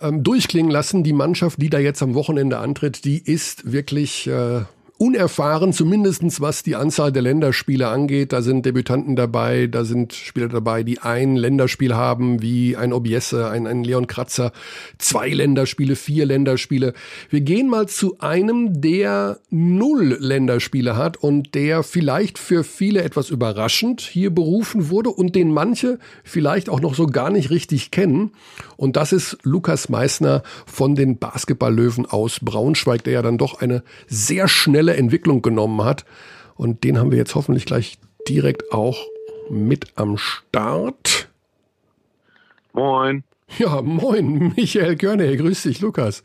ähm, 0.00 0.22
durchklingen 0.22 0.70
lassen. 0.70 1.02
Die 1.04 1.12
Mannschaft, 1.12 1.60
die 1.60 1.70
da 1.70 1.78
jetzt 1.78 2.02
am 2.02 2.14
Wochenende 2.14 2.58
antritt, 2.58 3.04
die 3.04 3.18
ist 3.18 3.70
wirklich 3.72 4.26
äh, 4.26 4.62
unerfahren, 5.00 5.72
zumindestens 5.72 6.42
was 6.42 6.62
die 6.62 6.76
Anzahl 6.76 7.10
der 7.10 7.22
Länderspiele 7.22 7.88
angeht. 7.88 8.34
Da 8.34 8.42
sind 8.42 8.66
Debütanten 8.66 9.16
dabei, 9.16 9.66
da 9.66 9.86
sind 9.86 10.12
Spieler 10.12 10.48
dabei, 10.48 10.82
die 10.82 10.98
ein 10.98 11.36
Länderspiel 11.36 11.94
haben, 11.94 12.42
wie 12.42 12.76
ein 12.76 12.92
Obiesse, 12.92 13.48
ein, 13.48 13.66
ein 13.66 13.82
Leon 13.82 14.06
Kratzer, 14.06 14.52
zwei 14.98 15.30
Länderspiele, 15.30 15.96
vier 15.96 16.26
Länderspiele. 16.26 16.92
Wir 17.30 17.40
gehen 17.40 17.70
mal 17.70 17.88
zu 17.88 18.18
einem, 18.18 18.82
der 18.82 19.38
null 19.48 20.18
Länderspiele 20.20 20.98
hat 20.98 21.16
und 21.16 21.54
der 21.54 21.82
vielleicht 21.82 22.38
für 22.38 22.62
viele 22.62 23.02
etwas 23.02 23.30
überraschend 23.30 24.02
hier 24.02 24.28
berufen 24.28 24.90
wurde 24.90 25.08
und 25.08 25.34
den 25.34 25.50
manche 25.50 25.98
vielleicht 26.24 26.68
auch 26.68 26.80
noch 26.80 26.94
so 26.94 27.06
gar 27.06 27.30
nicht 27.30 27.48
richtig 27.48 27.90
kennen. 27.90 28.32
Und 28.76 28.96
das 28.96 29.12
ist 29.12 29.38
Lukas 29.44 29.88
Meissner 29.88 30.42
von 30.66 30.94
den 30.94 31.18
Basketballlöwen 31.18 32.04
aus 32.04 32.40
Braunschweig, 32.40 33.02
der 33.04 33.14
ja 33.14 33.22
dann 33.22 33.38
doch 33.38 33.62
eine 33.62 33.82
sehr 34.06 34.46
schnelle 34.46 34.89
schnelle 34.90 34.96
Entwicklung 34.96 35.42
genommen 35.42 35.84
hat. 35.84 36.04
Und 36.56 36.84
den 36.84 36.98
haben 36.98 37.10
wir 37.10 37.18
jetzt 37.18 37.34
hoffentlich 37.34 37.64
gleich 37.64 37.98
direkt 38.28 38.72
auch 38.72 38.98
mit 39.48 39.86
am 39.96 40.16
Start. 40.18 41.28
Moin. 42.72 43.24
Ja, 43.58 43.82
moin, 43.82 44.52
Michael 44.56 44.96
Körner, 44.96 45.34
grüß 45.34 45.64
dich, 45.64 45.80
Lukas. 45.80 46.22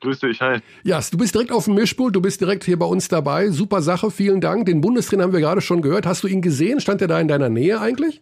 Grüß 0.00 0.20
dich, 0.20 0.40
hi. 0.40 0.58
Ja, 0.84 1.00
du 1.10 1.16
bist 1.16 1.34
direkt 1.34 1.50
auf 1.50 1.64
dem 1.64 1.74
Mischpult, 1.74 2.14
du 2.14 2.20
bist 2.20 2.40
direkt 2.40 2.64
hier 2.64 2.78
bei 2.78 2.84
uns 2.84 3.08
dabei. 3.08 3.48
Super 3.48 3.80
Sache, 3.80 4.10
vielen 4.10 4.40
Dank. 4.40 4.66
Den 4.66 4.80
Bundestrainer 4.80 5.24
haben 5.24 5.32
wir 5.32 5.40
gerade 5.40 5.60
schon 5.60 5.80
gehört. 5.80 6.06
Hast 6.06 6.22
du 6.24 6.28
ihn 6.28 6.42
gesehen? 6.42 6.80
Stand 6.80 7.00
er 7.00 7.08
da 7.08 7.18
in 7.20 7.28
deiner 7.28 7.48
Nähe 7.48 7.80
eigentlich? 7.80 8.20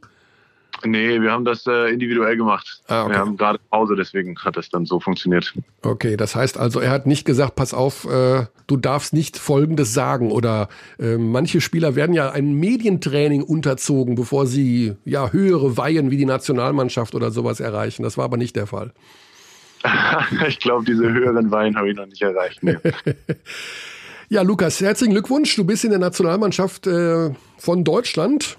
Nee, 0.84 1.20
wir 1.20 1.32
haben 1.32 1.44
das 1.44 1.66
äh, 1.66 1.92
individuell 1.92 2.36
gemacht. 2.36 2.82
Ah, 2.88 3.04
okay. 3.04 3.12
Wir 3.12 3.18
haben 3.18 3.36
gerade 3.36 3.58
Pause, 3.70 3.96
deswegen 3.96 4.38
hat 4.38 4.56
das 4.56 4.68
dann 4.68 4.84
so 4.84 5.00
funktioniert. 5.00 5.54
Okay, 5.82 6.16
das 6.16 6.34
heißt 6.34 6.58
also, 6.58 6.80
er 6.80 6.90
hat 6.90 7.06
nicht 7.06 7.24
gesagt, 7.24 7.54
pass 7.54 7.72
auf, 7.72 8.04
äh, 8.04 8.46
du 8.66 8.76
darfst 8.76 9.12
nicht 9.12 9.38
Folgendes 9.38 9.94
sagen. 9.94 10.30
Oder 10.30 10.68
äh, 10.98 11.16
manche 11.16 11.60
Spieler 11.60 11.94
werden 11.96 12.14
ja 12.14 12.30
ein 12.30 12.54
Medientraining 12.54 13.42
unterzogen, 13.42 14.14
bevor 14.14 14.46
sie 14.46 14.96
ja 15.04 15.32
höhere 15.32 15.76
Weihen 15.76 16.10
wie 16.10 16.16
die 16.16 16.26
Nationalmannschaft 16.26 17.14
oder 17.14 17.30
sowas 17.30 17.60
erreichen. 17.60 18.02
Das 18.02 18.18
war 18.18 18.24
aber 18.24 18.36
nicht 18.36 18.56
der 18.56 18.66
Fall. 18.66 18.92
ich 20.48 20.58
glaube, 20.60 20.84
diese 20.84 21.12
höheren 21.12 21.50
Weihen 21.50 21.76
habe 21.76 21.90
ich 21.90 21.96
noch 21.96 22.06
nicht 22.06 22.22
erreicht. 22.22 22.62
Nee. 22.62 22.76
ja, 24.28 24.42
Lukas, 24.42 24.80
herzlichen 24.80 25.12
Glückwunsch. 25.12 25.54
Du 25.56 25.64
bist 25.64 25.84
in 25.84 25.90
der 25.90 25.98
Nationalmannschaft 25.98 26.86
äh, 26.86 27.30
von 27.58 27.84
Deutschland. 27.84 28.58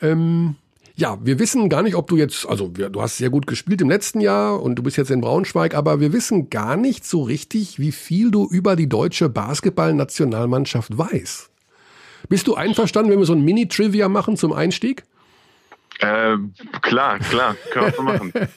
Ähm, 0.00 0.56
ja, 0.96 1.18
wir 1.22 1.38
wissen 1.38 1.68
gar 1.68 1.82
nicht, 1.82 1.94
ob 1.94 2.08
du 2.08 2.16
jetzt, 2.16 2.48
also 2.48 2.68
du 2.68 3.02
hast 3.02 3.18
sehr 3.18 3.28
gut 3.28 3.46
gespielt 3.46 3.82
im 3.82 3.90
letzten 3.90 4.20
Jahr 4.20 4.62
und 4.62 4.76
du 4.76 4.82
bist 4.82 4.96
jetzt 4.96 5.10
in 5.10 5.20
Braunschweig, 5.20 5.74
aber 5.74 6.00
wir 6.00 6.14
wissen 6.14 6.48
gar 6.48 6.76
nicht 6.76 7.04
so 7.04 7.22
richtig, 7.22 7.78
wie 7.78 7.92
viel 7.92 8.30
du 8.30 8.48
über 8.50 8.76
die 8.76 8.88
deutsche 8.88 9.28
Basketball-Nationalmannschaft 9.28 10.96
weißt. 10.96 11.50
Bist 12.30 12.46
du 12.46 12.54
einverstanden, 12.54 13.10
wenn 13.12 13.18
wir 13.18 13.26
so 13.26 13.34
ein 13.34 13.44
Mini-Trivia 13.44 14.08
machen 14.08 14.38
zum 14.38 14.54
Einstieg? 14.54 15.04
Ähm, 16.00 16.54
klar, 16.80 17.18
klar, 17.18 17.56
können 17.70 17.92
wir 17.94 18.02
machen. 18.02 18.32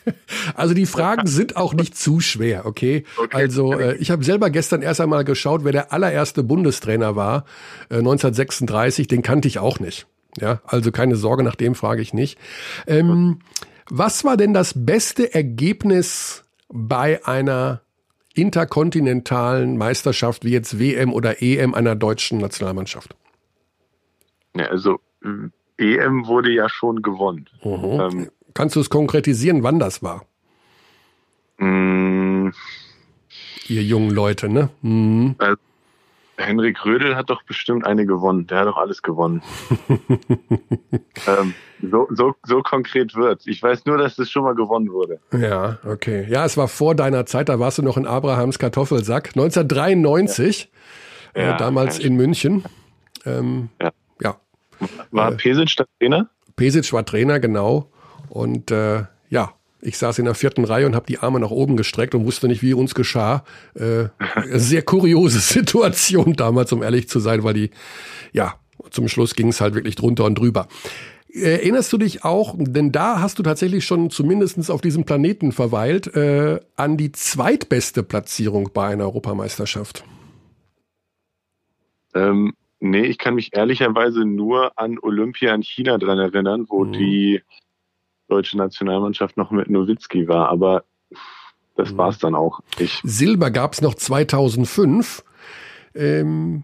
Also 0.56 0.74
die 0.74 0.86
Fragen 0.86 1.28
sind 1.28 1.56
auch 1.58 1.74
nicht 1.74 1.98
zu 1.98 2.20
schwer, 2.20 2.66
okay? 2.66 3.06
okay. 3.18 3.36
Also 3.36 3.74
äh, 3.74 3.96
ich 3.98 4.12
habe 4.12 4.24
selber 4.24 4.50
gestern 4.50 4.82
erst 4.82 5.02
einmal 5.02 5.24
geschaut, 5.24 5.64
wer 5.64 5.72
der 5.72 5.94
allererste 5.94 6.44
Bundestrainer 6.44 7.16
war, 7.16 7.46
äh, 7.90 7.98
1936, 7.98 9.08
den 9.08 9.22
kannte 9.22 9.48
ich 9.48 9.60
auch 9.60 9.80
nicht. 9.80 10.08
Ja, 10.38 10.62
also 10.66 10.92
keine 10.92 11.16
Sorge, 11.16 11.44
nach 11.44 11.56
dem 11.56 11.76
frage 11.76 12.02
ich 12.02 12.14
nicht. 12.14 12.38
Ähm, 12.88 13.40
Was 13.90 14.24
war 14.24 14.38
denn 14.38 14.54
das 14.54 14.74
beste 14.76 15.34
Ergebnis 15.34 16.44
bei 16.68 17.26
einer 17.26 17.82
interkontinentalen 18.36 19.78
Meisterschaft 19.78 20.46
wie 20.46 20.52
jetzt 20.52 20.80
WM 20.80 21.12
oder 21.12 21.42
EM 21.42 21.74
einer 21.74 21.96
deutschen 21.96 22.38
Nationalmannschaft? 22.38 23.16
Ja, 24.56 24.66
also 24.68 25.00
EM 25.78 26.28
wurde 26.28 26.52
ja 26.52 26.70
schon 26.70 27.02
gewonnen. 27.02 27.48
Mhm. 27.64 28.00
Ähm, 28.00 28.32
Kannst 28.54 28.76
du 28.76 28.80
es 28.80 28.90
konkretisieren, 28.90 29.64
wann 29.64 29.80
das 29.80 30.04
war? 30.04 30.26
Mm, 31.58 32.50
Ihr 33.68 33.84
jungen 33.84 34.10
Leute, 34.12 34.50
ne? 34.50 34.70
Mhm. 34.82 35.36
Also, 35.38 35.58
Henrik 36.40 36.86
Rödel 36.86 37.16
hat 37.16 37.30
doch 37.30 37.44
bestimmt 37.44 37.86
eine 37.86 38.06
gewonnen. 38.06 38.48
Der 38.48 38.60
hat 38.60 38.68
doch 38.68 38.78
alles 38.78 39.02
gewonnen. 39.02 39.42
ähm, 41.28 41.54
so, 41.82 42.08
so, 42.12 42.36
so 42.44 42.62
konkret 42.62 43.16
wird's. 43.16 43.46
Ich 43.48 43.62
weiß 43.62 43.86
nur, 43.86 43.98
dass 43.98 44.16
das 44.16 44.32
schon 44.32 44.44
mal 44.44 44.56
gewonnen 44.56 44.92
wurde. 44.92 45.20
Ja, 45.32 45.78
okay. 45.86 46.26
Ja, 46.30 46.46
es 46.46 46.58
war 46.58 46.68
vor 46.68 46.96
deiner 46.96 47.26
Zeit, 47.26 47.50
da 47.50 47.60
warst 47.60 47.78
du 47.78 47.84
noch 47.84 47.98
in 47.98 48.08
Abrahams 48.08 48.60
Kartoffelsack. 48.60 49.30
1993, 49.30 50.72
ja. 51.36 51.56
äh, 51.56 51.58
damals 51.58 52.00
in 52.00 52.16
München. 52.16 52.64
Ähm, 53.26 53.70
ja. 53.82 53.92
ja. 54.22 54.36
War 55.12 55.34
äh, 55.34 55.36
Pesic 55.36 55.76
der 55.76 55.88
Trainer? 56.00 56.30
Pesic 56.56 56.92
war 56.94 57.06
Trainer, 57.06 57.40
genau. 57.40 57.90
Und 58.30 58.72
äh, 58.72 59.04
ja, 59.30 59.54
ich 59.82 59.98
saß 59.98 60.20
in 60.20 60.26
der 60.26 60.36
vierten 60.36 60.66
Reihe 60.66 60.86
und 60.86 60.96
habe 60.96 61.06
die 61.06 61.20
Arme 61.20 61.40
nach 61.40 61.52
oben 61.52 61.78
gestreckt 61.78 62.16
und 62.16 62.26
wusste 62.26 62.48
nicht, 62.48 62.62
wie 62.62 62.74
uns 62.74 62.96
geschah. 62.96 63.44
Äh, 63.76 64.10
sehr 64.52 64.82
kuriose 64.82 65.40
Situation 65.40 66.34
damals, 66.34 66.72
um 66.72 66.84
ehrlich 66.84 67.08
zu 67.08 67.20
sein, 67.20 67.44
weil 67.44 67.54
die, 67.54 67.72
ja, 68.34 68.56
zum 68.92 69.08
Schluss 69.08 69.36
ging 69.36 69.50
es 69.50 69.62
halt 69.62 69.76
wirklich 69.76 69.96
drunter 69.96 70.26
und 70.26 70.36
drüber. 70.36 70.68
Erinnerst 71.32 71.94
du 71.94 71.98
dich 72.00 72.26
auch, 72.26 72.56
denn 72.58 72.92
da 72.92 73.22
hast 73.22 73.38
du 73.38 73.44
tatsächlich 73.44 73.86
schon 73.86 74.10
zumindest 74.10 74.72
auf 74.72 74.82
diesem 74.82 75.06
Planeten 75.06 75.52
verweilt, 75.52 76.08
äh, 76.16 76.60
an 76.76 76.98
die 76.98 77.12
zweitbeste 77.12 78.02
Platzierung 78.02 78.72
bei 78.74 78.88
einer 78.88 79.04
Europameisterschaft? 79.04 80.04
Ähm, 82.16 82.54
nee, 82.80 83.06
ich 83.06 83.20
kann 83.20 83.36
mich 83.36 83.56
ehrlicherweise 83.56 84.26
nur 84.26 84.78
an 84.78 84.98
Olympia 85.00 85.54
in 85.54 85.62
China 85.62 86.00
dran 86.00 86.18
erinnern, 86.18 86.66
wo 86.68 86.86
mhm. 86.86 86.94
die 86.94 87.42
deutsche 88.30 88.58
Nationalmannschaft 88.58 89.38
noch 89.38 89.52
mit 89.52 89.70
Nowitzki 89.70 90.28
war, 90.28 90.50
aber 90.50 90.84
das 91.76 91.92
mhm. 91.92 91.98
war 91.98 92.10
es 92.10 92.20
dann 92.20 92.36
auch. 92.36 92.60
Ich 92.78 93.00
Silber 93.04 93.52
gab 93.52 93.74
es 93.74 93.82
noch 93.82 93.96
2005. 93.96 95.24
Ähm, 95.96 96.64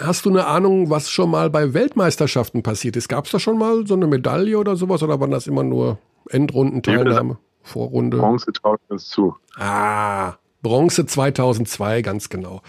hast 0.00 0.26
du 0.26 0.30
eine 0.30 0.46
Ahnung, 0.46 0.90
was 0.90 1.10
schon 1.10 1.30
mal 1.30 1.50
bei 1.50 1.74
Weltmeisterschaften 1.74 2.62
passiert 2.62 2.96
ist? 2.96 3.08
Gab 3.08 3.26
es 3.26 3.30
da 3.30 3.38
schon 3.38 3.58
mal 3.58 3.86
so 3.86 3.94
eine 3.94 4.06
Medaille 4.06 4.58
oder 4.58 4.76
sowas 4.76 5.02
oder 5.02 5.20
waren 5.20 5.30
das 5.30 5.46
immer 5.46 5.62
nur 5.62 5.98
Endrundenteilnahme, 6.28 7.38
Vorrunde? 7.62 8.16
Bronze 8.16 8.52
traut 8.52 8.80
uns 8.88 9.08
zu. 9.08 9.36
Ah, 9.56 10.34
Bronze 10.62 11.06
2002, 11.06 12.02
ganz 12.02 12.28
genau. 12.28 12.62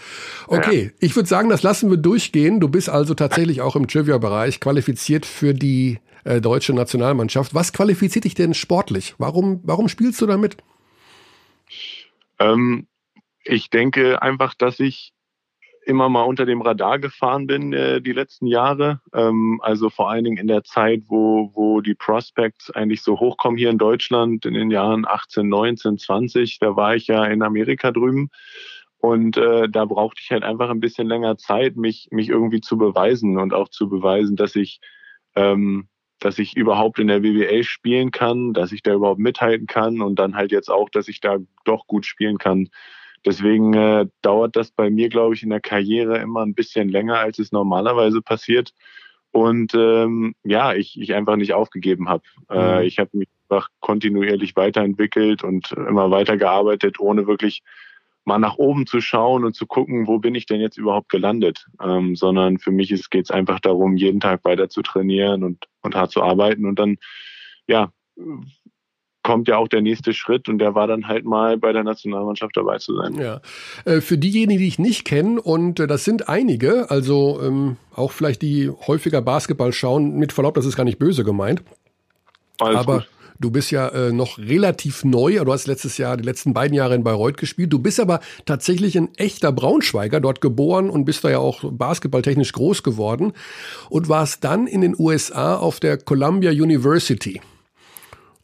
Okay, 0.46 0.84
ja. 0.84 0.90
ich 1.00 1.16
würde 1.16 1.28
sagen, 1.28 1.48
das 1.48 1.62
lassen 1.62 1.90
wir 1.90 1.96
durchgehen. 1.96 2.60
Du 2.60 2.68
bist 2.68 2.88
also 2.88 3.14
tatsächlich 3.14 3.60
auch 3.60 3.74
im 3.74 3.88
Trivia-Bereich 3.88 4.60
qualifiziert 4.60 5.26
für 5.26 5.54
die 5.54 5.98
äh, 6.28 6.40
deutsche 6.42 6.74
Nationalmannschaft. 6.74 7.54
Was 7.54 7.72
qualifiziert 7.72 8.24
dich 8.24 8.34
denn 8.34 8.52
sportlich? 8.52 9.14
Warum, 9.18 9.60
warum 9.64 9.88
spielst 9.88 10.20
du 10.20 10.26
damit? 10.26 10.58
Ähm, 12.38 12.86
ich 13.44 13.70
denke 13.70 14.20
einfach, 14.20 14.54
dass 14.54 14.78
ich 14.78 15.14
immer 15.86 16.10
mal 16.10 16.24
unter 16.24 16.44
dem 16.44 16.60
Radar 16.60 16.98
gefahren 16.98 17.46
bin 17.46 17.72
äh, 17.72 18.02
die 18.02 18.12
letzten 18.12 18.46
Jahre. 18.46 19.00
Ähm, 19.14 19.58
also 19.62 19.88
vor 19.88 20.10
allen 20.10 20.24
Dingen 20.24 20.36
in 20.36 20.46
der 20.46 20.64
Zeit, 20.64 21.04
wo, 21.06 21.50
wo 21.54 21.80
die 21.80 21.94
Prospects 21.94 22.70
eigentlich 22.70 23.02
so 23.02 23.18
hochkommen 23.18 23.56
hier 23.56 23.70
in 23.70 23.78
Deutschland 23.78 24.44
in 24.44 24.52
den 24.52 24.70
Jahren 24.70 25.06
18, 25.06 25.48
19, 25.48 25.96
20. 25.96 26.58
Da 26.58 26.76
war 26.76 26.94
ich 26.94 27.06
ja 27.06 27.24
in 27.24 27.42
Amerika 27.42 27.90
drüben. 27.90 28.28
Und 28.98 29.38
äh, 29.38 29.66
da 29.66 29.86
brauchte 29.86 30.20
ich 30.22 30.30
halt 30.30 30.42
einfach 30.42 30.68
ein 30.68 30.80
bisschen 30.80 31.06
länger 31.06 31.38
Zeit, 31.38 31.76
mich, 31.76 32.08
mich 32.10 32.28
irgendwie 32.28 32.60
zu 32.60 32.76
beweisen 32.76 33.38
und 33.38 33.54
auch 33.54 33.68
zu 33.68 33.88
beweisen, 33.88 34.36
dass 34.36 34.56
ich 34.56 34.80
ähm, 35.36 35.88
dass 36.20 36.38
ich 36.38 36.56
überhaupt 36.56 36.98
in 36.98 37.08
der 37.08 37.20
BWL 37.20 37.62
spielen 37.64 38.10
kann, 38.10 38.52
dass 38.52 38.72
ich 38.72 38.82
da 38.82 38.94
überhaupt 38.94 39.20
mithalten 39.20 39.66
kann 39.66 40.00
und 40.00 40.18
dann 40.18 40.34
halt 40.34 40.52
jetzt 40.52 40.70
auch, 40.70 40.88
dass 40.90 41.08
ich 41.08 41.20
da 41.20 41.38
doch 41.64 41.86
gut 41.86 42.06
spielen 42.06 42.38
kann. 42.38 42.68
Deswegen 43.24 43.74
äh, 43.74 44.06
dauert 44.22 44.56
das 44.56 44.70
bei 44.70 44.90
mir, 44.90 45.08
glaube 45.08 45.34
ich, 45.34 45.42
in 45.42 45.50
der 45.50 45.60
Karriere 45.60 46.18
immer 46.18 46.42
ein 46.42 46.54
bisschen 46.54 46.88
länger, 46.88 47.18
als 47.18 47.38
es 47.38 47.52
normalerweise 47.52 48.22
passiert. 48.22 48.72
Und 49.30 49.74
ähm, 49.74 50.34
ja, 50.44 50.74
ich, 50.74 50.98
ich 51.00 51.14
einfach 51.14 51.36
nicht 51.36 51.52
aufgegeben 51.52 52.08
habe. 52.08 52.22
Äh, 52.48 52.80
mhm. 52.80 52.86
ich 52.86 52.98
habe 52.98 53.10
mich 53.12 53.28
einfach 53.48 53.68
kontinuierlich 53.80 54.56
weiterentwickelt 54.56 55.44
und 55.44 55.72
immer 55.72 56.10
weitergearbeitet, 56.10 56.98
ohne 57.00 57.26
wirklich 57.26 57.62
mal 58.28 58.38
nach 58.38 58.58
oben 58.58 58.86
zu 58.86 59.00
schauen 59.00 59.44
und 59.44 59.56
zu 59.56 59.66
gucken, 59.66 60.06
wo 60.06 60.18
bin 60.18 60.34
ich 60.34 60.46
denn 60.46 60.60
jetzt 60.60 60.76
überhaupt 60.76 61.08
gelandet, 61.08 61.66
ähm, 61.82 62.14
sondern 62.14 62.58
für 62.58 62.70
mich 62.70 62.90
geht 63.10 63.24
es 63.24 63.30
einfach 63.30 63.58
darum, 63.58 63.96
jeden 63.96 64.20
Tag 64.20 64.44
weiter 64.44 64.68
zu 64.68 64.82
trainieren 64.82 65.42
und, 65.42 65.64
und 65.82 65.96
hart 65.96 66.12
zu 66.12 66.22
arbeiten 66.22 66.66
und 66.66 66.78
dann, 66.78 66.98
ja, 67.66 67.90
kommt 69.22 69.48
ja 69.48 69.56
auch 69.56 69.68
der 69.68 69.82
nächste 69.82 70.12
Schritt 70.12 70.48
und 70.48 70.58
der 70.58 70.74
war 70.74 70.86
dann 70.86 71.08
halt 71.08 71.24
mal 71.24 71.56
bei 71.56 71.72
der 71.72 71.84
Nationalmannschaft 71.84 72.56
dabei 72.56 72.78
zu 72.78 72.96
sein. 72.96 73.14
Ja. 73.14 73.40
Äh, 73.84 74.00
für 74.00 74.18
diejenigen, 74.18 74.60
die 74.60 74.68
ich 74.68 74.78
nicht 74.78 75.04
kenne, 75.04 75.40
und 75.40 75.80
äh, 75.80 75.86
das 75.86 76.04
sind 76.04 76.28
einige, 76.28 76.90
also 76.90 77.40
ähm, 77.42 77.76
auch 77.94 78.12
vielleicht 78.12 78.42
die 78.42 78.70
häufiger 78.70 79.22
Basketball 79.22 79.72
schauen, 79.72 80.16
mit 80.16 80.32
Verlaub, 80.32 80.54
das 80.54 80.66
ist 80.66 80.76
gar 80.76 80.84
nicht 80.84 80.98
böse 80.98 81.24
gemeint. 81.24 81.62
Alles 82.60 82.78
aber 82.78 82.94
gut. 82.98 83.08
Du 83.40 83.52
bist 83.52 83.70
ja 83.70 83.88
äh, 83.88 84.12
noch 84.12 84.38
relativ 84.38 85.04
neu, 85.04 85.38
du 85.44 85.52
hast 85.52 85.68
letztes 85.68 85.96
Jahr, 85.96 86.16
die 86.16 86.24
letzten 86.24 86.54
beiden 86.54 86.74
Jahre 86.74 86.96
in 86.96 87.04
Bayreuth 87.04 87.36
gespielt. 87.36 87.72
Du 87.72 87.78
bist 87.78 88.00
aber 88.00 88.18
tatsächlich 88.46 88.98
ein 88.98 89.14
echter 89.16 89.52
Braunschweiger, 89.52 90.20
dort 90.20 90.40
geboren 90.40 90.90
und 90.90 91.04
bist 91.04 91.22
da 91.22 91.30
ja 91.30 91.38
auch 91.38 91.62
basketballtechnisch 91.70 92.52
groß 92.52 92.82
geworden 92.82 93.32
und 93.90 94.08
warst 94.08 94.42
dann 94.42 94.66
in 94.66 94.80
den 94.80 94.96
USA 94.98 95.56
auf 95.56 95.78
der 95.78 95.98
Columbia 95.98 96.50
University. 96.50 97.40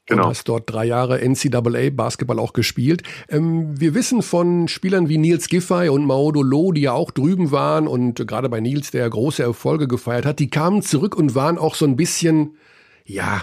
Genau. 0.06 0.24
Und 0.24 0.28
hast 0.28 0.48
dort 0.48 0.70
drei 0.70 0.84
Jahre 0.84 1.26
NCAA 1.26 1.90
Basketball 1.90 2.38
auch 2.38 2.52
gespielt. 2.52 3.02
Ähm, 3.28 3.80
wir 3.80 3.94
wissen 3.94 4.22
von 4.22 4.68
Spielern 4.68 5.08
wie 5.08 5.18
Nils 5.18 5.48
Giffey 5.48 5.88
und 5.88 6.04
Maodo 6.04 6.42
Loh, 6.42 6.72
die 6.72 6.82
ja 6.82 6.92
auch 6.92 7.10
drüben 7.10 7.50
waren 7.50 7.88
und 7.88 8.26
gerade 8.26 8.48
bei 8.48 8.60
Nils, 8.60 8.90
der 8.90 9.08
große 9.08 9.42
Erfolge 9.42 9.88
gefeiert 9.88 10.26
hat, 10.26 10.38
die 10.38 10.50
kamen 10.50 10.82
zurück 10.82 11.16
und 11.16 11.34
waren 11.34 11.56
auch 11.56 11.74
so 11.74 11.86
ein 11.86 11.96
bisschen, 11.96 12.58
ja, 13.06 13.42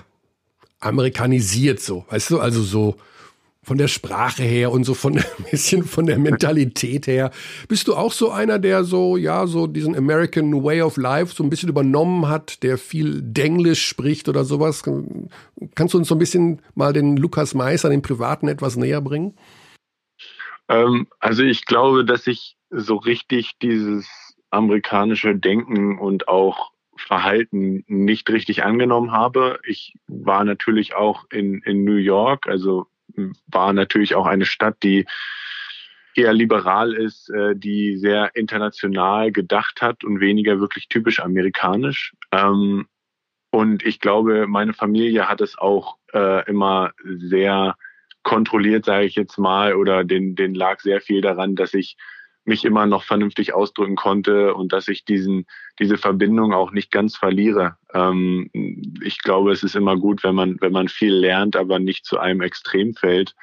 amerikanisiert 0.82 1.79
so, 1.79 2.05
weißt 2.09 2.32
du, 2.32 2.39
also 2.39 2.61
so 2.61 2.97
von 3.63 3.77
der 3.77 3.88
Sprache 3.88 4.41
her 4.41 4.71
und 4.71 4.84
so 4.84 4.95
von 4.95 5.17
ein 5.17 5.45
bisschen 5.51 5.84
von 5.84 6.07
der 6.07 6.17
Mentalität 6.17 7.07
her. 7.07 7.32
Bist 7.67 7.88
du 7.88 7.95
auch 7.95 8.11
so 8.11 8.32
einer, 8.32 8.57
der 8.57 8.84
so, 8.84 9.17
ja, 9.17 9.45
so 9.45 9.67
diesen 9.67 9.95
American 9.95 10.63
Way 10.63 10.82
of 10.82 10.97
Life 10.97 11.36
so 11.36 11.43
ein 11.43 11.49
bisschen 11.49 11.69
übernommen 11.69 12.27
hat, 12.27 12.63
der 12.63 12.77
viel 12.77 13.21
Denglisch 13.21 13.86
spricht 13.86 14.27
oder 14.27 14.45
sowas? 14.45 14.84
Kannst 15.75 15.93
du 15.93 15.97
uns 15.99 16.07
so 16.07 16.15
ein 16.15 16.19
bisschen 16.19 16.61
mal 16.73 16.91
den 16.91 17.17
Lukas 17.17 17.53
Meister, 17.53 17.89
den 17.89 18.01
Privaten 18.01 18.47
etwas 18.47 18.77
näher 18.77 19.01
bringen? 19.01 19.38
Ähm, 20.67 21.07
also 21.19 21.43
ich 21.43 21.65
glaube, 21.65 22.03
dass 22.03 22.25
ich 22.25 22.57
so 22.71 22.95
richtig 22.95 23.59
dieses 23.61 24.07
amerikanische 24.49 25.36
Denken 25.36 25.99
und 25.99 26.27
auch 26.27 26.70
Verhalten 27.12 27.84
nicht 27.88 28.30
richtig 28.30 28.64
angenommen 28.64 29.12
habe. 29.12 29.59
Ich 29.68 29.95
war 30.07 30.45
natürlich 30.45 30.95
auch 30.95 31.26
in, 31.30 31.62
in 31.64 31.84
New 31.84 31.97
York, 31.97 32.47
also 32.47 32.88
war 33.47 33.74
natürlich 33.74 34.16
auch 34.16 34.26
eine 34.26 34.45
Stadt, 34.45 34.78
die 34.82 35.05
eher 36.16 36.32
liberal 36.32 36.93
ist, 36.93 37.30
äh, 37.30 37.53
die 37.53 37.97
sehr 37.97 38.34
international 38.34 39.34
gedacht 39.34 39.82
hat 39.82 40.05
und 40.05 40.22
weniger 40.22 40.62
wirklich 40.62 40.88
typisch 40.88 41.20
amerikanisch. 41.20 42.14
Ähm, 42.32 42.88
und 43.49 43.86
ich 43.86 43.99
glaube, 43.99 44.47
meine 44.47 44.72
Familie 44.72 45.28
hat 45.28 45.41
es 45.41 45.57
auch 45.57 45.97
äh, 46.14 46.49
immer 46.49 46.91
sehr 47.03 47.76
kontrolliert, 48.24 48.86
sage 48.86 49.05
ich 49.05 49.16
jetzt 49.16 49.38
mal, 49.38 49.76
oder 49.76 50.05
den, 50.05 50.36
den 50.36 50.55
lag 50.55 50.80
sehr 50.80 51.01
viel 51.01 51.20
daran, 51.20 51.57
dass 51.57 51.74
ich 51.74 51.97
mich 52.43 52.65
immer 52.65 52.85
noch 52.85 53.03
vernünftig 53.03 53.53
ausdrücken 53.53 53.95
konnte 53.95 54.53
und 54.55 54.73
dass 54.73 54.87
ich 54.87 55.05
diesen, 55.05 55.45
diese 55.79 55.97
Verbindung 55.97 56.53
auch 56.53 56.71
nicht 56.71 56.91
ganz 56.91 57.15
verliere. 57.15 57.77
Ähm, 57.93 58.49
ich 59.03 59.19
glaube, 59.19 59.51
es 59.51 59.63
ist 59.63 59.75
immer 59.75 59.95
gut, 59.97 60.23
wenn 60.23 60.35
man, 60.35 60.57
wenn 60.59 60.71
man 60.71 60.87
viel 60.87 61.13
lernt, 61.13 61.55
aber 61.55 61.79
nicht 61.79 62.05
zu 62.05 62.19
einem 62.19 62.41
Extrem 62.41 62.93
fällt. 62.93 63.35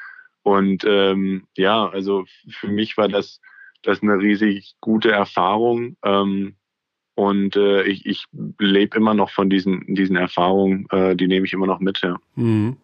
Und 0.42 0.84
ähm, 0.86 1.46
ja, 1.56 1.88
also 1.88 2.24
für 2.48 2.68
mich 2.68 2.96
war 2.96 3.08
das, 3.08 3.40
das 3.82 4.02
eine 4.02 4.18
riesig 4.18 4.74
gute 4.80 5.10
Erfahrung. 5.10 5.96
Ähm, 6.04 6.56
und 7.14 7.56
äh, 7.56 7.82
ich, 7.82 8.06
ich 8.06 8.24
lebe 8.58 8.96
immer 8.96 9.14
noch 9.14 9.30
von 9.30 9.50
diesen, 9.50 9.94
diesen 9.94 10.16
Erfahrungen, 10.16 10.86
äh, 10.90 11.16
die 11.16 11.26
nehme 11.26 11.46
ich 11.46 11.52
immer 11.52 11.66
noch 11.66 11.80
mit. 11.80 12.00
Ja. 12.00 12.16
Mhm. 12.36 12.76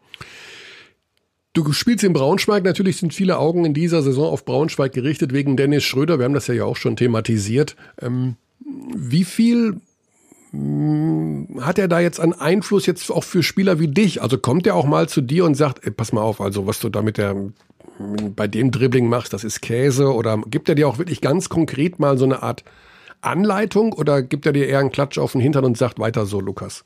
Du 1.55 1.73
spielst 1.73 2.05
in 2.05 2.13
Braunschweig. 2.13 2.65
Natürlich 2.65 2.97
sind 2.97 3.15
viele 3.15 3.39
Augen 3.39 3.65
in 3.65 3.75
dieser 3.75 4.03
Saison 4.03 4.27
auf 4.27 4.45
Braunschweig 4.45 4.93
gerichtet 4.93 5.33
wegen 5.33 5.57
Dennis 5.57 5.85
Schröder. 5.85 6.19
Wir 6.19 6.25
haben 6.25 6.35
das 6.35 6.49
ja 6.49 6.65
auch 6.65 6.77
schon 6.77 6.97
thematisiert. 6.97 7.77
Ähm, 8.03 8.35
wie 8.95 9.25
viel 9.25 9.81
hm, 10.51 11.61
hat 11.61 11.79
er 11.79 11.87
da 11.87 12.01
jetzt 12.01 12.19
einen 12.19 12.33
Einfluss 12.33 12.87
jetzt 12.87 13.09
auch 13.11 13.23
für 13.23 13.45
Spieler 13.45 13.79
wie 13.79 13.87
dich? 13.87 14.21
Also 14.21 14.37
kommt 14.37 14.67
er 14.67 14.75
auch 14.75 14.85
mal 14.85 15.09
zu 15.09 15.21
dir 15.21 15.45
und 15.45 15.55
sagt, 15.55 15.87
ey, 15.87 15.93
pass 15.93 16.13
mal 16.13 16.23
auf, 16.23 16.41
also 16.41 16.67
was 16.67 16.81
du 16.81 16.89
da 16.89 17.03
mit 17.03 17.19
der 17.19 17.37
bei 18.35 18.49
dem 18.49 18.73
Dribbling 18.73 19.09
machst, 19.09 19.33
das 19.33 19.45
ist 19.45 19.61
Käse 19.61 20.13
oder 20.13 20.43
gibt 20.47 20.69
er 20.69 20.75
dir 20.75 20.89
auch 20.89 20.99
wirklich 20.99 21.21
ganz 21.21 21.49
konkret 21.49 22.01
mal 22.01 22.19
so 22.19 22.25
eine 22.25 22.43
Art 22.43 22.65
Anleitung 23.21 23.93
oder 23.93 24.23
gibt 24.23 24.47
er 24.47 24.53
dir 24.53 24.67
eher 24.67 24.81
einen 24.81 24.91
Klatsch 24.91 25.19
auf 25.19 25.33
den 25.33 25.41
Hintern 25.41 25.65
und 25.65 25.79
sagt 25.79 26.01
weiter 26.01 26.27
so, 26.27 26.41
Lukas? 26.41 26.85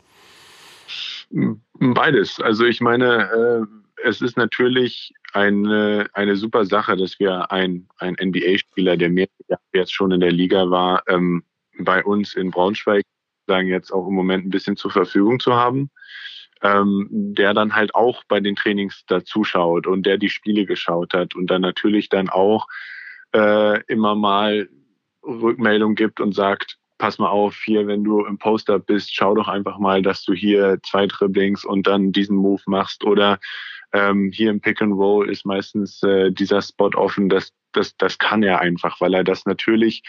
Beides. 1.80 2.40
Also 2.40 2.64
ich 2.64 2.82
meine, 2.82 3.30
äh, 3.30 3.87
es 4.04 4.20
ist 4.20 4.36
natürlich 4.36 5.12
eine, 5.32 6.08
eine 6.12 6.36
super 6.36 6.64
Sache, 6.64 6.96
dass 6.96 7.18
wir 7.18 7.50
ein, 7.50 7.88
ein 7.98 8.16
NBA-Spieler, 8.20 8.96
der 8.96 9.10
mehr 9.10 9.28
jetzt 9.72 9.92
schon 9.92 10.12
in 10.12 10.20
der 10.20 10.32
Liga 10.32 10.70
war, 10.70 11.02
ähm, 11.08 11.44
bei 11.78 12.04
uns 12.04 12.34
in 12.34 12.50
Braunschweig 12.50 13.04
sagen 13.46 13.68
jetzt 13.68 13.92
auch 13.92 14.06
im 14.06 14.14
Moment 14.14 14.46
ein 14.46 14.50
bisschen 14.50 14.76
zur 14.76 14.90
Verfügung 14.90 15.40
zu 15.40 15.54
haben, 15.54 15.90
ähm, 16.62 17.08
der 17.10 17.54
dann 17.54 17.74
halt 17.74 17.94
auch 17.94 18.24
bei 18.24 18.40
den 18.40 18.56
Trainings 18.56 19.04
dazuschaut 19.06 19.86
und 19.86 20.04
der 20.04 20.18
die 20.18 20.28
Spiele 20.28 20.66
geschaut 20.66 21.14
hat 21.14 21.34
und 21.34 21.46
dann 21.48 21.62
natürlich 21.62 22.08
dann 22.08 22.28
auch 22.28 22.66
äh, 23.34 23.82
immer 23.84 24.14
mal 24.14 24.68
Rückmeldung 25.22 25.94
gibt 25.94 26.20
und 26.20 26.34
sagt, 26.34 26.78
pass 26.98 27.18
mal 27.18 27.28
auf, 27.28 27.56
hier, 27.64 27.86
wenn 27.86 28.04
du 28.04 28.24
im 28.24 28.38
Poster 28.38 28.78
bist, 28.78 29.14
schau 29.14 29.34
doch 29.34 29.48
einfach 29.48 29.78
mal, 29.78 30.02
dass 30.02 30.24
du 30.24 30.34
hier 30.34 30.78
zwei 30.84 31.06
Dribblings 31.06 31.64
und 31.64 31.86
dann 31.86 32.12
diesen 32.12 32.36
Move 32.36 32.62
machst. 32.66 33.04
Oder 33.04 33.38
ähm, 33.92 34.30
hier 34.32 34.50
im 34.50 34.60
Pick 34.60 34.82
and 34.82 34.94
Roll 34.94 35.30
ist 35.30 35.46
meistens 35.46 36.02
äh, 36.02 36.30
dieser 36.30 36.60
Spot 36.60 36.90
offen. 36.94 37.28
Das, 37.28 37.52
das, 37.72 37.96
das 37.96 38.18
kann 38.18 38.42
er 38.42 38.60
einfach, 38.60 39.00
weil 39.00 39.14
er 39.14 39.24
das 39.24 39.46
natürlich 39.46 40.02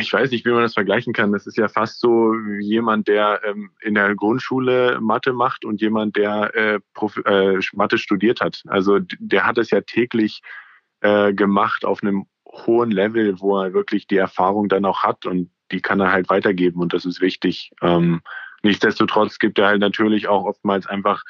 ich 0.00 0.12
weiß 0.12 0.30
nicht, 0.30 0.44
wie 0.44 0.50
man 0.50 0.62
das 0.62 0.74
vergleichen 0.74 1.12
kann. 1.12 1.32
Das 1.32 1.46
ist 1.46 1.56
ja 1.56 1.68
fast 1.68 2.00
so 2.00 2.34
jemand, 2.60 3.08
der 3.08 3.40
ähm, 3.44 3.70
in 3.80 3.94
der 3.94 4.14
Grundschule 4.14 4.98
Mathe 5.00 5.32
macht 5.32 5.64
und 5.64 5.80
jemand, 5.80 6.16
der 6.16 6.54
äh, 6.54 6.80
äh, 7.24 7.60
Mathe 7.72 7.98
studiert 7.98 8.40
hat. 8.40 8.62
Also 8.66 8.98
der 9.00 9.46
hat 9.46 9.58
es 9.58 9.70
ja 9.70 9.80
täglich 9.80 10.42
äh, 11.00 11.32
gemacht 11.32 11.84
auf 11.84 12.02
einem 12.02 12.26
hohen 12.48 12.90
Level, 12.90 13.40
wo 13.40 13.58
er 13.58 13.74
wirklich 13.74 14.06
die 14.06 14.16
Erfahrung 14.16 14.68
dann 14.68 14.84
auch 14.84 15.02
hat 15.02 15.26
und 15.26 15.50
die 15.72 15.80
kann 15.80 16.00
er 16.00 16.12
halt 16.12 16.28
weitergeben 16.28 16.80
und 16.80 16.92
das 16.92 17.04
ist 17.04 17.20
wichtig. 17.20 17.72
Ähm, 17.82 18.20
nichtsdestotrotz 18.62 19.38
gibt 19.38 19.58
er 19.58 19.68
halt 19.68 19.80
natürlich 19.80 20.28
auch 20.28 20.44
oftmals 20.44 20.86
einfach 20.86 21.22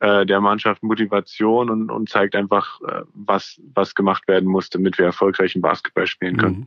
äh, 0.00 0.26
der 0.26 0.40
Mannschaft 0.40 0.82
Motivation 0.82 1.70
und, 1.70 1.90
und 1.90 2.08
zeigt 2.08 2.34
einfach, 2.34 2.80
äh, 2.82 3.02
was, 3.14 3.60
was 3.74 3.94
gemacht 3.94 4.26
werden 4.26 4.48
muss, 4.48 4.68
damit 4.68 4.98
wir 4.98 5.06
erfolgreichen 5.06 5.62
Basketball 5.62 6.06
spielen 6.06 6.36
können. 6.36 6.56
Mhm. 6.56 6.66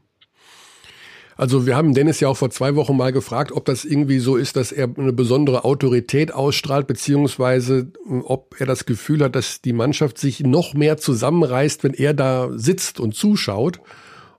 Also 1.38 1.66
wir 1.66 1.76
haben 1.76 1.94
Dennis 1.94 2.22
ja 2.22 2.30
auch 2.30 2.38
vor 2.38 2.50
zwei 2.50 2.76
Wochen 2.76 2.96
mal 2.96 3.12
gefragt, 3.12 3.52
ob 3.52 3.66
das 3.66 3.84
irgendwie 3.84 4.20
so 4.20 4.38
ist, 4.38 4.56
dass 4.56 4.72
er 4.72 4.90
eine 4.98 5.12
besondere 5.12 5.66
Autorität 5.66 6.34
ausstrahlt, 6.34 6.88
beziehungsweise 6.88 7.92
äh, 8.10 8.20
ob 8.24 8.56
er 8.60 8.66
das 8.66 8.86
Gefühl 8.86 9.22
hat, 9.22 9.36
dass 9.36 9.62
die 9.62 9.74
Mannschaft 9.74 10.18
sich 10.18 10.40
noch 10.40 10.74
mehr 10.74 10.98
zusammenreißt, 10.98 11.84
wenn 11.84 11.94
er 11.94 12.14
da 12.14 12.50
sitzt 12.54 13.00
und 13.02 13.16
zuschaut. 13.16 13.82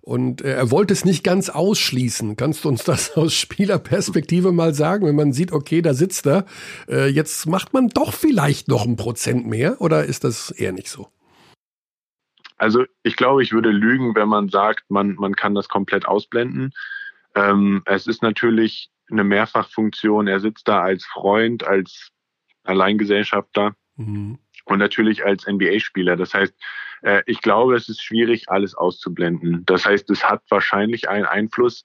Und 0.06 0.42
äh, 0.42 0.52
er 0.52 0.70
wollte 0.70 0.92
es 0.92 1.04
nicht 1.04 1.24
ganz 1.24 1.48
ausschließen. 1.48 2.36
Kannst 2.36 2.64
du 2.64 2.68
uns 2.68 2.84
das 2.84 3.10
aus 3.16 3.34
Spielerperspektive 3.34 4.52
mal 4.52 4.72
sagen, 4.72 5.04
wenn 5.04 5.16
man 5.16 5.32
sieht, 5.32 5.50
okay, 5.50 5.82
da 5.82 5.94
sitzt 5.94 6.28
er, 6.28 6.46
äh, 6.88 7.08
jetzt 7.08 7.46
macht 7.46 7.74
man 7.74 7.88
doch 7.88 8.14
vielleicht 8.14 8.68
noch 8.68 8.86
ein 8.86 8.94
Prozent 8.94 9.48
mehr 9.48 9.80
oder 9.80 10.04
ist 10.04 10.22
das 10.22 10.52
eher 10.52 10.70
nicht 10.70 10.88
so? 10.88 11.08
Also 12.56 12.84
ich 13.02 13.16
glaube, 13.16 13.42
ich 13.42 13.52
würde 13.52 13.70
lügen, 13.70 14.14
wenn 14.14 14.28
man 14.28 14.48
sagt, 14.48 14.84
man, 14.88 15.16
man 15.16 15.34
kann 15.34 15.56
das 15.56 15.68
komplett 15.68 16.06
ausblenden. 16.06 16.72
Ähm, 17.34 17.82
es 17.84 18.06
ist 18.06 18.22
natürlich 18.22 18.90
eine 19.10 19.24
Mehrfachfunktion. 19.24 20.28
Er 20.28 20.38
sitzt 20.38 20.68
da 20.68 20.82
als 20.82 21.04
Freund, 21.04 21.64
als 21.64 22.12
Alleingesellschafter 22.62 23.74
mhm. 23.96 24.38
und 24.66 24.78
natürlich 24.78 25.24
als 25.24 25.48
NBA-Spieler. 25.48 26.16
Das 26.16 26.32
heißt, 26.32 26.54
äh, 27.02 27.22
ich 27.26 27.40
glaube, 27.40 27.76
es 27.76 27.88
ist 27.88 28.02
schwierig, 28.02 28.48
alles 28.48 28.74
auszublenden. 28.74 29.64
Das 29.66 29.86
heißt, 29.86 30.10
es 30.10 30.28
hat 30.28 30.42
wahrscheinlich 30.48 31.08
einen 31.08 31.24
Einfluss, 31.26 31.84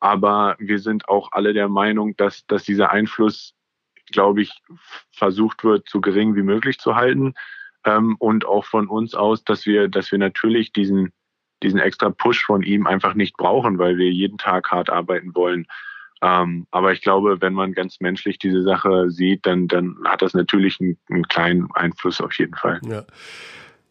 aber 0.00 0.56
wir 0.58 0.78
sind 0.78 1.08
auch 1.08 1.32
alle 1.32 1.52
der 1.52 1.68
Meinung, 1.68 2.16
dass, 2.16 2.46
dass 2.46 2.64
dieser 2.64 2.90
Einfluss, 2.90 3.54
glaube 4.12 4.42
ich, 4.42 4.62
versucht 5.10 5.64
wird, 5.64 5.88
so 5.88 6.00
gering 6.00 6.34
wie 6.36 6.42
möglich 6.42 6.78
zu 6.78 6.94
halten 6.94 7.34
ähm, 7.84 8.16
und 8.18 8.46
auch 8.46 8.64
von 8.64 8.88
uns 8.88 9.14
aus, 9.14 9.44
dass 9.44 9.66
wir, 9.66 9.88
dass 9.88 10.12
wir 10.12 10.18
natürlich 10.18 10.72
diesen, 10.72 11.12
diesen 11.62 11.80
extra 11.80 12.10
Push 12.10 12.44
von 12.44 12.62
ihm 12.62 12.86
einfach 12.86 13.14
nicht 13.14 13.36
brauchen, 13.36 13.78
weil 13.78 13.98
wir 13.98 14.10
jeden 14.10 14.38
Tag 14.38 14.70
hart 14.70 14.90
arbeiten 14.90 15.34
wollen. 15.34 15.66
Ähm, 16.20 16.66
aber 16.70 16.92
ich 16.92 17.00
glaube, 17.00 17.40
wenn 17.40 17.54
man 17.54 17.72
ganz 17.72 18.00
menschlich 18.00 18.38
diese 18.38 18.62
Sache 18.62 19.10
sieht, 19.10 19.46
dann, 19.46 19.68
dann 19.68 19.96
hat 20.04 20.22
das 20.22 20.34
natürlich 20.34 20.80
einen, 20.80 20.98
einen 21.08 21.28
kleinen 21.28 21.68
Einfluss 21.74 22.20
auf 22.20 22.32
jeden 22.38 22.54
Fall. 22.54 22.80
Ja. 22.84 23.04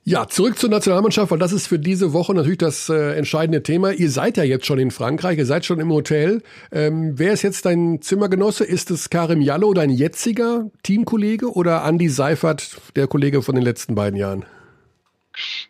Ja, 0.09 0.25
zurück 0.25 0.57
zur 0.57 0.69
Nationalmannschaft, 0.69 1.31
weil 1.31 1.37
das 1.37 1.51
ist 1.51 1.67
für 1.67 1.79
diese 1.79 2.13
Woche 2.13 2.33
natürlich 2.33 2.59
das 2.59 2.87
äh, 2.87 3.17
entscheidende 3.17 3.61
Thema. 3.61 3.91
Ihr 3.91 4.09
seid 4.09 4.37
ja 4.37 4.45
jetzt 4.45 4.65
schon 4.65 4.79
in 4.79 4.89
Frankreich, 4.89 5.37
ihr 5.37 5.45
seid 5.45 5.65
schon 5.65 5.81
im 5.81 5.91
Hotel. 5.91 6.41
Ähm, 6.71 7.19
wer 7.19 7.33
ist 7.33 7.41
jetzt 7.41 7.65
dein 7.65 8.01
Zimmergenosse? 8.01 8.63
Ist 8.63 8.89
es 8.89 9.09
Karim 9.09 9.41
Jallo, 9.41 9.73
dein 9.73 9.89
jetziger 9.89 10.71
Teamkollege 10.81 11.51
oder 11.51 11.83
Andy 11.83 12.07
Seifert, 12.07 12.79
der 12.95 13.07
Kollege 13.07 13.41
von 13.41 13.55
den 13.55 13.65
letzten 13.65 13.95
beiden 13.95 14.17
Jahren? 14.17 14.45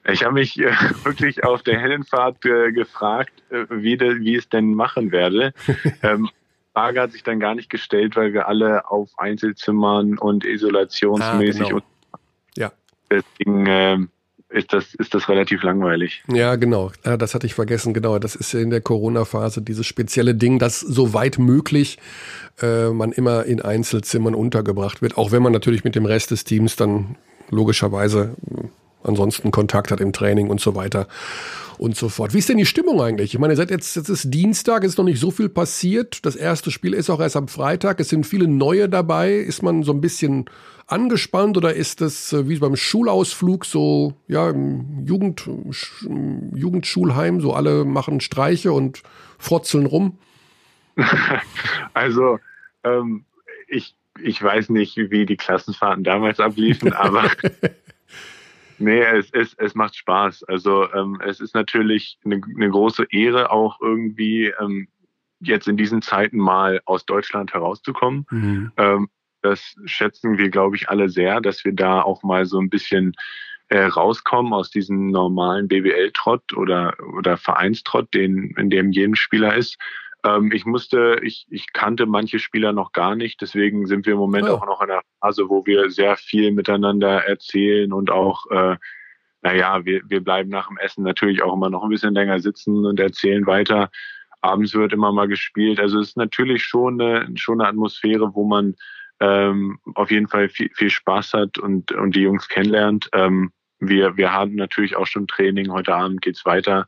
Ich 0.07 0.23
habe 0.23 0.35
mich 0.35 0.59
äh, 0.59 0.71
wirklich 1.03 1.43
auf 1.43 1.63
der 1.63 1.79
Hellenfahrt 1.79 2.45
äh, 2.45 2.71
gefragt, 2.71 3.33
äh, 3.49 3.65
wie, 3.71 3.97
de, 3.97 4.19
wie 4.19 4.35
es 4.35 4.47
denn 4.49 4.75
machen 4.75 5.11
werde. 5.11 5.51
ähm, 6.03 6.29
Frage 6.75 7.01
hat 7.01 7.11
sich 7.13 7.23
dann 7.23 7.39
gar 7.39 7.55
nicht 7.55 7.71
gestellt, 7.71 8.15
weil 8.15 8.33
wir 8.33 8.47
alle 8.47 8.87
auf 8.91 9.09
Einzelzimmern 9.17 10.19
und 10.19 10.45
isolationsmäßig 10.45 11.61
ah, 11.61 11.65
genau. 11.69 11.75
und 11.77 11.83
ja. 12.55 12.71
deswegen 13.09 13.65
ähm, 13.67 14.09
ist 14.49 14.71
das, 14.71 14.95
ist 14.95 15.13
das 15.13 15.27
relativ 15.27 15.63
langweilig. 15.63 16.23
Ja, 16.31 16.55
genau. 16.55 16.91
Ja, 17.05 17.17
das 17.17 17.35
hatte 17.35 17.45
ich 17.45 17.53
vergessen. 17.53 17.93
Genau. 17.93 18.17
Das 18.17 18.35
ist 18.35 18.53
in 18.53 18.69
der 18.69 18.81
Corona-Phase 18.81 19.61
dieses 19.61 19.85
spezielle 19.85 20.35
Ding, 20.35 20.57
dass 20.59 20.79
so 20.79 21.13
weit 21.13 21.37
möglich 21.37 21.97
äh, 22.61 22.89
man 22.89 23.11
immer 23.11 23.45
in 23.45 23.61
Einzelzimmern 23.61 24.35
untergebracht 24.35 25.01
wird. 25.01 25.17
Auch 25.17 25.31
wenn 25.31 25.43
man 25.43 25.51
natürlich 25.51 25.83
mit 25.83 25.95
dem 25.95 26.05
Rest 26.05 26.31
des 26.31 26.45
Teams 26.45 26.75
dann 26.77 27.17
logischerweise 27.49 28.35
äh, 28.49 28.63
ansonsten 29.03 29.51
Kontakt 29.51 29.91
hat 29.91 29.99
im 29.99 30.13
Training 30.13 30.49
und 30.49 30.61
so 30.61 30.75
weiter 30.75 31.07
und 31.77 31.95
so 31.95 32.09
fort. 32.09 32.33
Wie 32.33 32.39
ist 32.39 32.49
denn 32.49 32.57
die 32.57 32.65
Stimmung 32.65 33.01
eigentlich? 33.01 33.33
Ich 33.33 33.39
meine, 33.39 33.55
seit 33.55 33.69
jetzt, 33.69 33.95
jetzt 33.95 34.09
ist 34.09 34.33
Dienstag, 34.33 34.83
es 34.83 34.93
ist 34.93 34.97
noch 34.97 35.05
nicht 35.05 35.19
so 35.19 35.31
viel 35.31 35.49
passiert. 35.49 36.25
Das 36.25 36.35
erste 36.35 36.71
Spiel 36.71 36.93
ist 36.93 37.09
auch 37.09 37.19
erst 37.19 37.35
am 37.35 37.47
Freitag. 37.47 37.99
Es 37.99 38.09
sind 38.09 38.25
viele 38.25 38.47
neue 38.47 38.89
dabei. 38.89 39.33
Ist 39.33 39.61
man 39.61 39.83
so 39.83 39.91
ein 39.91 40.01
bisschen 40.01 40.45
angespannt 40.87 41.57
oder 41.57 41.73
ist 41.73 42.01
das 42.01 42.33
äh, 42.33 42.47
wie 42.47 42.57
beim 42.57 42.75
Schulausflug 42.75 43.65
so, 43.65 44.13
ja, 44.27 44.49
im 44.49 45.05
Jugend, 45.05 45.47
Jugendschulheim, 46.55 47.41
so 47.41 47.53
alle 47.53 47.85
machen 47.85 48.21
Streiche 48.21 48.71
und 48.71 49.03
frotzeln 49.37 49.85
rum? 49.85 50.17
Also, 51.93 52.39
ähm, 52.83 53.25
ich, 53.67 53.95
ich 54.21 54.41
weiß 54.41 54.69
nicht, 54.69 54.97
wie 54.97 55.25
die 55.25 55.37
Klassenfahrten 55.37 56.03
damals 56.03 56.39
abliefen, 56.39 56.93
aber 56.93 57.29
nee, 58.77 59.01
es, 59.01 59.31
es, 59.31 59.53
es 59.55 59.75
macht 59.75 59.95
Spaß. 59.95 60.43
Also 60.43 60.91
ähm, 60.93 61.19
es 61.25 61.39
ist 61.39 61.55
natürlich 61.55 62.19
eine, 62.23 62.41
eine 62.55 62.69
große 62.69 63.07
Ehre, 63.09 63.51
auch 63.51 63.79
irgendwie 63.81 64.53
ähm, 64.59 64.87
jetzt 65.39 65.67
in 65.67 65.77
diesen 65.77 66.01
Zeiten 66.01 66.37
mal 66.37 66.81
aus 66.85 67.05
Deutschland 67.05 67.53
herauszukommen. 67.53 68.25
Mhm. 68.29 68.71
Ähm, 68.77 69.09
das 69.41 69.75
schätzen 69.85 70.37
wir, 70.37 70.49
glaube 70.49 70.75
ich, 70.75 70.89
alle 70.89 71.09
sehr, 71.09 71.41
dass 71.41 71.63
wir 71.65 71.73
da 71.73 72.01
auch 72.01 72.23
mal 72.23 72.45
so 72.45 72.59
ein 72.59 72.69
bisschen 72.69 73.13
äh, 73.69 73.83
rauskommen 73.83 74.53
aus 74.53 74.69
diesem 74.69 75.11
normalen 75.11 75.67
BBL-Trott 75.67 76.53
oder, 76.53 76.95
oder 77.17 77.37
Vereinstrott, 77.37 78.13
den, 78.13 78.53
in 78.57 78.69
dem 78.69 78.91
jedem 78.91 79.15
Spieler 79.15 79.55
ist. 79.55 79.77
Ähm, 80.23 80.51
ich 80.51 80.65
musste, 80.65 81.19
ich, 81.21 81.45
ich 81.49 81.73
kannte 81.73 82.05
manche 82.05 82.39
Spieler 82.39 82.73
noch 82.73 82.91
gar 82.91 83.15
nicht, 83.15 83.41
deswegen 83.41 83.85
sind 83.85 84.05
wir 84.05 84.13
im 84.13 84.19
Moment 84.19 84.47
oh. 84.47 84.53
auch 84.53 84.65
noch 84.65 84.81
in 84.81 84.91
einer 84.91 85.01
Phase, 85.21 85.49
wo 85.49 85.65
wir 85.65 85.89
sehr 85.89 86.15
viel 86.17 86.51
miteinander 86.51 87.25
erzählen 87.25 87.91
und 87.93 88.09
auch, 88.09 88.49
äh, 88.51 88.77
naja, 89.41 89.85
wir, 89.85 90.01
wir 90.07 90.23
bleiben 90.23 90.49
nach 90.49 90.67
dem 90.67 90.77
Essen 90.77 91.03
natürlich 91.03 91.43
auch 91.43 91.53
immer 91.53 91.69
noch 91.69 91.83
ein 91.83 91.89
bisschen 91.89 92.13
länger 92.13 92.39
sitzen 92.39 92.85
und 92.85 92.99
erzählen 92.99 93.45
weiter. 93.45 93.89
Abends 94.41 94.73
wird 94.73 94.93
immer 94.93 95.11
mal 95.11 95.27
gespielt. 95.27 95.79
Also 95.79 95.99
es 95.99 96.09
ist 96.09 96.17
natürlich 96.17 96.63
schon 96.63 96.99
eine, 97.01 97.27
schon 97.37 97.59
eine 97.59 97.69
Atmosphäre, 97.69 98.33
wo 98.33 98.45
man 98.45 98.75
ähm, 99.19 99.79
auf 99.95 100.11
jeden 100.11 100.27
Fall 100.27 100.49
viel, 100.49 100.69
viel 100.73 100.89
Spaß 100.89 101.33
hat 101.33 101.57
und, 101.57 101.91
und 101.91 102.15
die 102.15 102.21
Jungs 102.21 102.47
kennenlernt. 102.47 103.09
Ähm, 103.13 103.51
wir, 103.79 104.17
wir 104.17 104.31
haben 104.31 104.55
natürlich 104.55 104.95
auch 104.95 105.07
schon 105.07 105.27
Training. 105.27 105.71
Heute 105.71 105.93
Abend 105.93 106.21
geht's 106.21 106.45
weiter. 106.45 106.87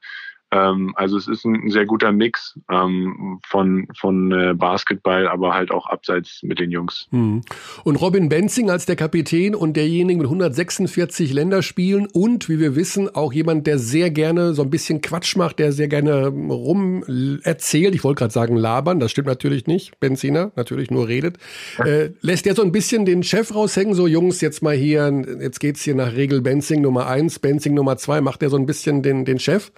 Ähm, 0.51 0.93
also 0.95 1.17
es 1.17 1.27
ist 1.27 1.45
ein, 1.45 1.69
sehr 1.69 1.85
guter 1.85 2.11
Mix 2.11 2.59
ähm, 2.71 3.39
von, 3.45 3.87
von 3.95 4.31
äh, 4.31 4.53
Basketball, 4.55 5.27
aber 5.27 5.53
halt 5.53 5.71
auch 5.71 5.87
abseits 5.87 6.41
mit 6.43 6.59
den 6.59 6.71
Jungs. 6.71 7.07
Mhm. 7.11 7.41
Und 7.83 7.95
Robin 7.97 8.29
Benzing 8.29 8.69
als 8.69 8.85
der 8.85 8.95
Kapitän 8.95 9.53
und 9.53 9.77
derjenige 9.77 10.17
mit 10.17 10.27
146 10.27 11.33
Länderspielen 11.33 12.07
und, 12.11 12.49
wie 12.49 12.59
wir 12.59 12.75
wissen, 12.75 13.13
auch 13.13 13.31
jemand, 13.31 13.67
der 13.67 13.77
sehr 13.77 14.09
gerne 14.09 14.53
so 14.53 14.63
ein 14.63 14.69
bisschen 14.69 15.01
Quatsch 15.01 15.35
macht, 15.35 15.59
der 15.59 15.71
sehr 15.71 15.87
gerne 15.87 16.27
rum 16.27 17.03
erzählt. 17.43 17.93
Ich 17.93 18.03
wollte 18.03 18.19
gerade 18.19 18.33
sagen 18.33 18.55
labern, 18.55 18.99
das 18.99 19.11
stimmt 19.11 19.27
natürlich 19.27 19.67
nicht. 19.67 19.99
Benziner 19.99 20.51
natürlich 20.55 20.89
nur 20.89 21.07
redet. 21.07 21.37
Äh, 21.77 22.09
lässt 22.21 22.45
der 22.45 22.55
so 22.55 22.63
ein 22.63 22.71
bisschen 22.71 23.05
den 23.05 23.21
Chef 23.21 23.53
raushängen, 23.53 23.93
so 23.93 24.07
Jungs, 24.07 24.41
jetzt 24.41 24.63
mal 24.63 24.75
hier, 24.75 25.11
jetzt 25.41 25.59
geht's 25.59 25.83
hier 25.83 25.95
nach 25.95 26.13
Regel 26.13 26.41
Benzing 26.41 26.81
Nummer 26.81 27.07
eins, 27.07 27.37
Benzing 27.37 27.75
Nummer 27.75 27.97
zwei. 27.97 28.21
Macht 28.21 28.41
der 28.41 28.49
so 28.49 28.57
ein 28.57 28.65
bisschen 28.65 29.03
den, 29.03 29.25
den 29.25 29.39
Chef? 29.39 29.71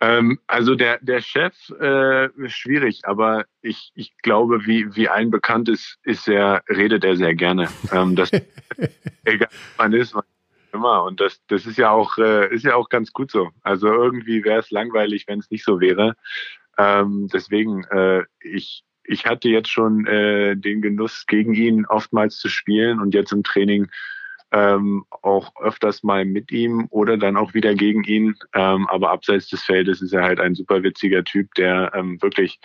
Ähm, 0.00 0.38
also 0.46 0.74
der, 0.74 0.98
der 1.00 1.20
Chef 1.20 1.54
äh, 1.70 2.28
schwierig, 2.48 3.00
aber 3.02 3.46
ich, 3.62 3.90
ich 3.94 4.16
glaube, 4.18 4.64
wie, 4.64 4.94
wie 4.94 5.08
allen 5.08 5.30
bekannt 5.30 5.68
ist, 5.68 5.98
ist 6.04 6.28
er, 6.28 6.62
redet 6.68 7.04
er 7.04 7.16
sehr 7.16 7.34
gerne. 7.34 7.68
Ähm, 7.90 8.14
das 8.14 8.30
egal 9.24 9.48
man 9.76 9.92
ist, 9.92 10.14
man 10.14 10.24
immer. 10.72 11.02
Und 11.04 11.20
das, 11.20 11.40
das 11.48 11.66
ist 11.66 11.78
ja 11.78 11.90
auch, 11.90 12.18
äh, 12.18 12.52
ist 12.54 12.64
ja 12.64 12.74
auch 12.74 12.88
ganz 12.88 13.12
gut 13.12 13.30
so. 13.30 13.50
Also 13.62 13.88
irgendwie 13.88 14.44
wäre 14.44 14.60
es 14.60 14.70
langweilig, 14.70 15.24
wenn 15.26 15.40
es 15.40 15.50
nicht 15.50 15.64
so 15.64 15.80
wäre. 15.80 16.14
Ähm, 16.76 17.28
deswegen, 17.32 17.84
äh, 17.84 18.24
ich, 18.40 18.84
ich 19.04 19.26
hatte 19.26 19.48
jetzt 19.48 19.70
schon 19.70 20.06
äh, 20.06 20.56
den 20.56 20.82
Genuss, 20.82 21.26
gegen 21.26 21.54
ihn 21.54 21.86
oftmals 21.86 22.38
zu 22.38 22.48
spielen 22.48 23.00
und 23.00 23.14
jetzt 23.14 23.32
im 23.32 23.42
Training 23.42 23.88
ähm, 24.52 25.04
auch 25.22 25.52
öfters 25.60 26.02
mal 26.02 26.24
mit 26.24 26.50
ihm 26.52 26.86
oder 26.90 27.16
dann 27.16 27.36
auch 27.36 27.54
wieder 27.54 27.74
gegen 27.74 28.04
ihn. 28.04 28.36
Ähm, 28.54 28.86
aber 28.88 29.10
abseits 29.10 29.48
des 29.48 29.62
Feldes 29.62 30.00
ist 30.00 30.12
er 30.12 30.22
halt 30.22 30.40
ein 30.40 30.54
super 30.54 30.82
witziger 30.82 31.24
Typ, 31.24 31.54
der 31.54 31.92
ähm, 31.94 32.20
wirklich 32.22 32.60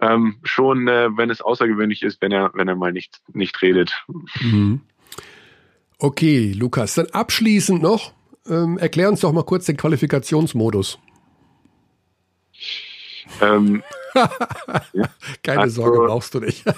ähm, 0.00 0.36
schon, 0.42 0.88
äh, 0.88 1.08
wenn 1.16 1.30
es 1.30 1.40
außergewöhnlich 1.40 2.02
ist, 2.02 2.20
wenn 2.20 2.32
er, 2.32 2.50
wenn 2.54 2.68
er 2.68 2.76
mal 2.76 2.92
nicht, 2.92 3.20
nicht 3.32 3.60
redet. 3.62 4.04
Mhm. 4.40 4.80
Okay, 5.98 6.52
Lukas, 6.52 6.94
dann 6.94 7.06
abschließend 7.06 7.80
noch, 7.80 8.12
ähm, 8.46 8.76
erklär 8.78 9.08
uns 9.08 9.20
doch 9.20 9.32
mal 9.32 9.44
kurz 9.44 9.64
den 9.66 9.76
Qualifikationsmodus. 9.76 10.98
Ähm, 13.40 13.82
ja. 14.14 15.08
Keine 15.42 15.60
also, 15.60 15.82
Sorge, 15.82 16.06
brauchst 16.06 16.34
du 16.34 16.40
nicht. 16.40 16.64
wir, 16.66 16.74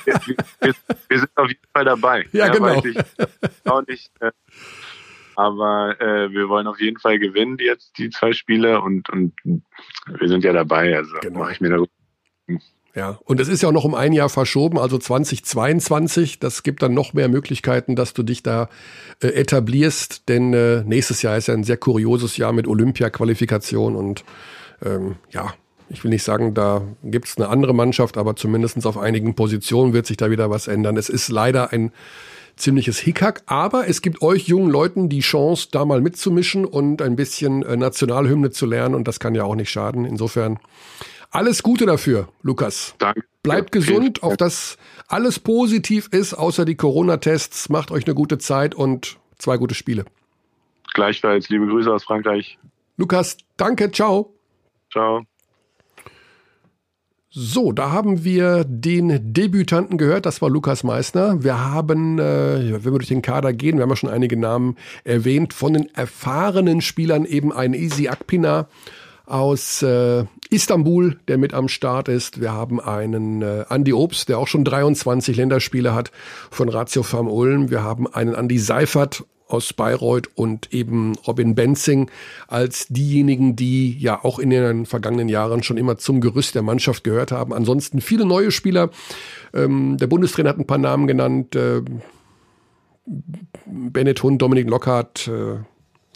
wir, 0.60 0.74
wir, 1.08 1.18
sind 1.18 1.30
auf 1.36 1.48
jeden 1.48 1.66
Fall 1.72 1.84
dabei. 1.84 2.26
Ja, 2.32 2.46
ja 2.46 2.52
genau. 2.52 2.82
Ich, 2.84 2.96
auch 3.64 3.86
nicht, 3.86 4.10
äh, 4.20 4.30
aber 5.36 6.00
äh, 6.00 6.30
wir 6.32 6.48
wollen 6.48 6.66
auf 6.66 6.80
jeden 6.80 6.98
Fall 6.98 7.18
gewinnen 7.18 7.58
jetzt 7.60 7.98
die 7.98 8.10
zwei 8.10 8.32
Spiele 8.32 8.80
und, 8.80 9.10
und 9.10 9.34
wir 9.44 10.28
sind 10.28 10.44
ja 10.44 10.52
dabei. 10.52 10.96
Also 10.96 11.14
genau. 11.20 11.40
mache 11.40 11.52
ich 11.52 11.60
mir 11.60 11.70
darüber. 11.70 11.90
Ja, 12.96 13.18
und 13.24 13.40
es 13.40 13.48
ist 13.48 13.62
ja 13.62 13.68
auch 13.68 13.74
noch 13.74 13.84
um 13.84 13.94
ein 13.94 14.14
Jahr 14.14 14.30
verschoben, 14.30 14.78
also 14.78 14.96
2022. 14.96 16.38
Das 16.38 16.62
gibt 16.62 16.82
dann 16.82 16.94
noch 16.94 17.12
mehr 17.12 17.28
Möglichkeiten, 17.28 17.94
dass 17.94 18.14
du 18.14 18.22
dich 18.22 18.42
da 18.42 18.70
äh, 19.22 19.28
etablierst, 19.28 20.30
denn 20.30 20.54
äh, 20.54 20.82
nächstes 20.82 21.20
Jahr 21.20 21.36
ist 21.36 21.48
ja 21.48 21.54
ein 21.54 21.64
sehr 21.64 21.76
kurioses 21.76 22.38
Jahr 22.38 22.54
mit 22.54 22.66
Olympia-Qualifikation 22.66 23.96
und 23.96 24.24
ähm, 24.82 25.16
ja, 25.30 25.52
ich 25.88 26.02
will 26.04 26.10
nicht 26.10 26.22
sagen, 26.22 26.54
da 26.54 26.82
gibt 27.02 27.28
es 27.28 27.36
eine 27.36 27.48
andere 27.48 27.74
Mannschaft, 27.74 28.16
aber 28.16 28.36
zumindest 28.36 28.84
auf 28.86 28.98
einigen 28.98 29.34
Positionen 29.34 29.92
wird 29.92 30.06
sich 30.06 30.16
da 30.16 30.30
wieder 30.30 30.50
was 30.50 30.68
ändern. 30.68 30.96
Es 30.96 31.08
ist 31.08 31.28
leider 31.28 31.72
ein 31.72 31.92
ziemliches 32.56 32.98
Hickhack, 32.98 33.42
aber 33.46 33.86
es 33.88 34.02
gibt 34.02 34.22
euch 34.22 34.48
jungen 34.48 34.70
Leuten 34.70 35.08
die 35.08 35.20
Chance, 35.20 35.68
da 35.70 35.84
mal 35.84 36.00
mitzumischen 36.00 36.64
und 36.64 37.02
ein 37.02 37.16
bisschen 37.16 37.62
äh, 37.62 37.76
Nationalhymne 37.76 38.50
zu 38.50 38.66
lernen 38.66 38.94
und 38.94 39.06
das 39.06 39.20
kann 39.20 39.34
ja 39.34 39.44
auch 39.44 39.54
nicht 39.54 39.70
schaden. 39.70 40.04
Insofern 40.04 40.58
alles 41.30 41.62
Gute 41.62 41.86
dafür, 41.86 42.28
Lukas. 42.42 42.94
Danke. 42.98 43.22
Bleibt 43.42 43.72
gesund, 43.72 44.22
auf 44.22 44.36
dass 44.36 44.78
alles 45.06 45.38
positiv 45.38 46.08
ist, 46.10 46.34
außer 46.34 46.64
die 46.64 46.76
Corona-Tests. 46.76 47.68
Macht 47.68 47.90
euch 47.90 48.06
eine 48.06 48.14
gute 48.14 48.38
Zeit 48.38 48.74
und 48.74 49.18
zwei 49.38 49.56
gute 49.56 49.74
Spiele. 49.74 50.04
Gleichfalls, 50.94 51.48
liebe 51.48 51.66
Grüße 51.66 51.92
aus 51.92 52.04
Frankreich. 52.04 52.58
Lukas, 52.96 53.36
danke, 53.56 53.90
ciao. 53.92 54.32
Ciao. 54.90 55.26
So, 57.38 57.70
da 57.70 57.92
haben 57.92 58.24
wir 58.24 58.64
den 58.64 59.34
Debütanten 59.34 59.98
gehört, 59.98 60.24
das 60.24 60.40
war 60.40 60.48
Lukas 60.48 60.84
Meissner. 60.84 61.44
Wir 61.44 61.62
haben, 61.62 62.18
äh, 62.18 62.72
wenn 62.72 62.84
wir 62.84 62.92
durch 62.92 63.08
den 63.08 63.20
Kader 63.20 63.52
gehen, 63.52 63.76
wir 63.76 63.82
haben 63.82 63.90
ja 63.90 63.96
schon 63.96 64.08
einige 64.08 64.38
Namen 64.38 64.76
erwähnt, 65.04 65.52
von 65.52 65.74
den 65.74 65.94
erfahrenen 65.94 66.80
Spielern 66.80 67.26
eben 67.26 67.52
ein 67.52 67.74
Easy 67.74 68.08
Akpina 68.08 68.68
aus 69.26 69.82
äh, 69.82 70.24
Istanbul, 70.48 71.18
der 71.28 71.36
mit 71.36 71.52
am 71.52 71.68
Start 71.68 72.08
ist. 72.08 72.40
Wir 72.40 72.54
haben 72.54 72.80
einen 72.80 73.42
äh, 73.42 73.66
Andy 73.68 73.92
Obst, 73.92 74.30
der 74.30 74.38
auch 74.38 74.48
schon 74.48 74.64
23 74.64 75.36
Länderspiele 75.36 75.94
hat 75.94 76.12
von 76.50 76.70
Ratio 76.70 77.02
Farm 77.02 77.28
Ulm. 77.28 77.68
Wir 77.68 77.82
haben 77.82 78.10
einen 78.10 78.34
Andy 78.34 78.58
Seifert 78.58 79.24
aus 79.48 79.72
Bayreuth 79.72 80.28
und 80.34 80.72
eben 80.72 81.14
Robin 81.26 81.54
Benzing 81.54 82.10
als 82.48 82.86
diejenigen, 82.88 83.56
die 83.56 83.96
ja 83.98 84.24
auch 84.24 84.38
in 84.38 84.50
den 84.50 84.86
vergangenen 84.86 85.28
Jahren 85.28 85.62
schon 85.62 85.76
immer 85.76 85.98
zum 85.98 86.20
Gerüst 86.20 86.54
der 86.54 86.62
Mannschaft 86.62 87.04
gehört 87.04 87.32
haben. 87.32 87.52
Ansonsten 87.52 88.00
viele 88.00 88.24
neue 88.24 88.50
Spieler. 88.50 88.90
Ähm, 89.54 89.96
der 89.98 90.08
Bundestrainer 90.08 90.50
hat 90.50 90.58
ein 90.58 90.66
paar 90.66 90.78
Namen 90.78 91.06
genannt. 91.06 91.54
Äh, 91.54 91.82
Bennett 93.66 94.22
Hund, 94.22 94.42
Dominik 94.42 94.68
Lockhart, 94.68 95.28
äh, 95.28 95.58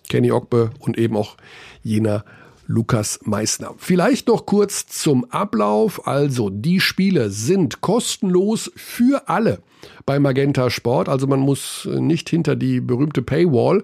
Kenny 0.09 0.33
Ogbe 0.33 0.71
und 0.81 0.99
eben 0.99 1.17
auch 1.17 1.37
jener 1.83 2.25
Lukas 2.71 3.19
Meissner. 3.25 3.75
Vielleicht 3.79 4.29
noch 4.29 4.47
kurz 4.47 4.87
zum 4.87 5.25
Ablauf. 5.25 6.07
Also 6.07 6.51
die 6.51 6.79
Spiele 6.79 7.31
sind 7.31 7.81
kostenlos 7.81 8.71
für 8.77 9.29
alle 9.29 9.59
bei 10.07 10.21
Magenta 10.21 10.71
Sport. 10.71 11.09
Also 11.09 11.27
man 11.27 11.41
muss 11.41 11.89
nicht 11.91 12.31
hinter 12.31 12.55
die 12.55 12.81
berühmte 12.81 13.23
Paywall. 13.23 13.83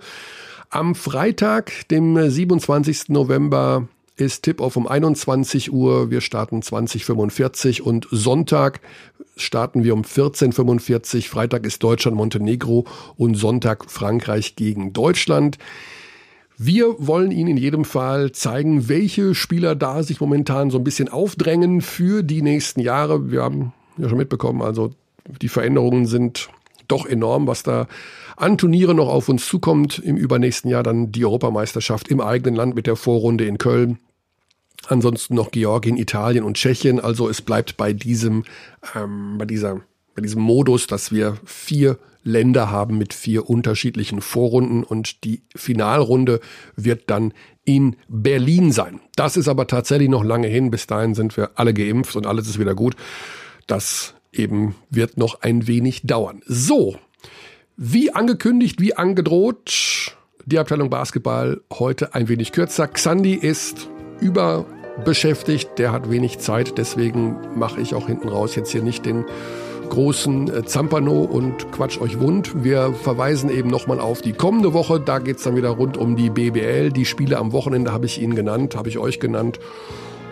Am 0.70 0.94
Freitag, 0.94 1.88
dem 1.88 2.30
27. 2.30 3.08
November, 3.08 3.88
ist 4.16 4.44
Tip-Off 4.44 4.76
um 4.76 4.86
21 4.86 5.72
Uhr. 5.72 6.10
Wir 6.12 6.20
starten 6.20 6.62
2045 6.62 7.82
und 7.82 8.06
Sonntag 8.12 8.80
starten 9.36 9.82
wir 9.82 9.94
um 9.94 10.04
1445. 10.04 11.28
Freitag 11.28 11.66
ist 11.66 11.82
Deutschland 11.82 12.16
Montenegro 12.16 12.86
und 13.16 13.34
Sonntag 13.34 13.90
Frankreich 13.90 14.54
gegen 14.54 14.92
Deutschland. 14.92 15.58
Wir 16.58 16.94
wollen 16.98 17.32
Ihnen 17.32 17.50
in 17.50 17.56
jedem 17.58 17.84
Fall 17.84 18.32
zeigen, 18.32 18.88
welche 18.88 19.34
Spieler 19.34 19.74
da 19.74 20.02
sich 20.02 20.20
momentan 20.20 20.70
so 20.70 20.78
ein 20.78 20.84
bisschen 20.84 21.10
aufdrängen 21.10 21.82
für 21.82 22.22
die 22.22 22.40
nächsten 22.40 22.80
Jahre. 22.80 23.30
Wir 23.30 23.42
haben 23.42 23.74
ja 23.98 24.08
schon 24.08 24.16
mitbekommen, 24.16 24.62
also 24.62 24.92
die 25.42 25.48
Veränderungen 25.48 26.06
sind 26.06 26.48
doch 26.88 27.04
enorm, 27.04 27.46
was 27.46 27.62
da 27.62 27.88
an 28.36 28.56
Turniere 28.56 28.94
noch 28.94 29.08
auf 29.08 29.28
uns 29.28 29.46
zukommt. 29.46 29.98
Im 29.98 30.16
übernächsten 30.16 30.70
Jahr 30.70 30.82
dann 30.82 31.12
die 31.12 31.26
Europameisterschaft 31.26 32.08
im 32.08 32.20
eigenen 32.20 32.54
Land 32.54 32.74
mit 32.74 32.86
der 32.86 32.96
Vorrunde 32.96 33.44
in 33.44 33.58
Köln. 33.58 33.98
Ansonsten 34.88 35.34
noch 35.34 35.50
Georgien, 35.50 35.96
Italien 35.96 36.44
und 36.44 36.56
Tschechien. 36.56 37.00
Also 37.00 37.28
es 37.28 37.42
bleibt 37.42 37.76
bei 37.76 37.92
diesem, 37.92 38.44
ähm, 38.94 39.36
bei 39.36 39.44
dieser, 39.44 39.80
bei 40.14 40.22
diesem 40.22 40.42
Modus, 40.42 40.86
dass 40.86 41.12
wir 41.12 41.36
vier 41.44 41.98
Länder 42.26 42.70
haben 42.70 42.98
mit 42.98 43.14
vier 43.14 43.48
unterschiedlichen 43.48 44.20
Vorrunden 44.20 44.82
und 44.82 45.24
die 45.24 45.42
Finalrunde 45.54 46.40
wird 46.74 47.04
dann 47.08 47.32
in 47.64 47.96
Berlin 48.08 48.72
sein. 48.72 49.00
Das 49.14 49.36
ist 49.36 49.48
aber 49.48 49.66
tatsächlich 49.66 50.08
noch 50.08 50.24
lange 50.24 50.48
hin. 50.48 50.70
Bis 50.70 50.86
dahin 50.86 51.14
sind 51.14 51.36
wir 51.36 51.52
alle 51.54 51.72
geimpft 51.72 52.16
und 52.16 52.26
alles 52.26 52.48
ist 52.48 52.58
wieder 52.58 52.74
gut. 52.74 52.96
Das 53.66 54.14
eben 54.32 54.74
wird 54.90 55.16
noch 55.16 55.40
ein 55.42 55.66
wenig 55.66 56.02
dauern. 56.02 56.42
So, 56.46 56.96
wie 57.76 58.12
angekündigt, 58.12 58.80
wie 58.80 58.94
angedroht, 58.94 60.16
die 60.44 60.58
Abteilung 60.58 60.90
Basketball 60.90 61.60
heute 61.72 62.14
ein 62.14 62.28
wenig 62.28 62.52
kürzer. 62.52 62.88
Xandi 62.88 63.34
ist 63.34 63.88
überbeschäftigt, 64.20 65.78
der 65.78 65.92
hat 65.92 66.10
wenig 66.10 66.38
Zeit, 66.38 66.78
deswegen 66.78 67.36
mache 67.58 67.80
ich 67.80 67.94
auch 67.94 68.06
hinten 68.06 68.28
raus 68.28 68.54
jetzt 68.54 68.70
hier 68.70 68.82
nicht 68.82 69.04
den 69.06 69.24
großen 69.88 70.54
äh, 70.54 70.64
Zampano 70.64 71.22
und 71.22 71.72
quatsch 71.72 72.00
euch 72.00 72.20
wund. 72.20 72.64
Wir 72.64 72.92
verweisen 72.92 73.50
eben 73.50 73.70
nochmal 73.70 74.00
auf 74.00 74.22
die 74.22 74.32
kommende 74.32 74.72
Woche. 74.72 75.00
Da 75.00 75.18
geht 75.18 75.38
es 75.38 75.42
dann 75.44 75.56
wieder 75.56 75.70
rund 75.70 75.96
um 75.96 76.16
die 76.16 76.30
BBL. 76.30 76.90
Die 76.90 77.04
Spiele 77.04 77.38
am 77.38 77.52
Wochenende 77.52 77.92
habe 77.92 78.06
ich 78.06 78.20
Ihnen 78.20 78.34
genannt, 78.34 78.76
habe 78.76 78.88
ich 78.88 78.98
euch 78.98 79.20
genannt. 79.20 79.58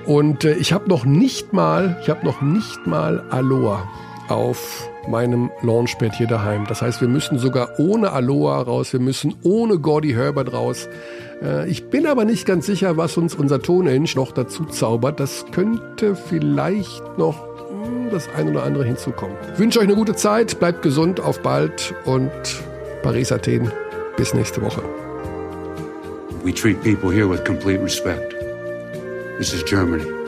Und 0.07 0.45
äh, 0.45 0.55
ich 0.55 0.73
habe 0.73 0.89
noch 0.89 1.05
nicht 1.05 1.53
mal, 1.53 1.99
ich 2.03 2.11
habe 2.11 2.25
noch 2.25 2.43
nicht 2.43 2.87
mal 2.87 3.25
Aloha 3.31 3.89
auf 4.29 4.89
meinem 5.09 5.51
Launchpad 5.63 6.15
hier 6.15 6.27
daheim. 6.27 6.65
Das 6.67 6.83
heißt, 6.83 7.01
wir 7.01 7.09
müssen 7.09 7.39
sogar 7.39 7.79
ohne 7.79 8.13
Aloha 8.13 8.63
raus, 8.63 8.93
wir 8.93 9.01
müssen 9.01 9.35
ohne 9.43 9.79
Gordy 9.79 10.13
Herbert 10.13 10.53
raus. 10.53 10.89
Äh, 11.43 11.69
ich 11.69 11.91
bin 11.91 12.07
aber 12.07 12.25
nicht 12.25 12.47
ganz 12.47 12.67
sicher, 12.67 12.97
was 12.97 13.17
uns 13.17 13.35
unser 13.35 13.61
Tonenge 13.61 14.09
noch 14.17 14.33
dazu 14.33 14.65
zaubert. 14.65 15.21
Das 15.21 15.47
könnte 15.53 16.17
vielleicht 16.17 17.19
noch 17.19 17.54
das 18.11 18.29
ein 18.35 18.49
oder 18.49 18.63
andere 18.63 18.85
hinzukommen. 18.85 19.37
Ich 19.53 19.59
wünsche 19.59 19.79
euch 19.79 19.85
eine 19.85 19.95
gute 19.95 20.15
Zeit, 20.15 20.59
bleibt 20.59 20.83
gesund, 20.83 21.21
auf 21.21 21.41
bald 21.41 21.95
und 22.05 22.31
Paris 23.03 23.33
Athen. 23.33 23.71
Bis 24.17 24.33
nächste 24.35 24.63
Woche. 24.63 24.83
We 26.45 26.53
treat 26.53 26.83
people 26.83 27.11
here 27.11 27.29
with 27.29 27.45
complete 27.45 27.83
respect. 27.83 28.35
This 29.39 29.53
is 29.53 29.65
Germany. 29.65 30.24